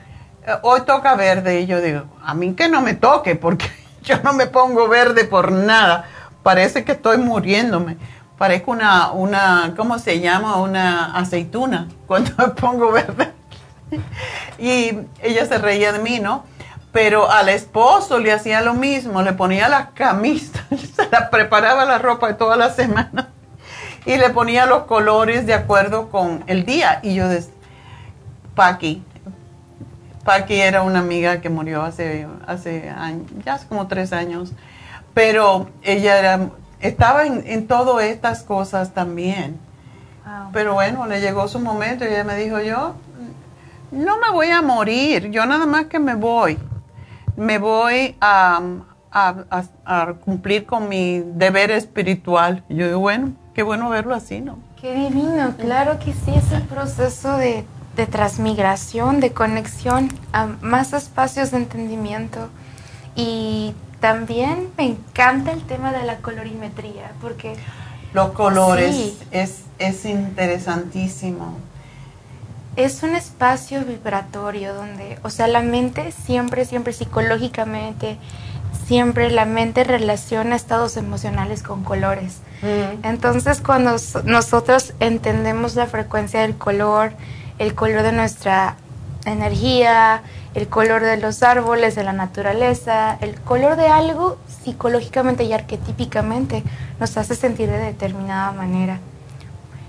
[0.45, 1.61] eh, hoy toca verde.
[1.61, 3.71] Y yo digo, a mí que no me toque, porque
[4.07, 6.05] yo no me pongo verde por nada.
[6.43, 7.97] Parece que estoy muriéndome.
[8.37, 10.57] Parezco una, una, ¿cómo se llama?
[10.57, 13.31] Una aceituna cuando me pongo verde.
[14.59, 16.43] y ella se reía de mí, ¿no?
[16.91, 20.65] Pero al esposo le hacía lo mismo, le ponía la camisa,
[20.95, 23.29] se la preparaba la ropa de toda la semana.
[24.05, 26.99] y le ponía los colores de acuerdo con el día.
[27.03, 27.53] Y yo, decía,
[28.53, 29.03] Paqui,
[30.25, 34.53] Paqui era una amiga que murió hace, hace años, ya hace como tres años,
[35.13, 36.49] pero ella era,
[36.79, 39.59] estaba en, en todas estas cosas también.
[40.51, 42.95] Pero bueno, le llegó su momento y ella me dijo, yo
[43.91, 46.57] no me voy a morir, yo nada más que me voy.
[47.35, 48.59] Me voy a,
[49.11, 52.63] a, cumplir con mi deber espiritual.
[52.69, 54.57] Y yo digo, bueno, qué bueno verlo así, ¿no?
[54.81, 57.65] Qué divino, claro que sí, es el proceso de,
[57.95, 62.49] de transmigración, de conexión a más espacios de entendimiento.
[63.15, 67.55] Y también me encanta el tema de la colorimetría, porque...
[68.13, 71.57] Los colores es, es interesantísimo
[72.75, 78.17] es un espacio vibratorio donde, o sea, la mente siempre, siempre psicológicamente,
[78.85, 82.39] siempre la mente relaciona estados emocionales con colores.
[82.61, 83.05] Mm.
[83.05, 83.95] Entonces, cuando
[84.25, 87.13] nosotros entendemos la frecuencia del color,
[87.59, 88.77] el color de nuestra
[89.25, 90.21] energía,
[90.53, 96.63] el color de los árboles, de la naturaleza, el color de algo psicológicamente y arquetípicamente
[96.99, 98.99] nos hace sentir de determinada manera.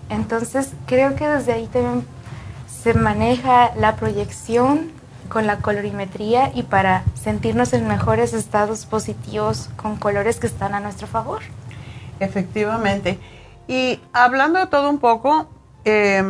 [0.08, 2.06] Entonces, creo que desde ahí también
[2.82, 4.90] se maneja la proyección
[5.28, 10.80] con la colorimetría y para sentirnos en mejores estados positivos con colores que están a
[10.80, 11.42] nuestro favor.
[12.20, 13.18] Efectivamente.
[13.66, 15.48] Y hablando de todo un poco,
[15.84, 16.22] eh,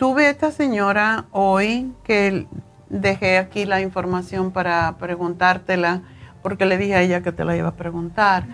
[0.00, 2.46] tuve esta señora hoy que
[2.88, 6.00] dejé aquí la información para preguntártela,
[6.42, 8.46] porque le dije a ella que te la iba a preguntar.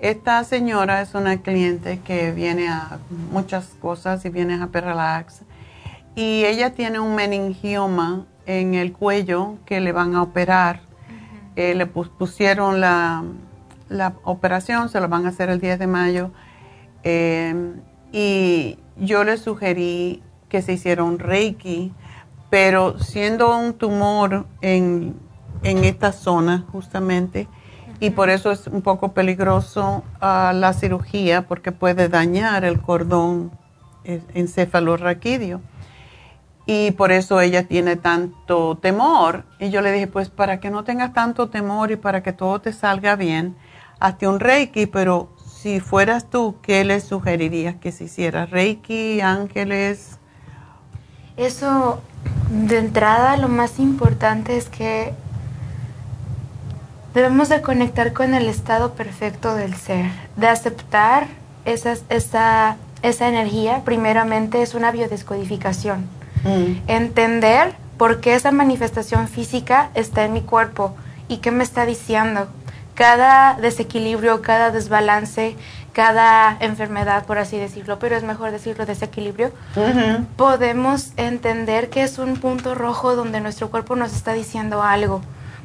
[0.00, 2.98] Esta señora es una cliente que viene a
[3.30, 5.42] muchas cosas y viene a Perrelax
[6.16, 10.80] y ella tiene un meningioma en el cuello que le van a operar.
[11.54, 13.22] Eh, le pusieron la,
[14.24, 16.32] operación, se lo van a hacer el 10 de mayo.
[17.04, 17.76] Eh,
[18.10, 20.20] y yo le sugerí
[20.50, 21.92] que se hiciera un reiki,
[22.50, 25.16] pero siendo un tumor en,
[25.62, 27.48] esta zona justamente,
[28.00, 33.50] y por eso es un poco peligroso ah, la cirugía porque puede dañar el cordón
[34.04, 35.60] encefalorraquídeo
[36.72, 39.44] y por eso ella tiene tanto temor.
[39.58, 42.60] Y yo le dije, pues para que no tengas tanto temor y para que todo
[42.60, 43.56] te salga bien,
[43.98, 48.46] hazte un reiki, pero si fueras tú, ¿qué le sugerirías que se hiciera?
[48.46, 50.19] ¿Reiki, ángeles?
[51.40, 52.00] Eso,
[52.50, 55.12] de entrada, lo más importante es que
[57.14, 60.06] debemos de conectar con el estado perfecto del ser,
[60.36, 61.26] de aceptar
[61.64, 61.96] esa,
[63.02, 66.82] esa energía, primeramente es una biodescodificación Mm.
[66.86, 70.94] Entender por qué esa manifestación física está en mi cuerpo
[71.28, 72.48] y qué me está diciendo.
[72.94, 75.56] Cada desequilibrio, cada desbalance,
[75.92, 79.52] cada enfermedad, por así decirlo, pero es mejor decirlo desequilibrio,
[80.36, 85.20] podemos entender que es un punto rojo donde nuestro cuerpo nos está diciendo algo,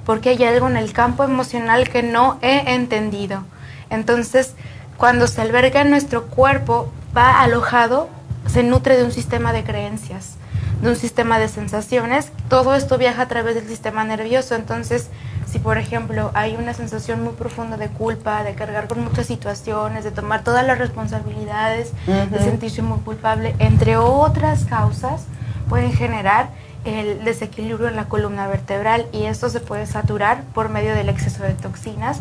[0.06, 3.44] porque hay algo en el campo emocional que no he entendido.
[3.90, 4.54] Entonces,
[4.98, 8.10] cuando se alberga en nuestro cuerpo, va alojado,
[8.48, 10.38] se nutre de un sistema de creencias
[10.82, 12.32] de un sistema de sensaciones.
[12.50, 14.56] Todo esto viaja a través del sistema nervioso.
[14.56, 15.10] Entonces,
[15.48, 20.04] si por ejemplo hay una sensación muy profunda de culpa, de cargar con muchas situaciones,
[20.04, 25.26] de tomar todas las responsabilidades, de sentirse muy culpable, entre otras causas,
[25.70, 26.50] pueden generar
[26.84, 31.44] el desequilibrio en la columna vertebral y esto se puede saturar por medio del exceso
[31.44, 32.20] de toxinas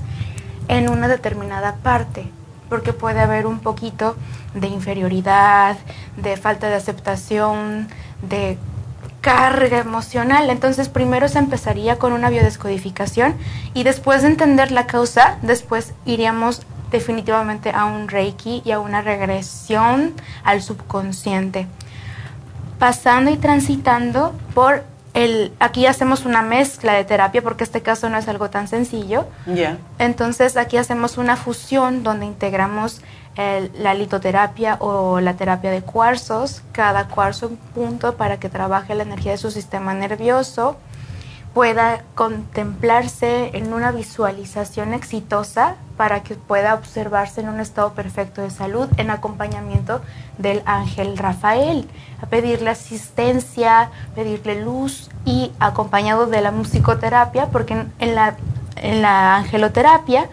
[0.68, 2.26] en una determinada parte,
[2.70, 4.16] porque puede haber un poquito
[4.54, 5.76] de inferioridad,
[6.16, 7.88] de falta de aceptación,
[8.28, 8.58] de
[9.20, 10.50] carga emocional.
[10.50, 13.34] Entonces primero se empezaría con una biodescodificación
[13.72, 19.00] y después de entender la causa, después iríamos definitivamente a un reiki y a una
[19.00, 20.12] regresión
[20.44, 21.66] al subconsciente.
[22.78, 24.84] Pasando y transitando por
[25.14, 29.26] el, aquí hacemos una mezcla de terapia porque este caso no es algo tan sencillo.
[29.98, 33.00] Entonces aquí hacemos una fusión donde integramos
[33.36, 39.02] la litoterapia o la terapia de cuarzos, cada cuarzo un punto para que trabaje la
[39.02, 40.76] energía de su sistema nervioso,
[41.52, 48.50] pueda contemplarse en una visualización exitosa para que pueda observarse en un estado perfecto de
[48.50, 50.00] salud en acompañamiento
[50.36, 51.88] del ángel Rafael,
[52.20, 58.36] a pedirle asistencia, pedirle luz y acompañado de la musicoterapia, porque en la,
[58.76, 60.28] en la angeloterapia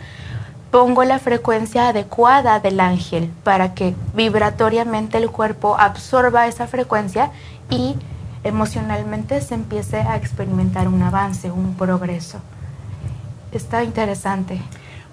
[0.72, 7.32] pongo la frecuencia adecuada del ángel para que vibratoriamente el cuerpo absorba esa frecuencia
[7.70, 7.96] y
[8.44, 12.40] emocionalmente se empiece a experimentar un avance, un progreso.
[13.52, 14.62] Está interesante.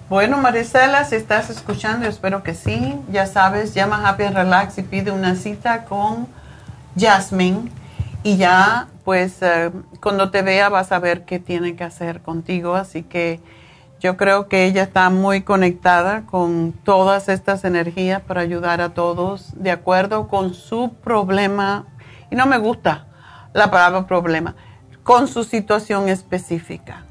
[0.09, 2.95] Bueno, Marisela, si estás escuchando, espero que sí.
[3.11, 6.27] Ya sabes, llama Happy and Relax y pide una cita con
[6.97, 7.69] Jasmine.
[8.23, 9.71] Y ya, pues, eh,
[10.01, 12.75] cuando te vea vas a ver qué tiene que hacer contigo.
[12.75, 13.39] Así que
[13.99, 19.51] yo creo que ella está muy conectada con todas estas energías para ayudar a todos
[19.61, 21.85] de acuerdo con su problema.
[22.31, 23.07] Y no me gusta
[23.53, 24.55] la palabra problema,
[25.03, 27.03] con su situación específica.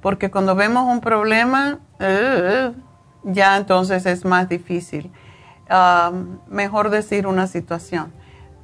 [0.00, 2.72] Porque cuando vemos un problema, eh,
[3.22, 5.12] ya entonces es más difícil.
[5.70, 6.10] Ah,
[6.48, 8.12] mejor decir una situación.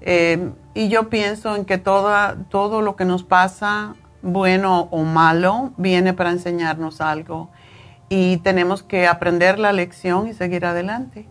[0.00, 5.72] Eh, y yo pienso en que toda, todo lo que nos pasa, bueno o malo,
[5.76, 7.48] viene para enseñarnos algo
[8.10, 11.26] y tenemos que aprender la lección y seguir adelante.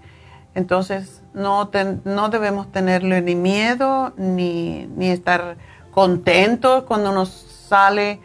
[0.56, 1.69] Entonces, no,
[2.06, 5.57] no debemos tenerle ni miedo ni, ni estar
[5.91, 8.22] contentos cuando nos sale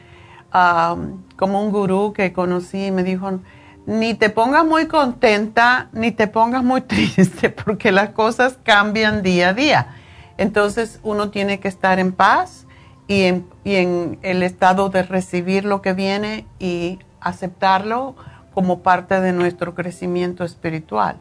[1.36, 3.40] como un gurú que conocí y me dijo,
[3.86, 9.48] ni te pongas muy contenta ni te pongas muy triste porque las cosas cambian día
[9.48, 9.96] a día.
[10.38, 12.66] Entonces uno tiene que estar en paz
[13.08, 18.14] y en, y en el estado de recibir lo que viene y aceptarlo
[18.54, 21.16] como parte de nuestro crecimiento espiritual.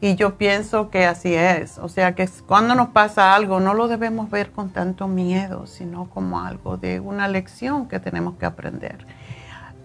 [0.00, 1.78] Y yo pienso que así es.
[1.78, 6.08] O sea que cuando nos pasa algo no lo debemos ver con tanto miedo, sino
[6.10, 9.04] como algo de una lección que tenemos que aprender.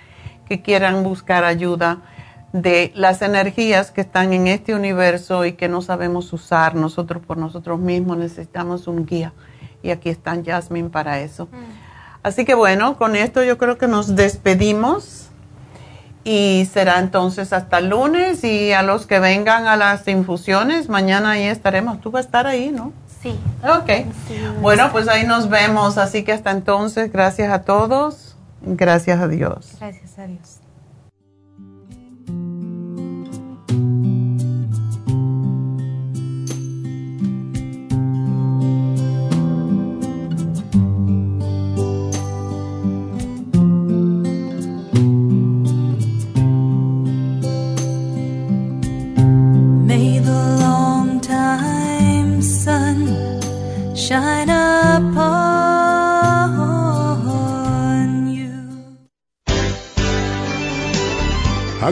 [0.48, 1.98] que quieran buscar ayuda
[2.52, 7.36] de las energías que están en este universo y que no sabemos usar nosotros por
[7.36, 9.32] nosotros mismos, necesitamos un guía.
[9.82, 11.46] Y aquí están Jasmine para eso.
[11.46, 11.88] Mm.
[12.22, 15.28] Así que bueno, con esto yo creo que nos despedimos
[16.24, 21.32] y será entonces hasta el lunes y a los que vengan a las infusiones, mañana
[21.32, 22.00] ahí estaremos.
[22.00, 22.92] Tú vas a estar ahí, ¿no?
[23.22, 23.38] Sí.
[23.64, 24.06] Ok.
[24.60, 25.98] bueno, pues ahí nos vemos.
[25.98, 28.36] Así que hasta entonces, gracias a todos.
[28.60, 29.76] Gracias a Dios.
[29.78, 30.60] Gracias a Dios.